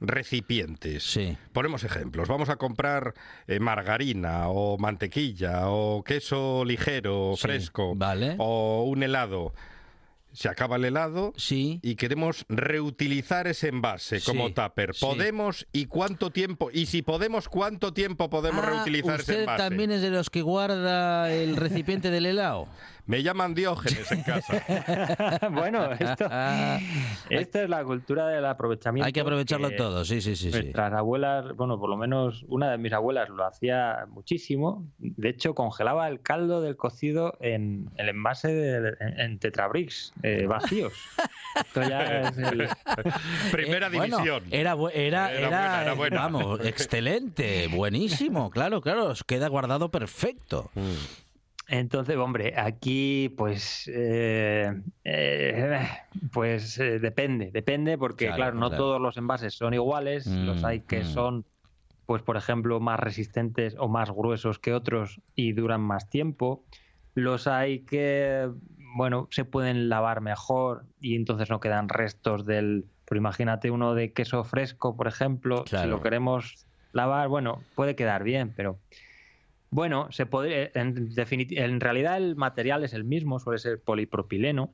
recipientes, 0.00 1.02
Sí. 1.02 1.36
ponemos 1.52 1.84
ejemplos. 1.84 2.28
Vamos 2.28 2.48
a 2.48 2.56
comprar 2.56 3.14
eh, 3.46 3.58
margarina 3.60 4.48
o 4.48 4.78
mantequilla 4.78 5.68
o 5.68 6.02
queso 6.04 6.64
ligero, 6.64 7.32
Sí, 7.36 7.42
fresco 7.42 7.94
vale. 7.96 8.36
o 8.38 8.84
un 8.84 9.02
helado. 9.02 9.52
Se 10.34 10.48
acaba 10.48 10.76
el 10.76 10.86
helado 10.86 11.34
Sí. 11.36 11.78
y 11.82 11.96
queremos 11.96 12.46
reutilizar 12.48 13.46
ese 13.46 13.68
envase 13.68 14.18
Sí, 14.20 14.24
como 14.26 14.50
tupper. 14.54 14.94
sí. 14.94 15.04
¿Podemos 15.04 15.66
y 15.72 15.84
cuánto 15.86 16.30
tiempo? 16.30 16.70
Y 16.72 16.86
si 16.86 17.02
podemos, 17.02 17.48
¿cuánto 17.50 17.92
tiempo 17.92 18.30
podemos 18.30 18.64
Ah, 18.64 18.70
reutilizar 18.70 19.20
ese 19.20 19.32
¿Usted 19.32 19.40
envase? 19.40 19.62
también 19.62 19.90
es 19.90 20.00
de 20.00 20.08
los 20.10 20.30
que 20.30 20.40
guarda 20.40 21.30
el 21.32 21.56
recipiente 21.56 22.10
del 22.10 22.24
helado? 22.26 22.66
Me 23.04 23.22
llaman 23.22 23.52
Diógenes 23.54 24.10
en 24.12 24.22
casa. 24.22 24.62
bueno, 25.50 25.90
esto, 25.92 26.26
esto 27.30 27.60
es 27.62 27.68
la 27.68 27.82
cultura 27.84 28.28
del 28.28 28.44
aprovechamiento. 28.46 29.04
Hay 29.06 29.12
que 29.12 29.20
aprovecharlo 29.20 29.70
que 29.70 29.76
todo, 29.76 30.04
sí, 30.04 30.20
sí, 30.20 30.36
sí. 30.36 30.52
sí. 30.52 30.58
Nuestras 30.60 30.92
abuelas, 30.92 31.56
bueno, 31.56 31.78
por 31.80 31.90
lo 31.90 31.96
menos 31.96 32.44
una 32.48 32.70
de 32.70 32.78
mis 32.78 32.92
abuelas 32.92 33.28
lo 33.28 33.44
hacía 33.44 34.06
muchísimo. 34.08 34.86
De 34.98 35.30
hecho, 35.30 35.54
congelaba 35.54 36.06
el 36.08 36.20
caldo 36.20 36.60
del 36.62 36.76
cocido 36.76 37.36
en 37.40 37.90
el 37.96 38.08
envase 38.08 38.48
de, 38.48 38.94
en, 39.00 39.20
en 39.20 39.38
Tetrabricks 39.40 40.12
eh, 40.22 40.46
vacíos. 40.48 40.92
Esto 41.56 41.82
ya 41.82 42.20
es 42.28 42.38
el- 42.38 42.68
Primera 43.50 43.88
Eh, 43.88 43.90
bueno, 43.96 44.16
división. 44.18 44.44
era, 44.52 44.76
bu- 44.76 44.90
era, 44.94 45.32
Era 45.32 45.38
era, 45.38 45.48
buena, 45.48 45.82
era 45.82 45.94
buena. 45.94 46.16
vamos, 46.20 46.60
excelente, 46.64 47.66
buenísimo, 47.66 48.48
claro, 48.50 48.80
claro, 48.80 49.06
os 49.06 49.24
queda 49.24 49.48
guardado 49.48 49.90
perfecto. 49.90 50.70
Entonces, 51.72 52.16
hombre, 52.18 52.52
aquí 52.54 53.30
pues 53.30 53.90
eh, 53.90 54.70
eh, 55.04 55.86
pues 56.34 56.78
eh, 56.78 56.98
depende, 56.98 57.50
depende 57.50 57.96
porque 57.96 58.26
Claro, 58.26 58.36
claro, 58.36 58.58
no 58.58 58.68
claro. 58.68 58.84
todos 58.84 59.00
los 59.00 59.16
envases 59.16 59.54
son 59.54 59.72
iguales, 59.72 60.26
los 60.26 60.62
Mm, 60.62 60.66
hay 60.66 60.80
que 60.82 61.00
mm. 61.00 61.04
son 61.04 61.46
pues 62.04 62.22
por 62.22 62.36
ejemplo 62.36 62.78
más 62.78 63.00
resistentes 63.00 63.74
o 63.78 63.88
más 63.88 64.10
gruesos 64.10 64.58
que 64.58 64.74
otros 64.74 65.22
y 65.34 65.54
duran 65.54 65.80
más 65.80 66.10
tiempo. 66.10 66.66
Los 67.14 67.46
hay 67.46 67.86
que 67.86 68.50
bueno, 68.94 69.28
se 69.30 69.46
pueden 69.46 69.88
lavar 69.88 70.20
mejor 70.20 70.84
y 71.00 71.16
entonces 71.16 71.48
no 71.48 71.58
quedan 71.58 71.88
restos 71.88 72.44
del 72.44 72.84
pero 73.06 73.18
imagínate 73.18 73.70
uno 73.70 73.94
de 73.94 74.12
queso 74.12 74.44
fresco, 74.44 74.94
por 74.94 75.08
ejemplo, 75.08 75.64
Claro. 75.64 75.84
si 75.84 75.88
lo 75.90 76.02
queremos 76.02 76.66
lavar, 76.92 77.28
bueno, 77.28 77.64
puede 77.74 77.96
quedar 77.96 78.24
bien, 78.24 78.52
pero 78.54 78.78
bueno, 79.72 80.06
se 80.12 80.26
podría, 80.26 80.70
en, 80.74 81.08
en 81.16 81.80
realidad 81.80 82.18
el 82.18 82.36
material 82.36 82.84
es 82.84 82.92
el 82.92 83.04
mismo, 83.04 83.40
suele 83.40 83.58
ser 83.58 83.80
polipropileno. 83.80 84.70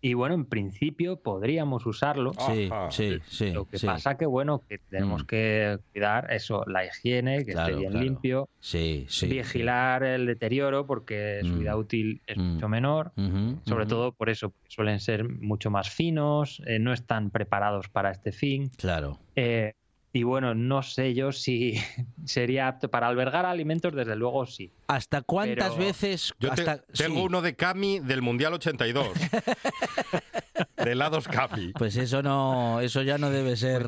Y 0.00 0.14
bueno, 0.14 0.34
en 0.34 0.44
principio 0.44 1.16
podríamos 1.20 1.84
usarlo. 1.84 2.32
Sí, 2.34 2.68
Ajá. 2.70 2.90
sí, 2.90 3.18
sí. 3.26 3.50
Lo 3.50 3.64
que 3.64 3.78
sí. 3.78 3.86
pasa 3.86 4.16
que, 4.16 4.24
bueno, 4.26 4.62
que 4.68 4.78
tenemos 4.78 5.24
Mm. 5.24 5.26
que 5.26 5.78
cuidar 5.92 6.32
eso, 6.32 6.62
la 6.66 6.84
higiene, 6.86 7.44
que 7.44 7.52
Claro, 7.52 7.68
esté 7.68 7.80
bien 7.80 7.90
claro. 7.92 8.04
limpio, 8.04 8.48
Sí, 8.60 9.06
sí. 9.08 9.26
vigilar 9.26 10.04
el 10.04 10.26
deterioro 10.26 10.86
porque 10.86 11.40
su 11.42 11.54
Mm. 11.54 11.58
vida 11.58 11.76
útil 11.76 12.20
es 12.26 12.36
Mm. 12.36 12.40
mucho 12.54 12.68
menor. 12.68 13.12
sí. 13.16 13.56
Sobre 13.64 13.86
todo 13.86 14.12
por 14.12 14.28
eso, 14.30 14.50
porque 14.50 14.68
suelen 14.70 15.00
ser 15.00 15.28
mucho 15.28 15.70
más 15.70 15.90
finos, 15.90 16.62
eh, 16.66 16.78
no 16.78 16.92
están 16.92 17.30
preparados 17.30 17.88
para 17.88 18.10
este 18.12 18.32
fin. 18.32 18.70
Claro. 18.76 19.18
Eh, 19.34 19.72
y 20.16 20.22
bueno, 20.22 20.54
no 20.54 20.82
sé 20.82 21.14
yo 21.14 21.32
si 21.32 21.74
sería 22.24 22.68
apto 22.68 22.88
para 22.90 23.06
albergar 23.08 23.44
alimentos, 23.46 23.94
desde 23.94 24.16
luego 24.16 24.46
sí. 24.46 24.72
¿Hasta 24.88 25.22
cuántas 25.22 25.72
Pero- 25.72 25.84
veces? 25.86 26.32
Yo 26.40 26.50
te- 26.52 26.62
hasta, 26.62 26.78
tengo 26.86 27.16
sí. 27.20 27.22
uno 27.26 27.42
de 27.42 27.54
Cami 27.56 27.98
del 28.00 28.22
Mundial 28.22 28.54
82. 28.54 29.08
de 30.76 30.92
helados 30.92 31.28
Cami. 31.28 31.72
Pues 31.72 31.96
eso 31.96 32.22
no, 32.22 32.80
eso 32.80 33.02
ya 33.02 33.18
no 33.18 33.30
debe 33.30 33.56
ser 33.56 33.84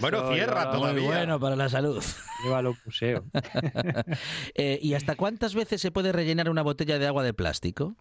Bueno, 0.00 0.18
Eso 0.18 0.32
cierra 0.34 0.64
yo- 0.64 0.70
muy 0.70 0.78
todavía. 0.80 1.06
bueno 1.06 1.40
para 1.40 1.56
la 1.56 1.68
salud. 1.68 2.02
Yo 2.44 2.62
lo 2.62 2.76
museo. 2.84 3.24
Eh, 4.54 4.78
¿Y 4.80 4.94
hasta 4.94 5.16
cuántas 5.16 5.54
veces 5.54 5.80
se 5.80 5.90
puede 5.90 6.12
rellenar 6.12 6.48
una 6.48 6.62
botella 6.62 6.98
de 6.98 7.06
agua 7.06 7.22
de 7.22 7.34
plástico? 7.34 7.96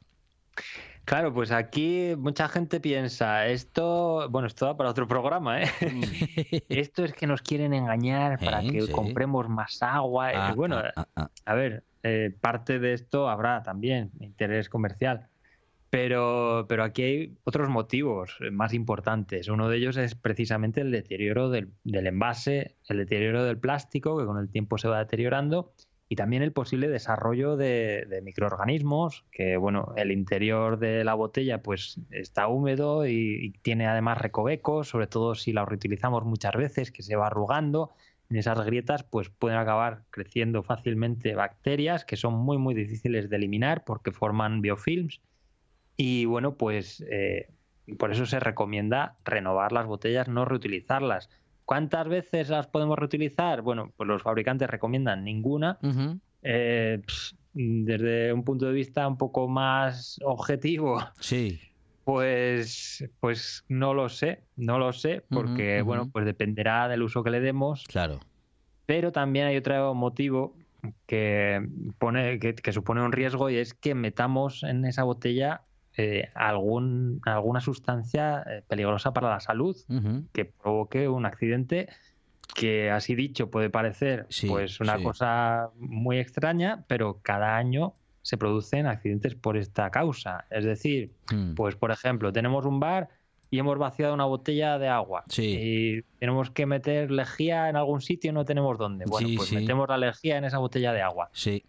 Claro, 1.05 1.31
pues 1.33 1.51
aquí 1.51 2.15
mucha 2.17 2.47
gente 2.49 2.79
piensa, 2.79 3.45
esto, 3.47 4.27
bueno, 4.29 4.47
esto 4.47 4.65
va 4.65 4.75
para 4.75 4.89
otro 4.89 5.07
programa, 5.07 5.61
¿eh? 5.61 5.69
esto 6.69 7.05
es 7.05 7.13
que 7.13 7.27
nos 7.27 7.43
quieren 7.43 7.73
engañar 7.73 8.39
para 8.39 8.63
Eh, 8.63 8.71
que 8.71 8.81
sí. 8.81 8.91
compremos 8.91 9.47
más 9.47 9.83
agua. 9.83 10.31
Ah, 10.33 10.49
y 10.51 10.55
bueno, 10.55 10.77
ah, 10.95 11.07
ah, 11.15 11.29
a 11.45 11.53
ver, 11.53 11.83
eh, 12.01 12.35
parte 12.41 12.79
de 12.79 12.93
esto 12.93 13.29
habrá 13.29 13.61
también 13.61 14.11
interés 14.19 14.67
comercial. 14.67 15.27
Pero, 15.91 16.65
pero 16.67 16.83
aquí 16.83 17.03
hay 17.03 17.37
otros 17.45 17.69
motivos 17.69 18.35
eh, 18.41 18.51
más 18.51 18.73
importantes. 18.73 19.47
Uno 19.47 19.69
de 19.69 19.77
ellos 19.77 19.95
es 19.97 20.15
precisamente 20.15 20.81
el 20.81 20.91
deterioro 20.91 21.49
del, 21.49 21.71
del 21.83 22.07
envase, 22.07 22.75
el 22.89 22.97
deterioro 22.97 23.45
del 23.45 23.57
plástico, 23.59 24.17
que 24.17 24.25
con 24.25 24.37
el 24.39 24.49
tiempo 24.49 24.77
se 24.77 24.89
va 24.89 24.99
deteriorando, 24.99 25.71
y 26.15 26.17
también 26.17 26.43
el 26.43 26.53
posible 26.53 26.87
desarrollo 26.87 27.57
de, 27.57 28.21
microorganismos, 28.23 29.25
que 29.31 29.57
bueno, 29.57 29.93
el 29.97 30.13
interior 30.13 30.79
de 30.79 31.03
la 31.03 31.13
botella 31.13 31.61
pues 31.61 31.99
está 32.09 32.47
húmedo 32.47 33.05
y, 33.05 33.45
y 33.45 33.49
tiene 33.51 33.85
además 33.85 34.19
recovecos, 34.19 34.87
sobre 34.87 35.07
todo 35.07 35.35
si 35.35 35.51
la 35.51 35.65
reutilizamos 35.65 36.23
muchas 36.23 36.53
veces, 36.53 36.89
que 36.91 37.03
se 37.03 37.17
va 37.17 37.27
arrugando. 37.27 37.91
En 38.29 38.37
esas 38.37 38.65
grietas 38.65 39.03
pues 39.03 39.29
pueden 39.29 39.57
acabar 39.57 40.03
creciendo 40.09 40.63
fácilmente 40.63 41.35
bacterias 41.35 42.05
que 42.05 42.15
son 42.15 42.33
muy 42.33 42.57
muy 42.57 42.73
difíciles 42.73 43.29
de 43.29 43.35
eliminar 43.35 43.83
porque 43.83 44.11
forman 44.11 44.61
biofilms 44.61 45.19
y 45.97 46.23
bueno, 46.23 46.55
pues 46.55 47.03
eh, 47.11 47.49
por 47.99 48.13
eso 48.13 48.25
se 48.25 48.39
recomienda 48.39 49.17
renovar 49.25 49.73
las 49.73 49.85
botellas, 49.85 50.29
no 50.29 50.45
reutilizarlas. 50.45 51.29
¿Cuántas 51.65 52.07
veces 52.07 52.49
las 52.49 52.67
podemos 52.67 52.97
reutilizar? 52.97 53.61
Bueno, 53.61 53.91
pues 53.97 54.07
los 54.07 54.21
fabricantes 54.21 54.69
recomiendan 54.69 55.23
ninguna. 55.23 55.79
Eh, 56.43 57.01
pss, 57.05 57.35
desde 57.53 58.31
un 58.33 58.43
punto 58.43 58.65
de 58.67 58.73
vista 58.73 59.07
un 59.07 59.17
poco 59.17 59.47
más 59.47 60.19
objetivo, 60.23 60.99
Sí. 61.19 61.59
pues, 62.03 63.03
pues 63.19 63.65
no 63.67 63.93
lo 63.93 64.09
sé, 64.09 64.41
no 64.55 64.77
lo 64.77 64.93
sé, 64.93 65.23
porque 65.29 65.81
bueno, 65.81 66.09
pues 66.11 66.25
dependerá 66.25 66.87
del 66.87 67.01
uso 67.01 67.23
que 67.23 67.31
le 67.31 67.39
demos. 67.39 67.83
Claro. 67.87 68.19
Pero 68.85 69.11
también 69.11 69.47
hay 69.47 69.57
otro 69.57 69.95
motivo 69.95 70.55
que, 71.07 71.67
pone, 71.97 72.37
que, 72.39 72.53
que 72.53 72.71
supone 72.71 73.01
un 73.01 73.11
riesgo 73.11 73.49
y 73.49 73.57
es 73.57 73.73
que 73.73 73.95
metamos 73.95 74.61
en 74.63 74.85
esa 74.85 75.03
botella 75.03 75.61
eh, 75.97 76.29
algún, 76.35 77.21
alguna 77.25 77.61
sustancia 77.61 78.43
eh, 78.49 78.63
peligrosa 78.67 79.13
para 79.13 79.29
la 79.29 79.39
salud 79.39 79.75
que 80.33 80.45
provoque 80.45 81.07
un 81.07 81.25
accidente 81.25 81.87
que 82.53 82.91
así 82.91 83.15
dicho 83.15 83.49
puede 83.49 83.69
parecer 83.69 84.25
Sí, 84.29 84.47
pues 84.47 84.79
una 84.79 84.97
sí. 84.97 85.03
cosa 85.03 85.69
muy 85.77 86.19
extraña, 86.19 86.83
pero 86.87 87.19
cada 87.21 87.57
año 87.57 87.93
se 88.21 88.37
producen 88.37 88.87
accidentes 88.87 89.35
por 89.35 89.57
esta 89.57 89.89
causa. 89.91 90.45
Es 90.49 90.63
decir, 90.65 91.11
Mm. 91.33 91.53
pues 91.55 91.75
por 91.75 91.91
ejemplo, 91.91 92.31
tenemos 92.31 92.65
un 92.65 92.79
bar 92.79 93.09
y 93.51 93.59
hemos 93.59 93.77
vaciado 93.77 94.13
una 94.13 94.25
botella 94.25 94.77
de 94.79 94.87
agua 94.89 95.23
Sí. 95.27 95.57
y 95.59 96.01
tenemos 96.19 96.49
que 96.49 96.65
meter 96.65 97.11
lejía 97.11 97.69
en 97.69 97.75
algún 97.75 98.01
sitio 98.01 98.31
y 98.31 98.33
no 98.33 98.43
tenemos 98.45 98.77
dónde. 98.77 99.05
Bueno, 99.07 99.29
pues 99.37 99.51
metemos 99.53 99.87
la 99.89 99.97
lejía 99.97 100.37
en 100.37 100.45
esa 100.45 100.57
botella 100.57 100.91
de 100.93 101.01
agua. 101.01 101.29
Sí. 101.33 101.63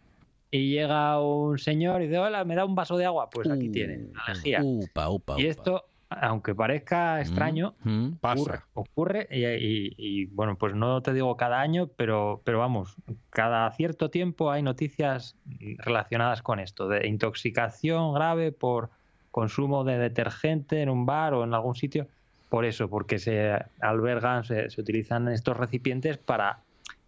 Y 0.57 0.70
llega 0.70 1.20
un 1.20 1.59
señor 1.59 2.00
y 2.00 2.07
dice, 2.07 2.18
hola, 2.18 2.44
¿me 2.44 2.54
da 2.54 2.64
un 2.64 2.74
vaso 2.74 2.96
de 2.96 3.04
agua? 3.04 3.28
Pues 3.30 3.50
aquí 3.50 3.68
Uh, 3.68 3.72
tiene, 3.72 3.98
la 4.26 4.32
lejía. 4.34 4.61
Upa, 4.62 5.11
upa, 5.11 5.34
y 5.38 5.42
upa. 5.42 5.50
esto, 5.50 5.84
aunque 6.09 6.54
parezca 6.54 7.20
extraño, 7.20 7.74
Mm. 7.84 8.07
ocurre, 8.22 8.52
Pasa. 8.52 8.66
ocurre 8.74 9.28
y, 9.30 9.44
y- 9.44 9.94
y, 9.98 10.26
bueno, 10.26 10.57
pues 10.57 10.74
no 10.74 11.02
te 11.02 11.12
digo 11.12 11.36
cada 11.36 11.61
año, 11.61 11.88
pero, 11.96 12.40
pero 12.44 12.59
vamos, 12.59 12.94
cada 13.30 13.70
cierto 13.72 14.09
tiempo 14.09 14.50
hay 14.50 14.62
noticias 14.62 15.36
relacionadas 15.78 16.40
con 16.42 16.59
esto, 16.61 16.88
de 16.88 17.07
intoxicación 17.07 18.14
grave 18.14 18.52
por 18.52 18.90
consumo 19.30 19.84
de 19.84 19.98
detergente 19.98 20.80
en 20.80 20.88
un 20.88 21.04
bar 21.04 21.34
o 21.34 21.44
en 21.44 21.52
algún 21.52 21.74
sitio, 21.74 22.09
por 22.48 22.64
eso, 22.64 22.88
porque 22.88 23.18
se 23.18 23.52
albergan, 23.80 24.44
se, 24.44 24.70
se 24.70 24.80
utilizan 24.80 25.28
estos 25.28 25.57
recipientes 25.57 26.16
para, 26.16 26.61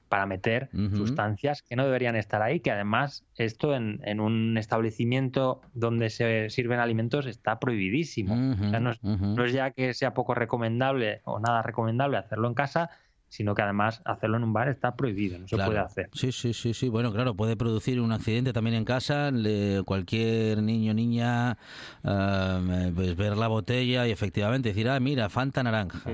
para 0.08 0.26
meter 0.26 0.70
sustancias 0.96 1.62
que 1.62 1.76
no 1.76 1.84
deberían 1.84 2.16
estar 2.16 2.42
ahí, 2.42 2.60
que 2.60 2.70
además 2.70 3.24
esto 3.36 3.74
en, 3.74 4.00
en 4.04 4.20
un 4.20 4.56
establecimiento 4.58 5.60
donde 5.74 6.10
se 6.10 6.50
sirven 6.50 6.80
alimentos 6.80 7.26
está 7.26 7.58
prohibidísimo. 7.60 8.34
O 8.66 8.70
sea, 8.70 8.80
no 8.80 8.90
es- 8.90 9.00
no 9.36 9.46
ya 9.46 9.70
que 9.70 9.94
sea 9.94 10.14
poco 10.14 10.34
recomendable 10.34 11.20
o 11.24 11.38
nada 11.40 11.62
recomendable 11.62 12.16
hacerlo 12.16 12.48
en 12.48 12.54
casa, 12.54 12.90
sino 13.30 13.54
que 13.54 13.60
además 13.60 14.00
hacerlo 14.06 14.38
en 14.38 14.44
un 14.44 14.54
bar 14.54 14.68
está 14.70 14.96
prohibido, 14.96 15.38
no 15.38 15.46
se 15.46 15.56
puede 15.66 15.78
hacer. 15.80 16.08
Sí, 16.14 16.32
sí, 16.32 16.54
sí, 16.54 16.72
sí. 16.72 16.88
Bueno, 16.88 17.12
claro, 17.12 17.34
puede 17.34 17.56
producir 17.56 18.00
un 18.00 18.10
accidente 18.10 18.54
también 18.54 18.74
en 18.74 18.86
casa. 18.86 19.30
Le- 19.30 19.82
cualquier 19.84 20.62
niño 20.62 20.94
niña 20.94 21.58
eh, 22.04 22.92
pues 22.94 23.14
ver 23.16 23.36
la 23.36 23.48
botella 23.48 24.06
y 24.06 24.12
efectivamente 24.12 24.70
decir, 24.70 24.88
ah, 24.88 24.98
mira, 24.98 25.28
Fanta 25.28 25.62
naranja. 25.62 26.10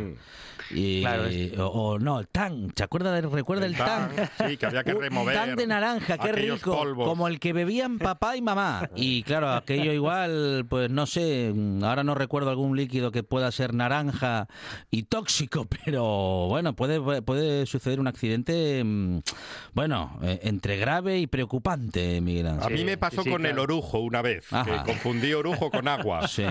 Y, 0.71 1.01
Claro, 1.03 1.27
es- 1.27 1.59
o, 1.59 1.67
o 1.69 1.99
no, 1.99 2.21
el 2.21 2.29
Tang. 2.29 2.71
¿Se 2.75 2.83
acuerda 2.85 3.13
de, 3.13 3.21
recuerda 3.23 3.67
el? 3.67 3.77
Tang, 3.77 4.11
sí, 4.49 4.57
que 4.57 4.67
había 4.67 4.83
que 4.85 4.95
remover 4.95 5.35
Tang 5.35 5.57
de 5.57 5.67
naranja, 5.67 6.19
qué 6.19 6.33
rico. 6.33 6.75
polvos. 6.77 7.09
Como 7.09 7.29
el 7.29 7.39
que 7.41 7.53
bebían 7.53 7.99
papá 7.99 8.37
y 8.37 8.43
mamá. 8.43 8.89
Y 8.97 9.23
claro, 9.25 9.51
aquello 9.53 9.93
igual, 9.93 10.67
pues 10.69 10.91
no 10.91 11.07
sé, 11.07 11.53
ahora 11.83 12.05
no 12.05 12.15
recuerdo 12.15 12.51
algún 12.51 12.77
líquido 12.77 13.11
que 13.11 13.23
pueda 13.23 13.51
ser 13.53 13.75
naranja 13.75 14.49
y 14.91 15.05
tóxico, 15.05 15.67
pero 15.85 16.47
bueno, 16.49 16.75
puede, 16.75 17.23
puede 17.23 17.67
suceder 17.67 18.01
un 18.01 18.07
accidente, 18.07 18.83
mm, 18.85 19.19
bueno, 19.75 20.19
eh, 20.23 20.41
entre 20.43 20.77
grave 20.77 21.19
y 21.19 21.27
preocupante, 21.27 22.21
Miguel 22.21 22.47
A 22.47 22.69
mí 22.69 22.85
me 22.85 22.97
pasó 22.97 23.23
sí, 23.23 23.31
con 23.31 23.45
el 23.47 23.59
orujo 23.59 23.99
una 24.01 24.23
vez, 24.23 24.47
que 24.49 24.77
confundí 24.85 25.33
orujo 25.33 25.71
con 25.71 25.89
agua. 25.89 26.23
Sí. 26.35 26.45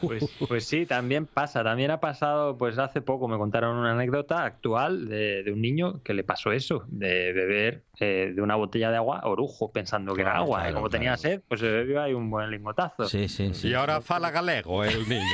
Pues, 0.00 0.24
pues 0.48 0.64
sí, 0.64 0.84
también 0.86 1.26
pasa. 1.26 1.62
También 1.62 1.90
ha 1.90 2.00
pasado, 2.00 2.56
pues 2.58 2.78
hace 2.78 3.00
poco 3.00 3.17
me 3.26 3.38
contaron 3.38 3.76
una 3.76 3.92
anécdota 3.92 4.44
actual 4.44 5.08
de, 5.08 5.42
de 5.42 5.52
un 5.52 5.60
niño 5.60 6.02
que 6.02 6.14
le 6.14 6.22
pasó 6.22 6.52
eso, 6.52 6.84
de 6.88 7.32
beber 7.32 7.84
eh, 8.00 8.32
de 8.34 8.42
una 8.42 8.54
botella 8.54 8.90
de 8.90 8.96
agua 8.96 9.22
orujo, 9.24 9.72
pensando 9.72 10.14
que 10.14 10.20
era 10.20 10.36
agua. 10.36 10.58
claro, 10.58 10.70
y 10.70 10.74
como 10.74 10.90
tenía 10.90 11.16
sed, 11.16 11.42
pues 11.48 11.60
se 11.60 11.68
bebió 11.68 12.00
ahí 12.00 12.14
un 12.14 12.30
buen 12.30 12.50
lingotazo. 12.50 13.06
Sí, 13.08 13.26
sí, 13.28 13.54
sí. 13.54 13.68
Y 13.68 13.74
ahora 13.74 14.00
fala 14.00 14.30
galego 14.30 14.84
el 14.84 15.08
niño. 15.08 15.24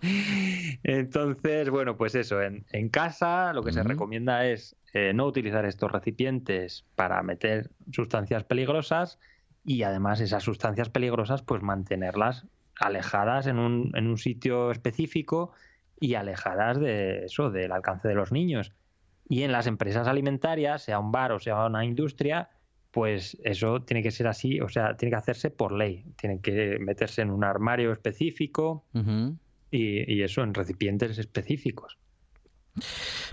Entonces, 0.84 1.70
bueno, 1.70 1.96
pues 1.96 2.14
eso, 2.14 2.40
en, 2.40 2.64
en 2.70 2.88
casa 2.90 3.52
lo 3.52 3.64
que 3.64 3.72
se 3.72 3.82
recomienda 3.82 4.46
es 4.46 4.76
eh, 4.92 5.12
no 5.14 5.26
utilizar 5.26 5.64
estos 5.64 5.90
recipientes 5.90 6.84
para 6.94 7.22
meter 7.22 7.70
sustancias 7.92 8.44
peligrosas 8.44 9.18
y 9.64 9.82
además 9.82 10.20
esas 10.20 10.42
sustancias 10.42 10.88
peligrosas 10.88 11.42
pues 11.42 11.62
mantenerlas 11.62 12.46
alejadas 12.80 13.46
en 13.46 13.58
un, 13.58 13.92
en 13.94 14.06
un 14.06 14.18
sitio 14.18 14.70
específico 14.70 15.52
y 16.00 16.14
alejadas 16.14 16.80
de 16.80 17.26
eso, 17.26 17.50
del 17.50 17.72
alcance 17.72 18.08
de 18.08 18.14
los 18.14 18.32
niños. 18.32 18.72
Y 19.28 19.42
en 19.42 19.52
las 19.52 19.66
empresas 19.66 20.08
alimentarias, 20.08 20.82
sea 20.82 20.98
un 20.98 21.12
bar 21.12 21.32
o 21.32 21.38
sea 21.38 21.66
una 21.66 21.84
industria, 21.84 22.48
pues 22.90 23.38
eso 23.44 23.82
tiene 23.82 24.02
que 24.02 24.10
ser 24.10 24.26
así, 24.26 24.60
o 24.60 24.68
sea, 24.68 24.96
tiene 24.96 25.10
que 25.10 25.16
hacerse 25.16 25.50
por 25.50 25.72
ley. 25.72 26.04
Tiene 26.16 26.40
que 26.40 26.78
meterse 26.80 27.22
en 27.22 27.30
un 27.30 27.44
armario 27.44 27.92
específico 27.92 28.84
y 29.70 30.22
eso 30.22 30.42
en 30.42 30.54
recipientes 30.54 31.18
específicos. 31.18 31.98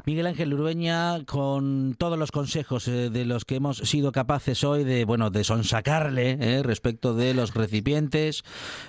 Miguel 0.06 0.28
Ángel 0.28 0.54
Urueña, 0.54 1.24
con 1.26 1.96
todos 1.98 2.18
los 2.18 2.32
consejos 2.32 2.88
eh, 2.88 3.10
de 3.10 3.26
los 3.26 3.46
que 3.46 3.56
hemos 3.56 3.78
sido 3.78 4.12
capaces 4.12 4.64
hoy 4.64 4.84
de, 4.84 5.06
bueno, 5.06 5.30
de 5.30 5.44
sonsacarle 5.44 6.38
eh, 6.40 6.64
respecto 6.64 7.14
de 7.14 7.34
los 7.34 7.54
recipientes, 7.54 8.44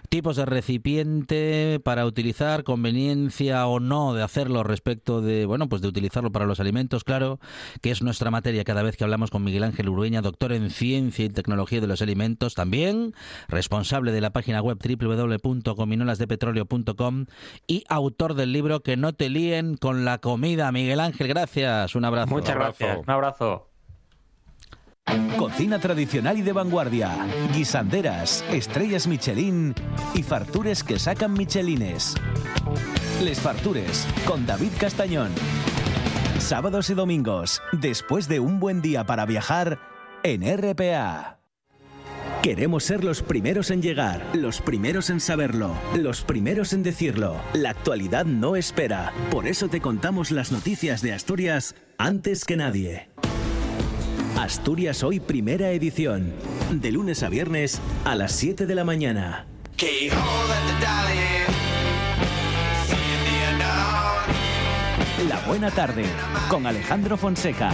tipos 0.09 0.37
de 0.37 0.47
recipiente 0.47 1.81
para 1.83 2.07
utilizar, 2.07 2.65
conveniencia 2.65 3.67
o 3.67 3.81
no 3.81 4.15
de 4.15 4.23
hacerlo 4.23 4.63
respecto 4.63 5.21
de, 5.21 5.47
bueno, 5.47 5.69
pues 5.69 5.83
de 5.83 5.89
utilizarlo 5.89 6.33
para 6.33 6.47
los 6.47 6.61
alimentos, 6.61 7.05
claro, 7.05 7.41
que 7.81 7.91
es 7.91 8.03
nuestra 8.03 8.31
materia 8.31 8.65
cada 8.65 8.83
vez 8.83 8.97
que 8.97 9.05
hablamos 9.05 9.31
con 9.31 9.45
Miguel 9.45 9.65
Ángel 9.65 9.89
Urueña, 9.89 10.23
doctor 10.23 10.53
en 10.53 10.71
ciencia 10.71 11.25
y 11.25 11.31
tecnología 11.31 11.81
de 11.81 11.87
los 11.87 12.03
alimentos, 12.03 12.55
también 12.55 13.15
responsable 13.49 14.13
de 14.13 14.21
la 14.21 14.31
página 14.31 14.63
web 14.63 14.79
www.cominolasdepetróleo.com 14.79 17.27
y 17.67 17.85
autor 17.89 18.35
del 18.35 18.53
libro 18.53 18.83
Que 18.83 18.97
no 18.97 19.15
te 19.15 19.31
líen 19.31 19.77
con 19.77 20.05
la. 20.05 20.19
Miguel 20.39 21.01
Ángel, 21.01 21.29
gracias. 21.29 21.95
Un 21.95 22.05
abrazo. 22.05 22.31
Muchas 22.31 22.55
gracias. 22.55 22.99
Un 22.99 23.11
abrazo. 23.11 23.69
Cocina 25.39 25.79
tradicional 25.79 26.37
y 26.37 26.43
de 26.43 26.53
vanguardia, 26.53 27.11
guisanderas, 27.55 28.45
estrellas 28.51 29.07
Michelin 29.07 29.75
y 30.15 30.23
fartures 30.23 30.85
que 30.85 30.99
sacan 30.99 31.33
Michelines. 31.33 32.15
Les 33.23 33.41
Fartures 33.41 34.07
con 34.27 34.47
David 34.47 34.73
Castañón. 34.79 35.31
Sábados 36.39 36.91
y 36.91 36.95
domingos, 36.95 37.63
después 37.73 38.29
de 38.29 38.41
un 38.41 38.61
buen 38.61 38.81
día 38.81 39.05
para 39.05 39.27
viajar 39.27 39.79
en 40.23 40.43
RPA. 40.43 41.38
Queremos 42.43 42.85
ser 42.85 43.03
los 43.03 43.21
primeros 43.23 43.73
en 43.73 43.83
llegar, 43.83 44.25
los 44.33 44.61
primeros 44.61 45.11
en 45.11 45.19
saberlo, 45.19 45.75
los 45.97 46.23
primeros 46.23 46.73
en 46.73 46.85
decirlo. 46.85 47.37
La 47.53 47.71
actualidad 47.71 48.25
no 48.27 48.55
espera. 48.55 49.13
Por 49.31 49.49
eso 49.49 49.69
te 49.69 49.81
contamos 49.81 50.31
las 50.31 50.53
noticias 50.53 51.03
de 51.03 51.13
Asturias 51.13 51.75
antes 51.99 52.45
que 52.45 52.57
nadie. 52.57 53.09
Asturias 54.39 55.03
Hoy 55.03 55.19
Primera 55.19 55.73
Edición. 55.73 56.33
De 56.71 56.93
lunes 56.93 57.25
a 57.25 57.29
viernes 57.29 57.81
a 58.05 58.15
las 58.15 58.33
7 58.33 58.67
de 58.67 58.75
la 58.77 58.85
mañana. 58.85 59.47
La 65.29 65.41
buena 65.41 65.73
tarde 65.73 66.05
con 66.49 66.67
Alejandro 66.67 67.17
Fonseca. 67.17 67.73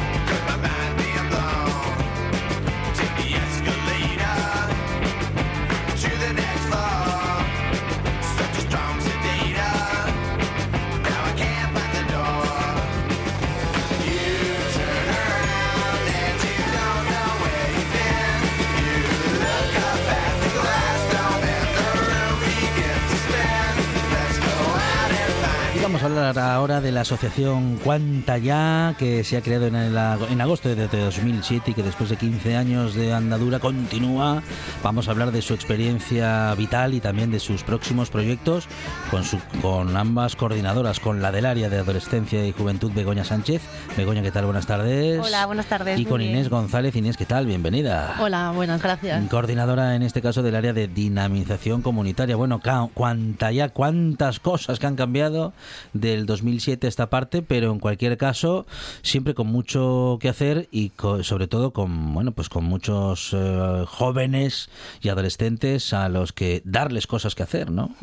A 26.05 26.07
hablar 26.07 26.38
ahora 26.38 26.80
de 26.80 26.92
la 26.92 27.00
asociación 27.02 27.78
Cuanta 27.82 28.36
Ya, 28.38 28.94
que 28.98 29.24
se 29.24 29.36
ha 29.36 29.40
creado 29.42 29.66
en, 29.66 29.74
el- 29.74 29.96
en 30.30 30.40
agosto 30.40 30.68
de 30.74 30.86
2007 30.86 31.70
y 31.70 31.74
que 31.74 31.82
después 31.82 32.11
de 32.11 32.16
15 32.16 32.57
años 32.57 32.94
de 32.94 33.12
andadura 33.14 33.59
continúa. 33.59 34.42
Vamos 34.82 35.09
a 35.09 35.12
hablar 35.12 35.32
de 35.32 35.40
su 35.40 35.55
experiencia 35.55 36.55
vital 36.57 36.94
y 36.94 37.00
también 37.00 37.30
de 37.30 37.40
sus 37.40 37.62
próximos 37.64 38.11
proyectos 38.11 38.66
con, 39.11 39.24
su, 39.24 39.38
con 39.62 39.96
ambas 39.96 40.36
coordinadoras, 40.36 41.00
con 41.00 41.22
la 41.22 41.32
del 41.32 41.46
área 41.46 41.68
de 41.70 41.78
adolescencia 41.78 42.46
y 42.46 42.52
juventud, 42.52 42.92
Begoña 42.94 43.24
Sánchez. 43.24 43.62
Begoña, 43.96 44.22
¿qué 44.22 44.30
tal? 44.30 44.44
Buenas 44.44 44.66
tardes. 44.66 45.20
Hola, 45.24 45.46
buenas 45.46 45.66
tardes, 45.66 45.98
Y 45.98 46.05
con 46.05 46.20
Inés 46.20 46.48
bien. 46.48 46.50
González. 46.50 46.94
Inés, 46.96 47.16
¿qué 47.16 47.24
tal? 47.26 47.46
Bienvenida. 47.46 48.16
Hola, 48.20 48.50
buenas, 48.50 48.82
gracias. 48.82 49.26
Coordinadora 49.30 49.94
en 49.96 50.02
este 50.02 50.20
caso 50.20 50.42
del 50.42 50.55
área 50.57 50.72
de 50.74 50.86
dinamización 50.88 51.80
comunitaria. 51.82 52.36
Bueno, 52.36 52.61
cuánta 52.92 53.50
ya, 53.52 53.70
cuántas 53.70 54.38
cosas 54.40 54.78
que 54.78 54.86
han 54.86 54.96
cambiado 54.96 55.52
del 55.95 56.26
2007 56.26 56.86
esta 56.86 57.09
parte, 57.09 57.40
pero 57.40 57.72
en 57.72 57.78
cualquier 57.78 58.18
caso 58.18 58.66
siempre 59.03 59.34
con 59.34 59.47
mucho 59.47 60.18
que 60.20 60.28
hacer 60.28 60.68
y 60.70 60.92
sobre 61.22 61.49
todo 61.49 61.72
con 61.72 62.12
bueno 62.12 62.32
pues 62.32 62.49
con 62.51 62.64
muchos 62.64 63.30
eh, 63.32 63.84
jóvenes 63.86 64.68
y 65.01 65.09
adolescentes 65.09 65.92
a 65.95 66.09
los 66.09 66.32
que 66.32 66.61
darles 66.64 67.07
cosas 67.07 67.34
que 67.34 67.42
hacer, 67.42 67.70
¿no? 67.70 67.95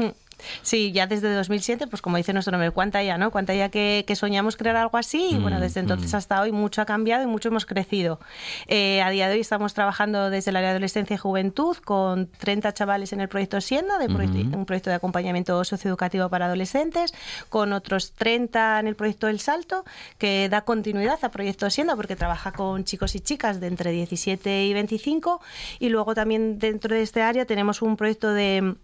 Sí, 0.61 0.91
ya 0.91 1.07
desde 1.07 1.33
2007, 1.33 1.87
pues 1.87 2.01
como 2.01 2.17
dice 2.17 2.33
nuestro 2.33 2.51
nombre, 2.51 2.71
cuánta 2.71 3.01
ya, 3.03 3.17
¿no? 3.17 3.31
Cuánta 3.31 3.53
ya 3.53 3.69
que, 3.69 4.03
que 4.07 4.15
soñamos 4.15 4.57
crear 4.57 4.75
algo 4.75 4.97
así 4.97 5.29
y 5.31 5.37
bueno, 5.37 5.57
Mm, 5.57 5.61
desde 5.61 5.79
entonces 5.81 6.13
mm. 6.13 6.15
hasta 6.15 6.41
hoy 6.41 6.51
mucho 6.51 6.81
ha 6.81 6.85
cambiado 6.85 7.23
y 7.23 7.27
mucho 7.27 7.49
hemos 7.49 7.65
crecido. 7.65 8.19
Eh, 8.67 9.01
a 9.01 9.09
día 9.09 9.27
de 9.27 9.33
hoy 9.35 9.39
estamos 9.41 9.73
trabajando 9.73 10.29
desde 10.29 10.51
el 10.51 10.55
área 10.57 10.69
de 10.69 10.75
adolescencia 10.75 11.13
y 11.13 11.17
juventud 11.17 11.77
con 11.77 12.27
30 12.27 12.73
chavales 12.73 13.13
en 13.13 13.21
el 13.21 13.27
proyecto 13.29 13.59
Sienda, 13.61 13.97
de 13.99 14.07
proyecto- 14.07 14.39
Ujú. 14.47 14.57
un 14.57 14.65
proyecto 14.65 14.89
de 14.89 14.95
acompañamiento 14.95 15.63
socioeducativo 15.63 16.29
para 16.29 16.45
adolescentes, 16.45 17.13
con 17.49 17.73
otros 17.73 18.13
30 18.13 18.79
en 18.79 18.87
el 18.87 18.95
proyecto 18.95 19.27
El 19.27 19.39
Salto, 19.39 19.83
que 20.17 20.47
da 20.49 20.61
continuidad 20.61 21.19
a 21.23 21.29
proyecto 21.31 21.69
Sienda 21.69 21.95
porque 21.95 22.15
trabaja 22.15 22.51
con 22.51 22.83
chicos 22.83 23.15
y 23.15 23.19
chicas 23.19 23.59
de 23.59 23.67
entre 23.67 23.91
17 23.91 24.65
y 24.65 24.73
25 24.73 25.41
y 25.79 25.89
luego 25.89 26.13
también 26.15 26.59
dentro 26.59 26.95
de 26.95 27.01
este 27.01 27.21
área 27.21 27.45
tenemos 27.45 27.81
un 27.81 27.97
proyecto 27.97 28.33
de 28.33 28.75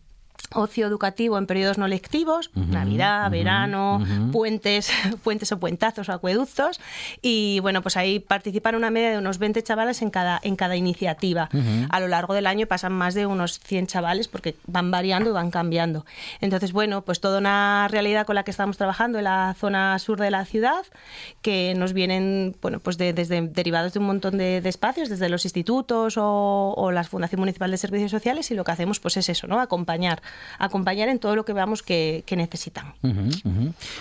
ocio 0.54 0.88
educativo 0.88 1.38
en 1.38 1.45
periodos 1.45 1.78
no 1.78 1.88
lectivos, 1.88 2.50
Navidad, 2.56 3.30
verano, 3.32 4.00
puentes, 4.32 4.89
puentes 5.24 5.52
o 5.52 5.60
puentazos 5.60 6.08
o 6.10 6.14
acueductos 6.14 6.80
y 7.22 7.60
bueno, 7.62 7.82
pues 7.82 7.98
ahí 7.98 8.20
participan 8.20 8.76
una 8.76 8.89
media 8.89 9.12
de 9.12 9.18
unos 9.18 9.39
20 9.39 9.62
chavales 9.64 10.02
en 10.02 10.10
cada 10.10 10.39
en 10.43 10.56
cada 10.56 10.76
iniciativa. 10.76 11.50
A 11.89 12.00
lo 12.00 12.08
largo 12.08 12.34
del 12.34 12.48
año 12.48 12.66
pasan 12.68 12.93
más 12.93 13.14
de 13.14 13.26
unos 13.26 13.60
100 13.60 13.88
chavales 13.88 14.28
porque 14.28 14.56
van 14.68 14.89
variando 14.91 15.30
y 15.30 15.34
van 15.34 15.52
cambiando. 15.52 16.06
Entonces, 16.41 16.72
bueno, 16.72 17.02
pues 17.04 17.20
toda 17.20 17.39
una 17.39 17.88
realidad 17.89 18.26
con 18.26 18.36
la 18.36 18.43
que 18.43 18.52
estamos 18.52 18.78
trabajando 18.78 19.18
en 19.18 19.26
la 19.26 19.56
zona 19.60 20.00
sur 20.00 20.20
de 20.20 20.32
la 20.32 20.45
ciudad 20.45 20.86
que 21.41 21.74
nos 21.76 21.93
vienen, 21.93 22.56
bueno, 22.62 22.80
pues 22.80 22.98
de- 22.98 23.14
desde 23.14 23.41
derivados 23.41 23.93
de 23.93 24.00
un 24.00 24.06
montón 24.06 24.38
de, 24.38 24.62
de 24.62 24.70
espacios, 24.70 25.10
desde 25.10 25.30
los 25.30 25.45
institutos 25.45 26.18
o, 26.18 26.74
o 26.78 26.91
la 26.91 27.04
Fundación 27.04 27.39
Municipal 27.39 27.70
de 27.72 27.78
Servicios 27.78 28.12
Sociales 28.12 28.50
y 28.52 28.56
lo 28.56 28.64
que 28.64 28.72
hacemos 28.72 29.00
pues 29.00 29.18
es 29.18 29.30
eso, 29.30 29.48
¿no? 29.48 29.60
Acompañar, 29.60 30.22
acompañar 30.60 31.10
en 31.10 31.20
todo 31.20 31.36
lo 31.36 31.46
que 31.46 31.54
veamos 31.54 31.84
que, 31.84 32.24
que 32.26 32.36
necesitan. 32.36 32.94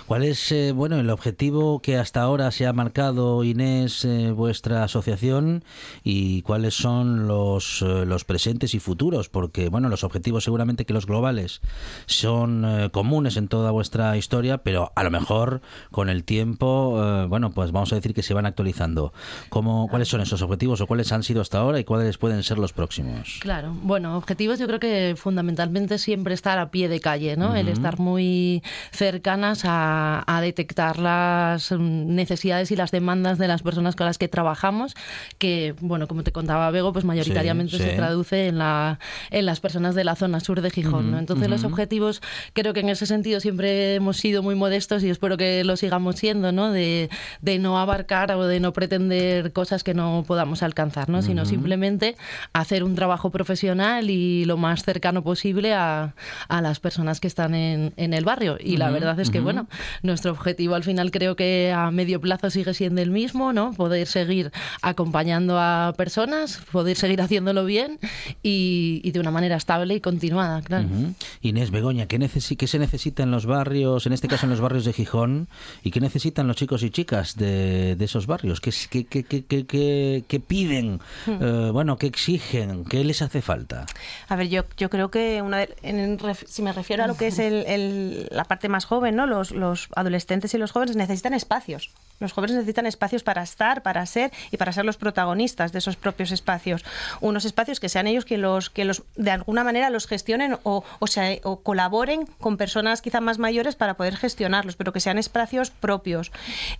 ¿Cuál 0.06 0.24
es 0.24 0.52
eh, 0.52 0.72
bueno 0.72 0.98
el 0.98 1.10
objetivo 1.10 1.80
que 1.80 1.96
hasta 1.96 2.22
ahora 2.22 2.50
se 2.50 2.66
ha 2.66 2.72
marcado 2.72 3.44
Inés 3.44 4.04
eh, 4.04 4.30
vuestra 4.30 4.84
asociación 4.84 5.64
y 6.02 6.42
cuáles 6.42 6.74
son 6.74 7.26
los 7.26 7.82
eh, 7.82 8.04
los 8.06 8.24
presentes 8.24 8.74
y 8.74 8.80
futuros? 8.80 9.28
Porque 9.28 9.68
bueno 9.68 9.88
los 9.88 10.04
objetivos 10.04 10.44
seguramente 10.44 10.84
que 10.84 10.92
los 10.92 11.06
globales 11.06 11.60
son 12.06 12.64
eh, 12.64 12.90
comunes 12.90 13.36
en 13.36 13.48
toda 13.48 13.70
vuestra 13.70 14.16
historia, 14.16 14.58
pero 14.58 14.92
a 14.94 15.04
lo 15.04 15.10
mejor 15.10 15.60
con 15.90 16.08
el 16.08 16.24
tiempo 16.24 17.00
eh, 17.02 17.26
bueno 17.28 17.50
pues 17.50 17.72
vamos 17.72 17.92
a 17.92 17.96
decir 17.96 18.14
que 18.14 18.22
se 18.22 18.34
van 18.34 18.46
actualizando. 18.46 19.12
¿Cómo, 19.48 19.88
¿Cuáles 19.88 20.08
son 20.08 20.20
esos 20.20 20.42
objetivos 20.42 20.80
o 20.80 20.86
cuáles 20.86 21.12
han 21.12 21.22
sido 21.22 21.40
hasta 21.40 21.58
ahora 21.58 21.78
y 21.78 21.84
cuáles 21.84 22.18
pueden 22.18 22.42
ser 22.42 22.58
los 22.58 22.72
próximos? 22.72 23.38
Claro, 23.40 23.74
bueno, 23.82 24.16
objetivos 24.16 24.58
yo 24.58 24.66
creo 24.66 24.80
que 24.80 25.14
fundamentalmente 25.16 25.98
siempre 25.98 26.25
estar 26.32 26.58
a 26.58 26.70
pie 26.70 26.88
de 26.88 27.00
calle, 27.00 27.36
¿no? 27.36 27.54
El 27.56 27.68
estar 27.68 27.98
muy 27.98 28.62
cercanas 28.90 29.64
a, 29.64 30.24
a 30.26 30.40
detectar 30.40 30.98
las 30.98 31.72
necesidades 31.72 32.70
y 32.70 32.76
las 32.76 32.90
demandas 32.90 33.38
de 33.38 33.48
las 33.48 33.62
personas 33.62 33.96
con 33.96 34.06
las 34.06 34.18
que 34.18 34.28
trabajamos, 34.28 34.94
que, 35.38 35.74
bueno, 35.80 36.08
como 36.08 36.22
te 36.22 36.32
contaba 36.32 36.70
Bego, 36.70 36.92
pues 36.92 37.04
mayoritariamente 37.04 37.66
Sí, 37.70 37.78
se 37.78 37.94
traduce 37.94 38.48
en, 38.48 38.58
la, 38.58 38.98
en 39.30 39.46
las 39.46 39.60
personas 39.60 39.94
de 39.94 40.04
la 40.04 40.14
zona 40.14 40.40
sur 40.40 40.60
de 40.60 40.70
Gijón, 40.70 41.14
Entonces 41.14 41.48
los 41.48 41.64
objetivos 41.64 42.22
creo 42.52 42.72
que 42.72 42.80
en 42.80 42.88
ese 42.88 43.06
sentido 43.06 43.40
siempre 43.40 43.94
hemos 43.94 44.16
sido 44.16 44.42
muy 44.42 44.54
modestos 44.54 45.02
y 45.02 45.10
espero 45.10 45.36
que 45.36 45.64
lo 45.64 45.76
sigamos 45.76 46.16
siendo, 46.16 46.52
¿no? 46.52 46.70
De, 46.70 47.10
de 47.40 47.58
no 47.58 47.78
abarcar 47.78 48.32
o 48.32 48.46
de 48.46 48.60
no 48.60 48.72
pretender 48.72 49.52
cosas 49.52 49.84
que 49.84 49.94
no 49.94 50.24
podamos 50.26 50.62
alcanzar, 50.62 51.08
¿no? 51.08 51.22
Sino 51.22 51.44
simplemente 51.44 52.16
hacer 52.52 52.84
un 52.84 52.94
trabajo 52.94 53.30
profesional 53.30 54.10
y 54.10 54.44
lo 54.44 54.56
más 54.56 54.84
cercano 54.84 55.22
posible 55.22 55.74
a, 55.74 56.14
a 56.48 56.60
las 56.62 56.80
personas 56.80 57.20
que 57.20 57.26
están 57.28 57.54
en, 57.54 57.92
en 57.96 58.14
el 58.14 58.24
barrio. 58.24 58.56
Y 58.60 58.76
la 58.76 58.86
Ujú, 58.86 58.94
verdad 58.94 59.20
es 59.20 59.30
que, 59.30 59.38
ujú. 59.38 59.44
bueno, 59.44 59.68
nuestro 60.02 60.32
objetivo 60.32 60.74
al 60.74 60.84
final 60.84 61.10
creo 61.10 61.36
que 61.36 61.72
a 61.74 61.90
medio 61.90 62.20
plazo 62.20 62.50
sigue 62.50 62.74
siendo 62.74 63.02
el 63.02 63.10
mismo, 63.10 63.52
¿no? 63.52 63.72
Poder 63.72 64.06
seguir 64.06 64.50
acompañando 64.82 65.58
a 65.58 65.92
personas, 65.96 66.60
poder 66.72 66.96
seguir 66.96 67.20
haciéndolo 67.20 67.64
bien 67.64 67.98
y, 68.42 69.00
y 69.04 69.10
de 69.12 69.20
una 69.20 69.30
manera 69.30 69.56
estable 69.56 69.94
y 69.94 70.00
continuada, 70.00 70.62
claro. 70.62 70.86
Ujú. 70.86 71.14
Inés 71.42 71.70
Begoña, 71.70 72.06
¿qué, 72.06 72.18
necesi- 72.18 72.56
qué 72.56 72.66
se 72.66 72.78
necesita 72.78 73.22
en 73.22 73.30
los 73.30 73.46
barrios, 73.46 74.06
en 74.06 74.12
este 74.12 74.28
caso 74.28 74.46
en 74.46 74.50
los 74.50 74.60
barrios 74.60 74.84
de 74.84 74.92
Gijón, 74.92 75.48
y 75.82 75.90
qué 75.90 76.00
necesitan 76.00 76.46
los 76.46 76.56
chicos 76.56 76.82
y 76.82 76.90
chicas 76.90 77.36
de, 77.36 77.96
de 77.96 78.04
esos 78.04 78.26
barrios? 78.26 78.60
¿Qué, 78.60 78.70
es- 78.70 78.88
qué, 78.88 79.04
qué, 79.04 79.24
qué, 79.24 79.44
qué- 79.44 79.66
qué- 79.66 80.24
qué 80.26 80.40
piden? 80.40 81.00
Hmm. 81.26 81.38
Eh, 81.40 81.70
bueno, 81.72 81.96
¿qué 81.98 82.06
exigen? 82.06 82.84
¿Qué 82.84 83.04
les 83.04 83.22
hace 83.22 83.42
falta? 83.42 83.86
A 84.28 84.36
ver, 84.36 84.48
yo, 84.48 84.64
yo 84.76 84.90
creo 84.90 85.10
que 85.10 85.42
una 85.42 85.58
de- 85.58 85.74
en 85.82 85.98
si 86.46 86.62
me 86.62 86.72
refiero 86.72 87.04
a 87.04 87.06
lo 87.06 87.16
que 87.16 87.26
es 87.28 87.38
el- 87.38 88.28
la 88.30 88.44
parte 88.44 88.68
más 88.68 88.84
joven, 88.84 89.16
¿no? 89.16 89.26
Los, 89.26 89.50
los 89.50 89.88
adolescentes 89.94 90.52
y 90.54 90.58
los 90.58 90.72
jóvenes 90.72 90.96
necesitan 90.96 91.34
espacios. 91.34 91.90
Los 92.18 92.32
jóvenes 92.32 92.56
necesitan 92.56 92.86
espacios 92.86 93.22
para 93.22 93.42
estar, 93.42 93.82
para 93.82 94.04
ser 94.06 94.30
y 94.50 94.56
para 94.56 94.72
ser 94.72 94.84
los 94.84 94.96
protagonistas 94.96 95.72
de 95.72 95.78
esos 95.80 95.96
propios 95.96 96.30
espacios. 96.32 96.84
Unos 97.20 97.44
espacios 97.44 97.78
que 97.80 97.88
sean 97.88 98.06
ellos 98.06 98.24
que 98.24 98.38
los, 98.38 98.70
que 98.70 98.84
los 98.84 99.02
de 99.16 99.30
alguna 99.30 99.64
manera 99.64 99.90
los 99.90 100.06
gestionen 100.06 100.56
o, 100.62 100.82
o, 100.98 101.06
sea, 101.06 101.36
o 101.42 101.60
colaboren 101.60 102.26
con 102.40 102.56
personas 102.56 103.02
quizá 103.02 103.20
más 103.20 103.38
mayores 103.38 103.76
para 103.76 103.94
poder 103.94 104.16
gestionarlos, 104.16 104.76
pero 104.76 104.92
que 104.92 105.00
sean 105.00 105.18
espacios 105.18 105.70
propios. 105.70 106.32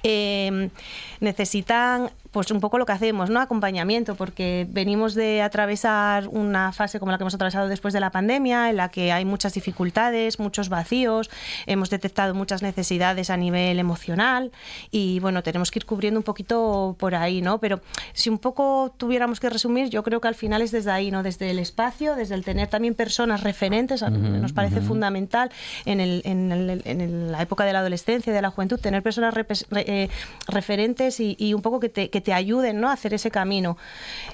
Eh, 0.03 0.71
necesitan 1.21 2.11
pues 2.37 2.51
un 2.51 2.61
poco 2.61 2.77
lo 2.77 2.85
que 2.85 2.93
hacemos, 2.93 3.31
¿no? 3.31 3.41
Acompañamiento, 3.41 4.15
porque 4.15 4.67
venimos 4.69 5.15
de 5.15 5.41
atravesar 5.41 6.29
una 6.29 6.71
fase 6.73 7.01
como 7.01 7.11
la 7.11 7.17
que 7.17 7.23
hemos 7.25 7.33
atravesado 7.35 7.67
después 7.67 7.95
de 7.95 8.01
la 8.01 8.11
pandemia, 8.11 8.69
en 8.69 8.77
la 8.77 8.91
que 8.91 9.11
hay 9.11 9.25
muchas 9.25 9.55
dificultades, 9.55 10.39
muchos 10.39 10.69
vacíos, 10.69 11.31
hemos 11.65 11.89
detectado 11.89 12.35
muchas 12.35 12.61
necesidades 12.61 13.31
a 13.31 13.39
nivel 13.39 13.79
emocional 13.79 14.53
y 14.91 15.19
bueno, 15.21 15.43
tenemos 15.43 15.71
que 15.71 15.79
ir 15.79 15.87
cubriendo 15.87 16.21
un 16.21 16.25
poquito 16.25 16.95
por 16.99 17.15
ahí, 17.15 17.41
¿no? 17.41 17.59
Pero 17.59 17.81
si 18.13 18.29
un 18.29 18.37
poco 18.39 18.93
tuviéramos 18.99 19.41
que 19.41 19.49
resumir, 19.49 19.89
yo 19.89 20.03
creo 20.03 20.21
que 20.21 20.29
al 20.29 20.35
final 20.35 20.61
es 20.61 20.73
desde 20.73 20.91
ahí, 20.91 21.11
¿no? 21.11 21.23
Desde 21.23 21.49
el 21.51 21.59
espacio, 21.59 22.17
desde 22.17 22.35
el 22.35 22.45
tener 22.45 22.69
también 22.69 22.95
personas 22.95 23.45
referentes, 23.45 24.03
a- 24.03 24.11
nos 24.11 24.53
parece 24.53 24.81
ujú. 24.81 24.89
fundamental 24.89 25.51
en, 25.87 26.01
el- 26.01 26.21
en 26.27 26.53
el- 26.53 26.83
en 26.85 27.01
el- 27.01 27.33
la 27.33 27.41
época 27.41 27.65
de 27.65 27.73
la 27.73 27.79
adolescencia, 27.79 28.31
de 28.31 28.43
la 28.43 28.51
juventud, 28.51 28.79
tener 28.79 29.03
personas 29.03 29.33
re- 29.33 29.47
eh, 29.71 30.11
referentes 30.49 31.19
y, 31.21 31.35
y 31.39 31.55
un 31.55 31.63
poco 31.63 31.81
que 31.81 31.89
te, 31.89 32.11
que 32.11 32.26
te 32.27 32.33
ayuden 32.33 32.81
¿no? 32.81 32.89
a 32.91 32.93
hacer 32.93 33.15
ese 33.15 33.31
camino. 33.31 33.77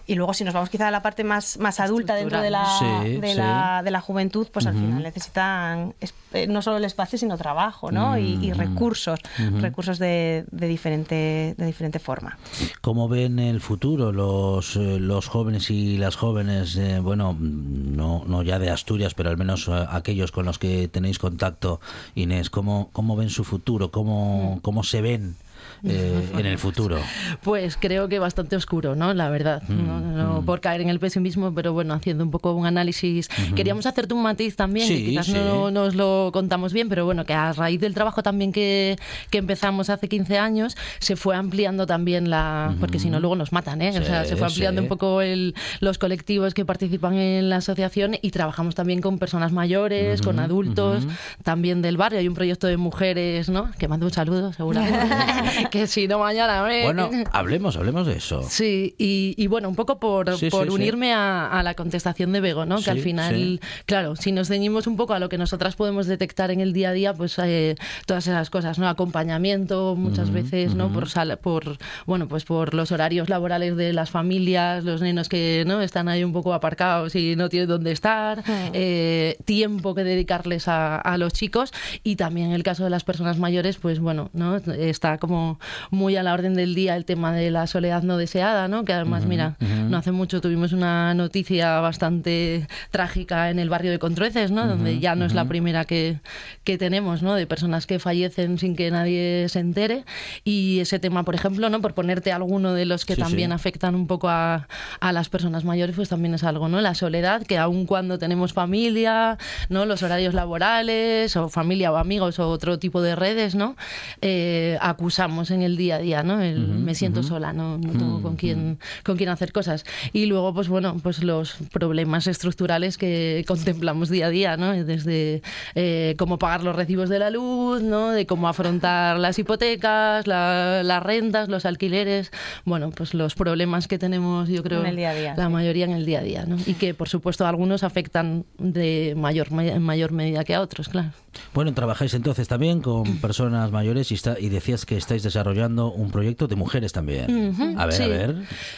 Y 0.07 0.15
luego 0.15 0.33
si 0.33 0.45
nos 0.45 0.55
vamos 0.55 0.71
quizá 0.71 0.89
a 0.89 0.91
la 0.91 1.03
parte 1.03 1.25
más, 1.25 1.59
más 1.59 1.79
adulta 1.79 2.15
dentro 2.15 2.41
de 2.41 2.49
la, 2.49 2.65
Sí, 2.79 3.21
de, 3.21 3.29
sí. 3.33 3.37
la, 3.37 3.83
de 3.85 3.91
la 3.91 4.01
juventud, 4.01 4.49
pues 4.51 4.67
al 4.67 4.73
final 4.75 5.03
necesitan 5.03 5.93
es- 6.01 6.15
eh, 6.33 6.47
no 6.47 6.63
solo 6.63 6.79
el 6.79 6.85
espacio, 6.87 7.19
sino 7.19 7.37
trabajo 7.37 7.93
¿no? 7.93 8.17
y, 8.17 8.39
y 8.41 8.51
Ujú. 8.53 8.59
recursos, 8.61 9.21
recursos 9.61 9.99
de, 9.99 10.47
de 10.51 10.67
diferente, 10.69 11.55
de 11.59 11.67
diferente 11.67 11.99
forma. 11.99 12.39
¿Cómo 12.81 13.09
ven 13.11 13.39
el 13.39 13.61
futuro 13.61 14.11
los, 14.11 14.75
eh, 14.77 14.99
los 14.99 15.29
jóvenes 15.29 15.71
y 15.71 15.99
las 15.99 16.17
jóvenes, 16.17 16.77
eh, 16.77 16.99
bueno, 17.01 17.37
no, 17.39 18.25
no 18.27 18.43
ya 18.43 18.59
de 18.59 18.71
Asturias, 18.71 19.13
pero 19.13 19.29
al 19.29 19.37
menos 19.37 19.69
aquellos 19.69 20.33
con 20.33 20.47
los 20.47 20.59
que 20.59 20.89
tenéis 20.89 21.19
contacto, 21.19 21.79
Inés? 22.15 22.49
¿Cómo, 22.49 22.89
cómo 22.95 23.17
ven 23.17 23.29
su 23.29 23.45
futuro? 23.45 23.91
¿Cómo, 23.91 24.61
cómo 24.63 24.83
se 24.83 25.03
ven? 25.03 25.37
eh, 25.85 26.29
en 26.37 26.47
el 26.47 26.59
futuro? 26.59 26.99
Pues 27.43 27.77
creo 27.77 28.09
que 28.09 28.19
bastante 28.19 28.57
oscuro, 28.57 28.95
¿no? 28.95 29.15
La 29.15 29.31
verdad. 29.31 29.63
no, 29.69 30.01
no 30.01 30.43
por 30.45 30.61
caer 30.61 30.81
en 30.81 30.89
el 30.89 30.99
pesimismo, 30.99 31.55
pero 31.55 31.73
bueno, 31.73 31.95
haciendo 31.95 32.25
un 32.25 32.31
poco 32.31 32.53
un 32.53 32.67
análisis. 32.67 33.29
Queríamos 33.55 33.87
hacerte 33.87 34.15
un 34.15 34.23
matiz 34.23 34.57
también, 34.57 34.87
Sí, 34.87 35.05
que 35.05 35.11
quizás 35.11 35.27
sí. 35.27 35.33
no 35.33 35.71
nos 35.71 35.95
lo 35.95 36.31
contamos 36.33 36.73
bien, 36.73 36.89
pero 36.89 37.05
bueno, 37.05 37.25
que 37.25 37.35
a 37.35 37.53
raíz 37.53 37.81
del 37.81 37.95
trabajo 37.95 38.23
también 38.23 38.53
que, 38.53 38.97
que 39.31 39.39
empezamos 39.39 39.91
hace 39.91 40.09
15 40.09 40.39
años, 40.39 40.77
se 40.99 41.17
fue 41.17 41.37
ampliando 41.37 41.87
también 41.87 42.31
la. 42.31 42.75
Porque 42.81 42.99
si 42.99 43.11
no, 43.11 43.21
luego 43.21 43.37
nos 43.37 43.53
matan, 43.53 43.83
¿eh? 43.83 43.99
o 43.99 44.05
sea, 44.05 44.25
se 44.25 44.37
fue 44.37 44.47
ampliando 44.47 44.83
un 44.83 44.89
poco 44.89 45.23
el, 45.23 45.55
los 45.81 45.99
colectivos 45.99 46.55
que 46.55 46.65
participan 46.65 47.15
en 47.15 47.49
la 47.49 47.57
asociación 47.57 48.17
y 48.21 48.31
trabajamos 48.31 48.75
también 48.75 49.01
con 49.01 49.19
personas 49.19 49.53
mayores, 49.53 50.23
con 50.23 50.39
adultos, 50.39 51.05
también 51.43 51.83
del 51.83 51.97
barrio. 51.97 52.19
Hay 52.19 52.29
un 52.29 52.35
proyecto 52.35 52.67
de 52.67 52.77
mujeres, 52.77 53.49
¿no? 53.49 53.71
Que 53.79 53.89
mando 53.89 54.07
un 54.07 54.13
saludo, 54.13 54.53
seguramente. 54.53 54.99
que 55.71 55.87
si 55.87 56.09
no 56.09 56.19
mañana. 56.19 56.65
¿eh? 56.73 56.83
Bueno, 56.85 57.11
hablemos, 57.33 57.77
hablemos 57.77 58.07
de 58.07 58.15
eso. 58.17 58.43
Sí, 58.49 58.95
y, 58.99 59.35
y 59.37 59.47
bueno, 59.47 59.69
un 59.69 59.75
poco 59.77 59.99
por, 60.01 60.37
Sí, 60.39 60.51
por 60.51 60.65
sí, 60.65 60.69
sí. 60.71 60.75
unirme 60.75 61.13
a, 61.13 61.47
a 61.49 61.63
la 61.63 61.75
contestación 61.75 62.33
de 62.33 62.41
Bego, 62.41 62.65
¿no? 62.67 62.79
Sí, 62.79 62.85
que 62.85 62.91
al 62.91 62.99
final, 62.99 63.61
sí. 63.63 63.83
claro, 63.87 64.17
si 64.17 64.33
nos 64.33 64.49
ceñimos 64.49 64.87
un 64.87 64.97
poco 64.97 65.15
a 65.15 65.19
lo 65.19 65.29
que 65.29 65.39
nosotras 65.39 65.77
podemos 65.77 66.07
detectar 66.07 66.51
en 66.51 66.61
el 66.61 66.73
día 66.73 66.91
a 66.91 66.93
día, 66.93 67.15
pues 67.15 67.39
eh, 67.43 67.77
todas 68.07 68.27
esas 68.27 68.51
cosas, 68.51 68.79
¿no? 68.79 68.89
Acompañamiento 68.89 69.95
muchas 69.97 70.27
Ujú, 70.29 70.35
veces, 70.35 70.75
¿no? 70.75 70.93
Por, 70.93 71.09
sal- 71.09 71.39
por, 71.39 71.79
bueno, 72.07 72.29
pues 72.29 72.45
por 72.45 72.75
los 72.75 72.93
horarios 72.93 73.29
laborales 73.29 73.77
de 73.77 73.93
las 73.93 74.11
familias, 74.11 74.85
los 74.85 75.01
nenos 75.01 75.29
que, 75.29 75.65
¿no? 75.67 75.81
Están 75.83 76.09
ahí 76.09 76.25
un 76.25 76.33
poco 76.33 76.55
aparcados 76.55 77.15
y 77.15 77.37
no 77.37 77.49
tienen 77.49 77.69
dónde 77.69 77.93
estar, 77.93 78.43
eh, 78.73 79.37
tiempo 79.45 79.95
que 79.95 80.05
dedicarles 80.05 80.69
a, 80.69 80.97
a 80.97 81.19
los 81.19 81.33
chicos 81.33 81.73
y 82.03 82.17
también 82.17 82.49
en 82.49 82.53
el 82.55 82.63
caso 82.63 82.85
de 82.85 82.91
las 82.91 83.05
personas 83.05 83.39
mayores, 83.39 83.77
pues 83.77 83.99
bueno, 84.01 84.31
¿no? 84.33 84.57
Está 84.57 85.19
como 85.19 85.42
muy 85.91 86.17
a 86.17 86.23
la 86.23 86.33
orden 86.35 86.55
del 86.55 86.75
día 86.75 86.97
el 86.97 87.05
tema 87.05 87.33
de 87.33 87.51
la 87.51 87.67
soledad 87.67 88.03
no 88.03 88.17
deseada, 88.17 88.69
¿no? 88.69 88.85
Que 88.85 88.93
además, 88.93 89.21
Ujú, 89.23 89.29
mira, 89.31 89.57
ujú. 89.61 89.71
no 89.91 89.97
hace 89.97 90.13
mucho 90.13 90.41
tuvimos 90.41 90.73
una 90.73 91.15
noticia 91.15 91.81
bastante 91.81 92.67
trágica 92.91 93.51
en 93.51 93.59
el 93.59 93.69
barrio 93.69 93.91
de 93.91 93.99
Contrueces, 93.99 94.51
¿no? 94.51 94.67
Donde 94.67 94.93
Ujú, 94.93 95.01
ya 95.01 95.15
no 95.15 95.25
es 95.25 95.35
la 95.35 95.45
primera 95.47 95.85
que, 95.85 96.19
que 96.65 96.79
tenemos, 96.79 97.23
¿no? 97.23 97.35
De 97.35 97.47
personas 97.47 97.87
que 97.87 97.99
fallecen 97.99 98.59
sin 98.59 98.77
que 98.77 98.91
nadie 98.91 99.47
se 99.49 99.61
entere. 99.61 100.05
Y 100.45 100.81
ese 100.81 100.99
tema, 100.99 101.23
por 101.25 101.35
ejemplo, 101.35 101.69
¿no? 101.71 101.81
Por 101.81 101.95
ponerte 101.95 102.33
alguno 102.33 102.73
de 102.75 102.85
los 102.87 103.05
que 103.05 103.15
Sí, 103.15 103.21
también 103.21 103.51
sí. 103.51 103.55
afectan 103.55 103.95
un 103.95 104.07
poco 104.07 104.29
a, 104.29 104.69
a 105.01 105.13
las 105.13 105.29
personas 105.29 105.65
mayores, 105.65 105.97
pues 105.97 106.09
también 106.09 106.35
es 106.35 106.45
algo, 106.45 106.69
¿no? 106.69 106.81
La 106.81 106.95
soledad, 106.95 107.43
que 107.47 107.59
aun 107.59 107.87
cuando 107.87 108.19
tenemos 108.19 108.53
familia, 108.53 109.39
¿no? 109.69 109.85
Los 109.87 110.03
horarios 110.03 110.35
laborales, 110.35 111.37
o 111.37 111.49
familia 111.49 111.93
o 111.93 111.97
amigos, 111.97 112.39
o 112.39 112.49
otro 112.49 112.79
tipo 112.79 113.03
de 113.03 113.15
redes, 113.17 113.55
¿no? 113.55 113.77
Eh, 114.21 114.79
acusamos 114.81 115.32
en 115.51 115.63
el 115.63 115.77
día 115.77 115.97
a 115.97 115.99
día, 115.99 116.23
¿no? 116.23 116.41
El, 116.41 116.65
Ujú, 116.65 116.73
me 116.81 116.95
siento 116.95 117.21
ujú. 117.21 117.29
sola, 117.31 117.53
no, 117.53 117.79
no 117.79 117.93
tengo 117.93 118.21
con 118.23 118.33
Ujú. 118.33 118.37
quién 118.37 118.79
con 119.05 119.17
quién 119.17 119.31
hacer 119.31 119.53
cosas. 119.53 119.85
Y 120.13 120.27
luego, 120.27 120.53
pues 120.55 120.69
bueno, 120.69 120.97
pues 121.03 121.23
los 121.25 121.55
problemas 121.73 122.27
estructurales 122.27 122.99
que 122.99 123.45
contemplamos 123.49 124.09
día 124.11 124.27
a 124.27 124.31
día, 124.31 124.57
¿no? 124.57 124.73
Desde 124.85 125.43
eh, 125.75 126.15
cómo 126.19 126.39
pagar 126.39 126.63
los 126.63 126.77
recibos 126.77 127.09
de 127.09 127.19
la 127.19 127.31
luz, 127.31 127.83
¿no? 127.83 128.11
De 128.11 128.27
cómo 128.27 128.49
afrontar 128.49 129.19
las 129.19 129.39
hipotecas, 129.39 130.27
la- 130.27 130.83
las 130.85 131.03
rentas, 131.03 131.49
los 131.49 131.65
alquileres, 131.67 132.31
bueno, 132.65 132.91
pues 132.91 133.15
los 133.15 133.35
problemas 133.35 133.89
que 133.89 133.99
tenemos, 133.99 134.49
yo 134.49 134.63
creo, 134.63 134.81
En 134.81 134.87
el 134.87 134.97
día 134.97 135.11
a 135.11 135.15
día, 135.15 135.35
la 135.37 135.47
sí. 135.47 135.53
mayoría 135.53 135.85
en 135.87 135.93
el 135.93 136.05
día 136.07 136.21
a 136.21 136.23
día, 136.23 136.45
¿no? 136.47 136.57
Y 136.67 136.75
que, 136.75 136.95
por 136.95 137.09
supuesto, 137.09 137.47
algunos 137.47 137.83
afectan 137.85 138.45
de 138.59 139.15
mayor, 139.17 139.49
en 139.53 139.83
mayor 139.83 140.13
medida 140.13 140.45
que 140.45 140.55
a 140.55 140.61
otros, 140.61 140.89
claro. 140.89 141.11
Bueno, 141.55 141.73
trabajáis 141.73 142.13
entonces 142.13 142.47
también 142.47 142.83
con 142.83 143.17
personas 143.19 143.71
mayores 143.71 144.11
y, 144.11 144.15
está, 144.15 144.39
y 144.39 144.51
decías 144.51 144.85
que 144.85 144.97
estáis 144.99 145.22
desarrollando 145.23 145.93
un 145.93 146.11
proyecto 146.11 146.49
de 146.49 146.57
mujeres 146.57 146.93
también. 146.93 147.77
A 147.79 147.87
ver, 147.87 147.95
sí. 147.95 148.03
a 148.03 148.09
ver. 148.09 148.37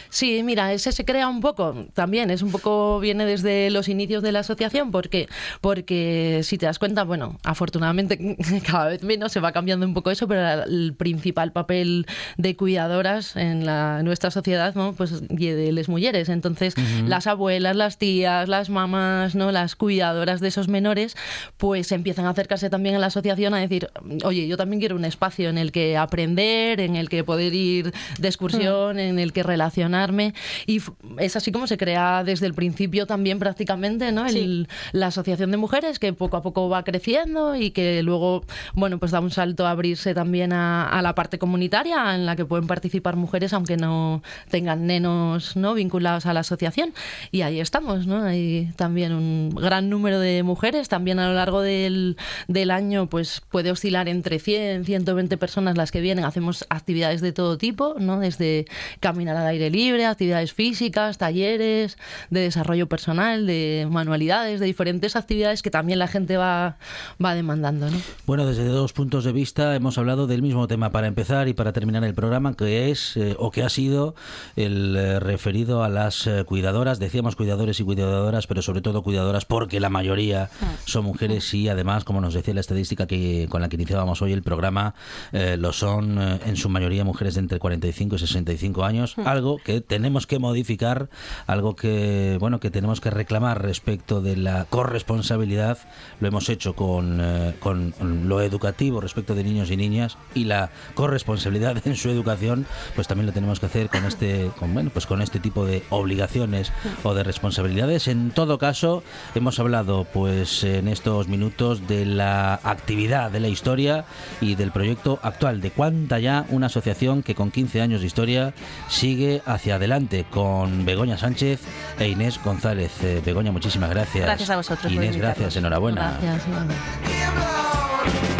Sí, 0.09 0.43
mira, 0.43 0.73
ese 0.73 0.91
se 0.91 1.05
crea 1.05 1.27
un 1.27 1.41
poco, 1.41 1.87
también 1.93 2.29
es 2.31 2.41
un 2.41 2.51
poco, 2.51 2.99
viene 2.99 3.25
desde 3.25 3.69
los 3.69 3.89
inicios 3.89 4.23
de 4.23 4.31
la 4.31 4.39
asociación, 4.39 4.91
porque, 4.91 5.27
porque 5.61 6.41
si 6.43 6.57
te 6.57 6.65
das 6.65 6.79
cuenta, 6.79 7.03
bueno, 7.03 7.37
afortunadamente 7.43 8.37
cada 8.67 8.87
vez 8.87 9.03
menos 9.03 9.31
se 9.31 9.39
va 9.39 9.51
cambiando 9.51 9.85
un 9.85 9.93
poco 9.93 10.11
eso, 10.11 10.27
pero 10.27 10.63
el 10.63 10.95
principal 10.97 11.51
papel 11.51 12.05
de 12.37 12.55
cuidadoras 12.55 13.35
en 13.35 13.65
la, 13.65 13.97
en 13.99 14.05
nuestra 14.05 14.31
sociedad, 14.31 14.75
¿no? 14.75 14.93
Pues 14.93 15.23
y 15.29 15.47
de 15.47 15.71
las 15.71 15.89
mujeres. 15.89 16.29
Entonces, 16.29 16.75
las 17.07 17.27
abuelas, 17.27 17.75
las 17.75 17.97
tías, 17.97 18.47
las 18.47 18.69
mamás, 18.69 19.35
¿no? 19.35 19.51
Las 19.51 19.75
cuidadoras 19.75 20.39
de 20.39 20.47
esos 20.47 20.67
menores, 20.67 21.15
pues 21.57 21.91
empiezan 21.91 22.25
a 22.25 22.29
acercarse 22.29 22.69
también 22.69 22.95
a 22.95 22.99
la 22.99 23.07
asociación 23.07 23.53
a 23.53 23.59
decir, 23.59 23.89
oye, 24.23 24.47
yo 24.47 24.57
también 24.57 24.79
quiero 24.79 24.95
un 24.95 25.05
espacio 25.05 25.49
en 25.49 25.57
el 25.57 25.71
que 25.71 25.97
aprender, 25.97 26.24
en 26.25 26.95
el 26.95 27.09
que 27.09 27.23
poder 27.23 27.53
ir 27.53 27.93
de 28.19 28.27
excursión, 28.27 28.99
en 28.99 29.19
el 29.19 29.31
que 29.33 29.43
relacionarme. 29.43 30.33
Y 30.65 30.81
es 31.19 31.35
así 31.35 31.51
como 31.51 31.67
se 31.67 31.77
crea 31.77 32.23
desde 32.23 32.45
el 32.47 32.53
principio 32.53 33.05
también 33.05 33.39
prácticamente, 33.39 34.11
¿no? 34.11 34.25
El- 34.39 34.67
la 34.91 35.07
asociación 35.07 35.51
de 35.51 35.57
mujeres 35.57 35.99
que 35.99 36.11
poco 36.13 36.37
a 36.37 36.41
poco 36.41 36.69
va 36.69 36.83
creciendo 36.83 37.55
y 37.55 37.71
que 37.71 38.01
luego, 38.03 38.43
bueno, 38.73 38.97
pues 38.99 39.11
da 39.11 39.19
un 39.19 39.31
salto 39.31 39.67
a 39.67 39.71
abrirse 39.71 40.13
también 40.13 40.53
a, 40.53 40.87
a 40.89 41.01
la 41.01 41.13
parte 41.15 41.37
comunitaria 41.37 42.15
en 42.15 42.25
la 42.25 42.35
que 42.35 42.45
pueden 42.45 42.67
participar 42.67 43.15
mujeres 43.15 43.53
aunque 43.53 43.77
no 43.77 44.23
tengan 44.49 44.87
nenos, 44.87 45.55
¿no? 45.55 45.73
Vinculados 45.73 46.25
a 46.25 46.33
la 46.33 46.39
asociación. 46.41 46.93
Y 47.31 47.41
ahí 47.41 47.59
estamos, 47.59 48.07
¿no? 48.07 48.23
Hay 48.23 48.69
también 48.75 49.13
un 49.13 49.49
gran 49.49 49.89
número 49.89 50.19
de 50.19 50.43
mujeres. 50.43 50.87
También 50.89 51.19
a 51.19 51.27
lo 51.27 51.33
largo 51.33 51.61
del, 51.61 52.15
del 52.47 52.71
año, 52.71 53.07
pues 53.07 53.41
puede 53.49 53.71
oscilar 53.71 54.07
entre 54.07 54.39
100, 54.39 54.85
120 54.85 55.37
personas 55.37 55.75
las 55.77 55.91
que 55.91 55.99
vienen. 56.01 56.14
Hacemos 56.23 56.65
actividades 56.69 57.21
de 57.21 57.33
todo 57.33 57.57
tipo, 57.57 57.95
¿no? 57.99 58.19
Desde 58.19 58.65
caminar 58.99 59.35
al 59.35 59.47
aire 59.47 59.69
libre, 59.69 60.05
actividades 60.05 60.53
físicas, 60.53 61.17
talleres 61.17 61.97
de 62.29 62.39
desarrollo 62.39 62.87
personal, 62.87 63.45
de 63.47 63.87
manualidades, 63.89 64.59
de 64.59 64.65
diferentes 64.65 65.15
actividades 65.15 65.61
que 65.61 65.71
también 65.71 65.99
la 65.99 66.07
gente 66.07 66.37
va, 66.37 66.77
va 67.23 67.35
demandando, 67.35 67.89
¿no? 67.89 67.97
Bueno, 68.25 68.45
desde 68.45 68.65
dos 68.65 68.93
puntos 68.93 69.23
de 69.23 69.31
vista 69.31 69.75
hemos 69.75 69.97
hablado 69.97 70.27
del 70.27 70.41
mismo 70.41 70.67
tema 70.67 70.91
para 70.91 71.07
empezar 71.07 71.47
y 71.47 71.53
para 71.53 71.73
terminar 71.73 72.03
el 72.03 72.13
programa, 72.13 72.55
que 72.55 72.91
es 72.91 73.17
eh, 73.17 73.35
o 73.39 73.51
que 73.51 73.63
ha 73.63 73.69
sido 73.69 74.15
el 74.55 74.95
eh, 74.95 75.19
referido 75.19 75.83
a 75.83 75.89
las 75.89 76.27
eh, 76.27 76.43
cuidadoras. 76.45 76.99
Decíamos 76.99 77.35
cuidadores 77.35 77.79
y 77.79 77.83
cuidadoras, 77.83 78.47
pero 78.47 78.61
sobre 78.61 78.81
todo 78.81 79.03
cuidadoras 79.03 79.45
porque 79.45 79.79
la 79.79 79.89
mayoría 79.89 80.49
son 80.85 81.05
mujeres 81.05 81.53
y 81.53 81.69
además, 81.69 82.03
como 82.03 82.21
nos 82.21 82.33
decía 82.33 82.53
la 82.53 82.61
estadística 82.61 83.07
que 83.07 83.47
con 83.49 83.61
la 83.61 83.69
que 83.69 83.75
iniciábamos 83.75 84.21
hoy 84.21 84.33
el 84.33 84.43
programa, 84.43 84.95
eh, 85.31 85.57
lo 85.57 85.73
son 85.73 86.04
eh, 86.19 86.39
en 86.45 86.55
su 86.55 86.69
mayoría 86.69 87.03
mujeres 87.03 87.35
de 87.35 87.41
entre 87.41 87.59
45 87.59 88.15
y 88.15 88.19
65 88.19 88.85
años, 88.85 89.15
algo 89.25 89.57
que 89.57 89.81
tenemos 89.81 90.27
que 90.27 90.39
modificar, 90.39 91.09
algo 91.47 91.75
que 91.75 92.37
bueno 92.39 92.59
que 92.59 92.71
tenemos 92.71 93.01
que 93.01 93.09
reclamar 93.09 93.61
respecto 93.61 94.21
de 94.21 94.35
la 94.37 94.65
corresponsabilidad. 94.65 95.77
Lo 96.19 96.27
hemos 96.27 96.49
hecho 96.49 96.75
con, 96.75 97.19
eh, 97.21 97.55
con 97.59 97.93
lo 98.27 98.41
educativo 98.41 99.01
respecto 99.01 99.35
de 99.35 99.43
niños 99.43 99.71
y 99.71 99.77
niñas 99.77 100.17
y 100.33 100.45
la 100.45 100.69
corresponsabilidad 100.93 101.85
en 101.85 101.95
su 101.95 102.09
educación, 102.09 102.65
pues 102.95 103.07
también 103.07 103.27
lo 103.27 103.33
tenemos 103.33 103.59
que 103.59 103.65
hacer 103.67 103.89
con 103.89 104.05
este 104.05 104.51
con 104.57 104.73
bueno 104.73 104.89
pues 104.93 105.05
con 105.05 105.21
este 105.21 105.39
tipo 105.39 105.65
de 105.65 105.83
obligaciones 105.89 106.71
o 107.03 107.13
de 107.13 107.23
responsabilidades. 107.23 108.07
En 108.07 108.31
todo 108.31 108.57
caso, 108.57 109.03
hemos 109.33 109.59
hablado 109.59 110.05
pues 110.13 110.63
en 110.63 110.87
estos 110.87 111.27
minutos 111.27 111.87
de 111.87 112.05
la 112.05 112.55
actividad, 112.63 113.31
de 113.31 113.39
la 113.39 113.47
historia 113.47 114.05
y 114.41 114.55
del 114.55 114.71
proyecto 114.71 115.19
actual 115.21 115.61
de 115.61 115.71
Ya, 116.19 116.45
una 116.49 116.67
asociación 116.67 117.23
que 117.23 117.35
con 117.35 117.51
15 117.51 117.81
años 117.81 118.01
de 118.01 118.07
historia 118.07 118.53
sigue 118.89 119.41
hacia 119.45 119.75
adelante 119.75 120.25
con 120.29 120.85
Begoña 120.85 121.17
Sánchez 121.17 121.61
e 121.99 122.07
Inés 122.07 122.39
González. 122.43 122.91
Eh, 123.03 123.21
Begoña, 123.25 123.51
muchísimas 123.51 123.89
gracias. 123.89 124.25
Gracias 124.25 124.49
a 124.49 124.57
vosotros 124.57 124.91
Inés, 124.91 125.17
gracias, 125.17 125.55
enhorabuena. 125.55 126.17
Gracias. 126.21 126.47
igualmente. 126.47 128.34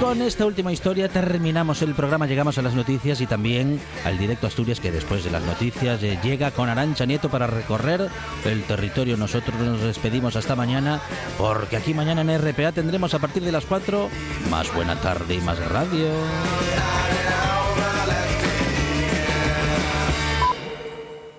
Con 0.00 0.20
esta 0.20 0.44
última 0.44 0.72
historia 0.72 1.08
terminamos 1.08 1.80
el 1.80 1.94
programa, 1.94 2.26
llegamos 2.26 2.58
a 2.58 2.62
las 2.62 2.74
noticias 2.74 3.20
y 3.22 3.26
también 3.26 3.80
al 4.04 4.18
directo 4.18 4.46
Asturias 4.46 4.78
que 4.78 4.92
después 4.92 5.24
de 5.24 5.30
las 5.30 5.42
noticias 5.42 6.02
eh, 6.02 6.18
llega 6.22 6.50
con 6.50 6.68
Arancha 6.68 7.06
Nieto 7.06 7.30
para 7.30 7.46
recorrer 7.46 8.10
el 8.44 8.62
territorio. 8.64 9.16
Nosotros 9.16 9.58
nos 9.58 9.80
despedimos 9.80 10.36
hasta 10.36 10.54
mañana 10.54 11.00
porque 11.38 11.78
aquí 11.78 11.94
mañana 11.94 12.20
en 12.20 12.38
RPA 12.38 12.72
tendremos 12.72 13.14
a 13.14 13.18
partir 13.18 13.42
de 13.42 13.52
las 13.52 13.64
4 13.64 14.10
más 14.50 14.72
buena 14.74 15.00
tarde 15.00 15.34
y 15.34 15.40
más 15.40 15.58
radio. 15.70 16.08